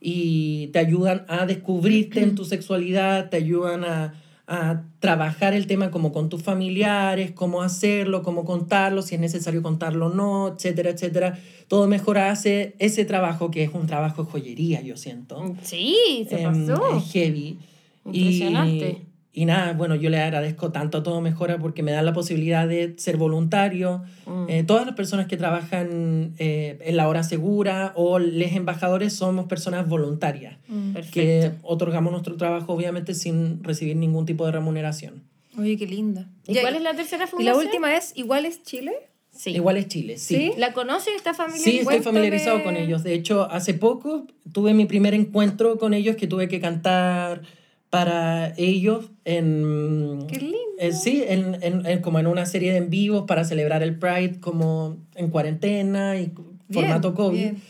y 0.00 0.68
te 0.68 0.78
ayudan 0.80 1.24
a 1.28 1.46
descubrirte 1.46 2.20
en 2.20 2.34
tu 2.34 2.44
sexualidad, 2.44 3.30
te 3.30 3.36
ayudan 3.38 3.84
a, 3.84 4.14
a 4.50 4.82
trabajar 4.98 5.52
el 5.52 5.66
tema 5.66 5.90
como 5.90 6.10
con 6.10 6.30
tus 6.30 6.42
familiares, 6.42 7.32
cómo 7.32 7.60
hacerlo, 7.62 8.22
cómo 8.22 8.44
contarlo, 8.46 9.02
si 9.02 9.14
es 9.14 9.20
necesario 9.20 9.62
contarlo 9.62 10.06
o 10.06 10.14
no, 10.14 10.48
etcétera, 10.54 10.90
etcétera. 10.90 11.38
Todo 11.68 11.86
mejor 11.86 12.16
hace 12.16 12.74
ese 12.78 13.04
trabajo 13.04 13.50
que 13.50 13.62
es 13.64 13.70
un 13.74 13.86
trabajo 13.86 14.24
de 14.24 14.30
joyería, 14.30 14.80
yo 14.80 14.96
siento. 14.96 15.54
Sí, 15.62 16.26
se 16.30 16.42
Em, 16.42 16.66
pasó. 16.66 16.96
es 16.96 17.12
heavy. 17.12 17.58
Impresionante. 18.06 19.02
Y, 19.38 19.42
y 19.42 19.44
nada, 19.44 19.72
bueno, 19.72 19.94
yo 19.94 20.10
le 20.10 20.18
agradezco 20.20 20.72
tanto 20.72 20.98
a 20.98 21.02
Todo 21.02 21.20
Mejora 21.20 21.58
porque 21.58 21.82
me 21.82 21.92
dan 21.92 22.04
la 22.04 22.12
posibilidad 22.12 22.66
de 22.66 22.94
ser 22.98 23.16
voluntario. 23.16 24.02
Mm. 24.26 24.44
Eh, 24.48 24.64
todas 24.64 24.86
las 24.86 24.94
personas 24.94 25.26
que 25.26 25.36
trabajan 25.36 26.34
eh, 26.38 26.78
en 26.82 26.96
la 26.96 27.08
hora 27.08 27.22
segura 27.22 27.92
o 27.94 28.18
les 28.18 28.54
embajadores 28.54 29.12
somos 29.12 29.46
personas 29.46 29.88
voluntarias 29.88 30.56
Perfecto. 30.92 31.12
que 31.12 31.52
otorgamos 31.62 32.12
nuestro 32.12 32.36
trabajo 32.36 32.72
obviamente 32.72 33.14
sin 33.14 33.62
recibir 33.62 33.96
ningún 33.96 34.26
tipo 34.26 34.44
de 34.46 34.52
remuneración. 34.52 35.22
Oye, 35.58 35.76
qué 35.76 35.86
linda. 35.86 36.28
¿Y 36.46 36.56
cuál 36.58 36.76
es 36.76 36.82
la 36.82 36.94
tercera 36.94 37.24
Y 37.24 37.28
fundación? 37.28 37.56
la 37.56 37.64
última 37.64 37.96
es 37.96 38.12
¿Iguales 38.16 38.62
Chile? 38.62 38.92
Sí. 39.30 39.50
Igual 39.50 39.76
es 39.76 39.86
Chile, 39.86 40.18
sí. 40.18 40.34
¿Sí? 40.34 40.52
¿La 40.56 40.72
conoce 40.72 41.14
esta 41.14 41.32
familia? 41.32 41.62
Sí, 41.62 41.78
estoy 41.78 42.00
familiarizado 42.00 42.64
con 42.64 42.76
ellos. 42.76 43.04
De 43.04 43.14
hecho, 43.14 43.48
hace 43.50 43.74
poco 43.74 44.26
tuve 44.52 44.74
mi 44.74 44.86
primer 44.86 45.14
encuentro 45.14 45.78
con 45.78 45.94
ellos 45.94 46.16
que 46.16 46.26
tuve 46.26 46.48
que 46.48 46.60
cantar 46.60 47.42
para 47.90 48.52
ellos 48.56 49.06
en... 49.24 50.26
Qué 50.28 50.38
lindo. 50.40 50.56
eh, 50.78 50.92
sí, 50.92 51.24
en, 51.26 51.56
en- 51.62 51.86
en- 51.86 52.00
como 52.02 52.18
en 52.18 52.26
una 52.26 52.44
serie 52.46 52.72
de 52.72 52.78
en 52.78 52.90
vivos 52.90 53.24
para 53.26 53.44
celebrar 53.44 53.82
el 53.82 53.98
Pride 53.98 54.40
como 54.40 54.98
en 55.14 55.30
cuarentena 55.30 56.16
y 56.16 56.32
Bien, 56.68 56.84
formato 56.86 57.14
COVID. 57.14 57.38
bien. 57.38 57.62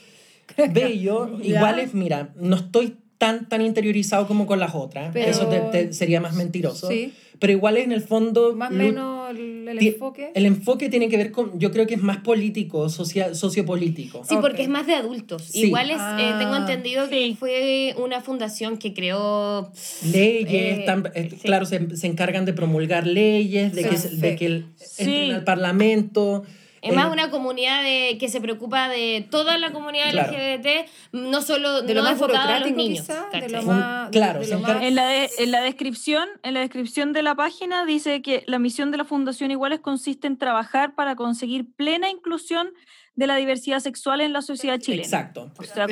Bello. 0.72 1.38
Ya. 1.38 1.58
Igual 1.58 1.78
es, 1.78 1.94
mira, 1.94 2.30
no 2.36 2.56
estoy 2.56 2.96
tan, 3.18 3.48
tan 3.48 3.60
interiorizado 3.62 4.26
como 4.26 4.46
con 4.46 4.58
las 4.58 4.74
otras. 4.74 5.10
Pero- 5.12 5.30
Eso 5.30 5.46
te- 5.46 5.60
te- 5.60 5.92
sería 5.92 6.20
más 6.20 6.34
mentiroso. 6.34 6.88
Sí. 6.88 7.12
Pero 7.38 7.52
igual 7.52 7.76
en 7.76 7.92
el 7.92 8.00
fondo... 8.00 8.54
Más 8.56 8.70
o 8.70 8.74
el, 9.30 9.68
el 9.68 9.78
enfoque. 9.86 10.30
El 10.34 10.46
enfoque 10.46 10.88
tiene 10.88 11.08
que 11.08 11.16
ver 11.16 11.30
con, 11.32 11.58
yo 11.58 11.70
creo 11.70 11.86
que 11.86 11.94
es 11.94 12.02
más 12.02 12.18
político, 12.18 12.88
social, 12.88 13.34
sociopolítico. 13.34 14.24
Sí, 14.28 14.36
porque 14.40 14.62
es 14.62 14.68
más 14.68 14.86
de 14.86 14.94
adultos. 14.94 15.42
Sí. 15.44 15.66
Igual 15.66 15.90
es, 15.90 15.98
eh, 15.98 16.34
tengo 16.38 16.52
Ah. 16.54 16.58
entendido 16.58 17.08
que 17.08 17.34
fue 17.38 17.94
una 17.98 18.20
fundación 18.20 18.78
que 18.78 18.94
creó... 18.94 19.70
Leyes, 20.12 20.52
Eh, 20.52 20.76
están- 20.80 21.10
eh, 21.14 21.28
sí. 21.30 21.36
claro, 21.42 21.66
se, 21.66 21.96
se 21.96 22.06
encargan 22.06 22.44
de 22.44 22.52
promulgar 22.52 23.06
leyes, 23.06 23.74
de 23.74 23.82
Sí, 23.84 23.88
que, 23.88 23.96
sí. 23.96 24.16
de 24.16 24.36
que 24.36 24.46
el- 24.46 24.66
Sí. 24.76 25.02
entren 25.04 25.32
al 25.32 25.44
parlamento. 25.44 26.44
Es 26.82 26.94
más 26.94 27.06
eh, 27.06 27.10
una 27.12 27.30
comunidad 27.30 27.82
de, 27.82 28.16
que 28.18 28.28
se 28.28 28.40
preocupa 28.40 28.88
de 28.88 29.26
toda 29.30 29.58
la 29.58 29.70
comunidad 29.72 30.10
Claro. 30.10 30.32
LGBT, 30.32 30.88
no 31.12 31.42
solo 31.42 31.82
de 31.82 31.94
lo 31.94 32.00
no 32.02 32.04
más 32.10 32.12
enfocada 32.20 32.56
a 32.56 32.60
los 32.60 32.68
burocrático 32.70 32.76
niños. 32.76 33.06
quizá, 33.06 33.28
de 33.40 33.48
lo 33.48 33.62
más... 33.62 34.10
claro, 34.10 34.38
de 34.40 34.44
se 34.46 34.52
lo 34.52 34.58
encarga- 34.60 34.74
más- 34.74 34.82
En 34.84 34.94
la, 34.94 35.06
de- 35.06 35.30
en 35.38 35.50
la 35.50 35.60
descripción, 35.62 36.28
en 36.42 36.54
la 36.54 36.60
descripción 36.60 37.12
de 37.12 37.22
la 37.22 37.34
página 37.34 37.84
dice 37.84 38.22
que 38.22 38.44
la 38.46 38.58
misión 38.58 38.90
de 38.90 38.98
la 38.98 39.04
Fundación 39.04 39.50
Iguales 39.50 39.80
consiste 39.80 40.26
en 40.26 40.38
trabajar 40.38 40.94
para 40.94 41.16
conseguir 41.16 41.66
plena 41.76 42.10
inclusión 42.10 42.70
de 43.18 43.26
la 43.26 43.34
diversidad 43.36 43.80
sexual 43.80 44.20
en 44.20 44.32
la 44.32 44.42
sociedad 44.42 44.78
chilena. 44.78 45.02
Exacto. 45.02 45.50
O 45.58 45.64
sea, 45.64 45.86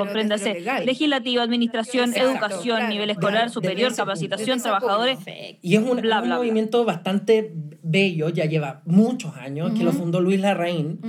legal. 0.55 0.87
legislativa, 0.87 1.43
administración, 1.43 2.11
Exacto, 2.11 2.31
educación, 2.31 2.77
claro. 2.77 2.89
nivel 2.89 3.11
escolar, 3.11 3.51
superior, 3.51 3.95
capacitación, 3.97 4.61
trabajadores. 4.63 5.17
Perfecto. 5.17 5.59
Y 5.61 5.75
es 5.75 5.81
un, 5.83 5.87
Bla, 5.87 5.95
un 5.97 6.03
bla, 6.03 6.21
bla. 6.21 6.37
movimiento 6.37 6.85
bastante 6.85 7.53
bello, 7.83 8.29
ya 8.29 8.45
lleva 8.45 8.83
muchos 8.87 9.35
años, 9.37 9.73
que 9.77 9.83
lo 9.83 9.93
fundó 9.93 10.21
Luis 10.21 10.39
Larraín. 10.41 11.01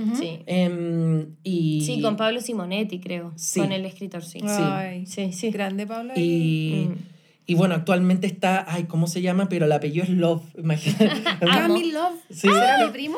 Em, 0.46 1.36
y, 1.44 1.82
Sí, 1.86 2.02
con 2.02 2.16
Pablo 2.16 2.40
Simonetti, 2.40 2.98
creo. 2.98 3.32
Sí. 3.36 3.60
Con 3.60 3.70
el 3.70 3.84
escritor, 3.84 4.24
sí. 4.24 4.40
Ay, 4.42 5.06
Sí, 5.06 5.32
sí. 5.32 5.50
Grande, 5.50 5.86
Paula. 5.86 6.14
y, 6.16 6.88
Mm. 6.88 7.17
Y 7.50 7.54
bueno, 7.54 7.74
actualmente 7.74 8.26
está, 8.26 8.66
ay, 8.68 8.84
¿cómo 8.84 9.06
se 9.06 9.22
llama? 9.22 9.48
Pero 9.48 9.64
el 9.64 9.72
apellido 9.72 10.04
es 10.04 10.10
Love, 10.10 10.42
imagínate. 10.58 11.22
Cami 11.40 11.92
Love. 11.92 12.12
Sí. 12.28 12.46
¿Será 12.46 12.84
mi 12.84 12.92
primo? 12.92 13.16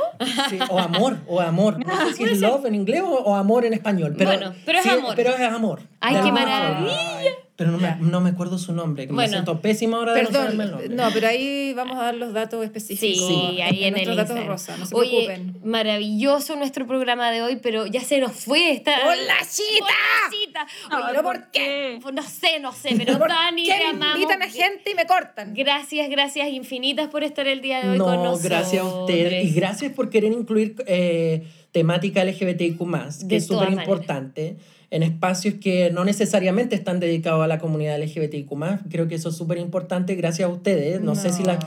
Sí, 0.49 0.57
o 0.71 0.79
amor, 0.79 1.17
o 1.27 1.41
amor. 1.41 1.85
No 1.85 2.07
sé 2.07 2.15
si 2.15 2.23
es 2.23 2.41
love 2.41 2.65
en 2.65 2.77
inglés 2.77 3.03
o, 3.05 3.09
o 3.11 3.35
amor 3.35 3.65
en 3.65 3.73
español. 3.73 4.15
Pero, 4.17 4.31
Bueno, 4.31 4.55
pero 4.65 4.79
es 4.79 4.85
sí, 4.85 4.91
amor. 4.91 5.15
Pero 5.17 5.31
es 5.31 5.41
amor. 5.41 5.81
Ay, 5.99 6.17
qué 6.23 6.31
maravilla. 6.31 6.77
forma. 6.79 7.31
Pero 7.61 7.73
no 7.73 7.77
me, 7.79 7.95
no 8.01 8.23
me 8.23 8.31
acuerdo 8.31 8.57
su 8.57 8.73
nombre, 8.73 9.07
que 9.07 9.13
Bueno. 9.13 9.29
me 9.29 9.33
siento 9.35 9.61
pésima 9.61 9.99
ahora 9.99 10.15
de 10.15 10.23
no 10.23 10.29
Perdón, 10.31 10.43
saberme 10.45 10.65
el 10.65 10.71
nombre. 10.71 10.89
no, 10.89 11.11
pero 11.13 11.29
ahí 11.29 11.75
vamos 11.75 11.99
a 11.99 12.05
dar 12.05 12.15
los 12.15 12.33
datos 12.33 12.65
específicos. 12.65 13.29
Sí, 13.29 13.61
ahí 13.61 13.85
en 13.85 13.99
el 13.99 14.07
Nuestros 14.07 14.17
datos 14.17 14.47
rosa, 14.47 14.77
no 14.79 14.87
se 14.87 14.95
Oye, 14.95 15.27
preocupen. 15.27 15.61
maravilloso 15.63 16.57
nuestro 16.57 16.87
programa 16.87 17.31
de 17.31 17.43
hoy, 17.43 17.57
pero 17.63 17.85
ya 17.87 18.01
se 18.01 18.19
nos 18.19 18.33
fue 18.33 18.73
esta... 18.73 18.93
¡Hola, 19.07 19.35
Chita! 19.43 19.85
¡Hola, 19.85 20.31
Chita! 20.31 20.67
Ay, 20.91 21.03
Oye, 21.13 21.23
¿por 21.23 21.51
qué? 21.51 21.99
No 22.15 22.23
sé, 22.23 22.61
no 22.61 22.73
sé, 22.73 22.95
pero 22.97 23.19
¿Por 23.19 23.29
Dani, 23.29 23.65
te 23.67 23.77
me 23.77 23.85
amamos. 23.89 24.15
invitan 24.17 24.43
a 24.43 24.49
gente 24.49 24.93
y 24.93 24.95
me 24.95 25.05
cortan? 25.07 25.53
Gracias, 25.53 26.09
gracias 26.09 26.49
infinitas 26.49 27.09
por 27.09 27.25
estar 27.25 27.47
el 27.47 27.61
día 27.61 27.83
de 27.83 27.91
hoy 27.91 27.99
con 27.99 28.07
No, 28.09 28.25
nosotros. 28.25 28.43
gracias 28.45 28.83
a 28.83 28.87
usted. 28.87 29.43
Y 29.43 29.51
gracias 29.53 29.93
por 29.93 30.09
querer 30.09 30.33
incluir 30.33 30.77
eh, 30.87 31.47
temática 31.73 32.25
LGBTIQ, 32.25 32.79
que 32.79 33.27
De 33.27 33.37
es 33.37 33.47
súper 33.47 33.71
importante, 33.71 34.57
en 34.91 35.03
espacios 35.03 35.55
que 35.61 35.91
no 35.91 36.05
necesariamente 36.05 36.75
están 36.75 36.99
dedicados 37.01 37.43
a 37.45 37.47
la 37.47 37.59
comunidad 37.59 37.99
LGBTIQ. 38.03 38.49
Creo 38.91 39.07
que 39.09 39.15
eso 39.15 39.29
es 39.29 39.37
súper 39.37 39.59
importante 39.59 40.15
gracias 40.17 40.49
a 40.49 40.53
ustedes. 40.53 41.01
No, 41.01 41.15
sé 41.15 41.33
si 41.33 41.43
la. 41.45 41.59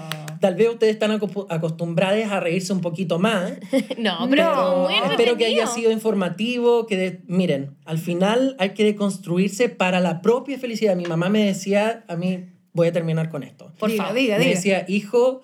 Tal 0.42 0.56
vez 0.56 0.68
ustedes 0.70 0.94
están 0.96 1.12
aco- 1.12 1.48
acostumbrados 1.50 2.26
a 2.30 2.42
reírse 2.42 2.74
un 2.74 2.82
poquito 2.82 3.18
más. 3.20 3.54
No, 3.98 4.28
pero 4.30 4.54
No, 4.54 4.78
muy 4.84 4.94
Espero 5.10 5.38
que 5.38 5.46
haya 5.46 5.68
sido 5.68 5.90
informativo, 5.92 6.86
que 6.86 6.98
de- 6.98 7.22
miren, 7.28 7.78
al 7.86 7.98
final 7.98 8.56
hay 8.60 8.72
que 8.72 8.84
deconstruirse 8.84 9.70
para 9.70 10.02
la 10.02 10.22
propia 10.22 10.60
felicidad. 10.60 10.98
Mi 10.98 11.06
mamá 11.06 11.30
me 11.30 11.46
decía, 11.46 12.04
a 12.10 12.18
mí 12.18 12.46
voy 12.74 12.88
a 12.88 12.92
terminar 12.92 13.30
con 13.30 13.44
esto. 13.44 13.72
Por 13.80 13.90
diga, 13.90 14.04
favor. 14.04 14.20
diga, 14.20 14.38
me 14.38 14.44
diga. 14.44 14.56
decía, 14.56 14.86
hijo, 14.90 15.42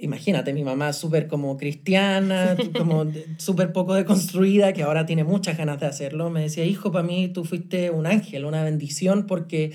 imagínate, 0.00 0.52
mi 0.52 0.64
mamá 0.64 0.92
súper 0.92 1.28
como 1.28 1.56
cristiana, 1.56 2.56
como 2.76 3.06
súper 3.36 3.72
poco 3.72 3.94
deconstruida, 3.94 4.72
que 4.72 4.82
ahora 4.82 5.06
tiene 5.06 5.24
muchas 5.24 5.56
ganas 5.56 5.80
de 5.80 5.86
hacerlo. 5.86 6.30
Me 6.30 6.42
decía, 6.42 6.64
hijo, 6.64 6.90
para 6.90 7.06
mí 7.06 7.28
tú 7.28 7.44
fuiste 7.44 7.90
un 7.90 8.06
ángel, 8.06 8.44
una 8.44 8.64
bendición, 8.64 9.26
porque 9.26 9.72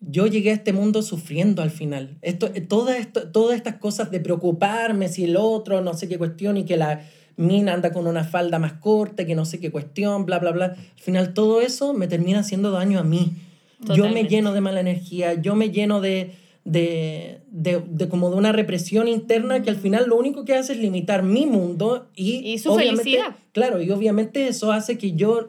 yo 0.00 0.26
llegué 0.26 0.50
a 0.50 0.54
este 0.54 0.72
mundo 0.72 1.02
sufriendo 1.02 1.62
al 1.62 1.70
final. 1.70 2.16
Esto, 2.22 2.50
eh, 2.54 2.60
toda 2.60 2.96
esto, 2.96 3.28
todas 3.28 3.56
estas 3.56 3.76
cosas 3.76 4.10
de 4.10 4.20
preocuparme 4.20 5.08
si 5.08 5.24
el 5.24 5.36
otro, 5.36 5.80
no 5.80 5.94
sé 5.94 6.08
qué 6.08 6.18
cuestión, 6.18 6.56
y 6.56 6.64
que 6.64 6.76
la 6.76 7.02
mina 7.36 7.74
anda 7.74 7.92
con 7.92 8.06
una 8.06 8.24
falda 8.24 8.58
más 8.58 8.74
corta, 8.74 9.24
que 9.24 9.34
no 9.34 9.44
sé 9.44 9.60
qué 9.60 9.70
cuestión, 9.70 10.26
bla, 10.26 10.38
bla, 10.38 10.50
bla. 10.50 10.64
Al 10.66 11.02
final 11.02 11.34
todo 11.34 11.60
eso 11.60 11.94
me 11.94 12.08
termina 12.08 12.40
haciendo 12.40 12.70
daño 12.70 12.98
a 12.98 13.04
mí. 13.04 13.34
Yo 13.94 14.08
me 14.08 14.24
lleno 14.24 14.52
de 14.52 14.60
mala 14.60 14.80
energía, 14.80 15.34
yo 15.34 15.56
me 15.56 15.70
lleno 15.70 16.00
de, 16.00 16.36
de, 16.64 17.40
de, 17.50 17.82
de 17.88 18.08
como 18.08 18.30
de 18.30 18.36
una 18.36 18.52
represión 18.52 19.08
interna 19.08 19.62
que 19.62 19.70
al 19.70 19.76
final 19.76 20.06
lo 20.08 20.16
único 20.16 20.44
que 20.44 20.54
hace 20.54 20.74
es 20.74 20.78
limitar 20.78 21.22
mi 21.22 21.46
mundo 21.46 22.08
y, 22.14 22.36
Y 22.52 22.58
su 22.58 22.74
felicidad. 22.74 23.34
Claro, 23.52 23.82
y 23.82 23.90
obviamente 23.90 24.46
eso 24.48 24.70
hace 24.72 24.96
que 24.98 25.12
yo 25.12 25.48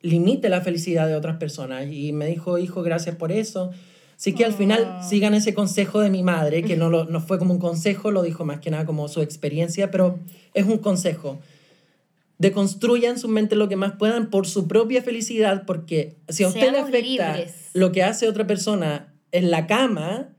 limite 0.00 0.48
la 0.48 0.60
felicidad 0.60 1.06
de 1.06 1.14
otras 1.14 1.36
personas. 1.36 1.86
Y 1.92 2.12
me 2.12 2.26
dijo, 2.26 2.58
hijo, 2.58 2.82
gracias 2.82 3.14
por 3.14 3.30
eso. 3.30 3.70
Así 4.16 4.32
que 4.34 4.44
al 4.44 4.52
final 4.52 4.84
Ah. 4.84 5.02
sigan 5.08 5.34
ese 5.34 5.54
consejo 5.54 6.00
de 6.00 6.10
mi 6.10 6.22
madre, 6.24 6.62
que 6.64 6.76
no, 6.76 6.90
lo, 6.90 7.04
no 7.04 7.20
fue 7.20 7.38
como 7.38 7.54
un 7.54 7.60
consejo, 7.60 8.10
lo 8.10 8.22
dijo 8.22 8.44
más 8.44 8.60
que 8.60 8.70
nada 8.70 8.84
como 8.84 9.08
su 9.08 9.20
experiencia, 9.20 9.90
pero 9.92 10.18
es 10.54 10.66
un 10.66 10.78
consejo. 10.78 11.38
Deconstruyan 12.38 13.18
su 13.18 13.28
mente 13.28 13.54
lo 13.54 13.68
que 13.68 13.76
más 13.76 13.92
puedan 13.92 14.28
por 14.30 14.48
su 14.48 14.66
propia 14.66 15.02
felicidad, 15.02 15.64
porque 15.66 16.16
si 16.28 16.42
a 16.42 16.48
usted 16.48 16.72
le 16.72 16.78
afecta 16.80 17.36
libres. 17.36 17.70
lo 17.72 17.92
que 17.92 18.02
hace 18.02 18.26
otra 18.28 18.46
persona 18.48 19.11
en 19.32 19.50
la 19.50 19.66
cama, 19.66 20.36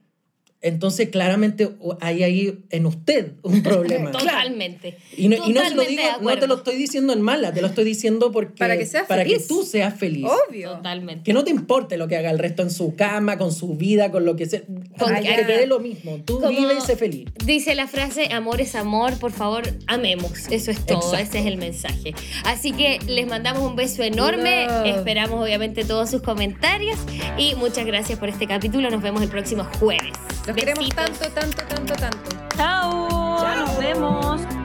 Entonces, 0.63 1.09
claramente 1.09 1.69
hay 1.99 2.23
ahí 2.23 2.57
en 2.71 2.85
usted 2.87 3.33
un 3.43 3.61
problema. 3.63 4.11
Totalmente. 4.11 4.97
Y 5.17 5.27
no, 5.27 5.35
y 5.35 5.53
no 5.53 5.61
se 5.61 5.75
lo 5.75 5.83
Totalmente 5.83 5.91
digo, 5.91 6.21
no 6.21 6.37
te 6.39 6.47
lo 6.47 6.55
estoy 6.55 6.75
diciendo 6.77 7.13
en 7.13 7.21
mala, 7.21 7.53
te 7.53 7.61
lo 7.61 7.67
estoy 7.67 7.83
diciendo 7.83 8.31
porque 8.31 8.57
Para 8.57 8.77
que 8.77 8.85
seas 8.85 9.05
para 9.05 9.23
feliz. 9.23 9.39
que 9.39 9.47
tú 9.47 9.63
seas 9.63 9.93
feliz. 9.93 10.25
Obvio. 10.49 10.71
Totalmente. 10.77 11.23
Que 11.25 11.33
no 11.33 11.43
te 11.43 11.51
importe 11.51 11.97
lo 11.97 12.07
que 12.07 12.15
haga 12.17 12.31
el 12.31 12.39
resto 12.39 12.63
en 12.63 12.71
su 12.71 12.95
cama, 12.95 13.37
con 13.37 13.51
su 13.51 13.75
vida, 13.75 14.09
con 14.09 14.25
lo 14.25 14.35
que 14.37 14.45
sea. 14.45 14.61
Con 14.97 15.13
que 15.13 15.21
te 15.33 15.43
dé 15.45 15.67
lo 15.67 15.79
mismo. 15.79 16.19
Tú 16.25 16.39
vive 16.47 16.75
y 16.77 16.81
sé 16.81 16.95
feliz. 16.95 17.27
Dice 17.45 17.75
la 17.75 17.87
frase, 17.87 18.29
amor 18.31 18.61
es 18.61 18.75
amor, 18.75 19.19
por 19.19 19.31
favor, 19.33 19.63
amemos. 19.87 20.47
Eso 20.49 20.71
es 20.71 20.85
todo, 20.85 20.97
Exacto. 21.13 21.17
ese 21.17 21.39
es 21.39 21.45
el 21.45 21.57
mensaje. 21.57 22.13
Así 22.45 22.71
que 22.71 22.99
les 23.05 23.27
mandamos 23.27 23.63
un 23.69 23.75
beso 23.75 24.01
enorme, 24.01 24.65
Love. 24.67 24.97
esperamos 24.97 25.43
obviamente 25.43 25.83
todos 25.83 26.09
sus 26.09 26.21
comentarios 26.21 26.97
y 27.37 27.55
muchas 27.55 27.85
gracias 27.85 28.17
por 28.17 28.29
este 28.29 28.47
capítulo, 28.47 28.89
nos 28.89 29.01
vemos 29.01 29.21
el 29.21 29.29
próximo 29.29 29.65
jueves. 29.79 30.13
Queremos 30.55 30.87
tanto, 30.89 31.19
tanto, 31.31 31.63
tanto, 31.65 31.93
tanto. 31.95 32.29
Chao. 32.55 33.07
Chao. 33.39 33.65
Nos 33.65 33.77
vemos. 33.79 34.62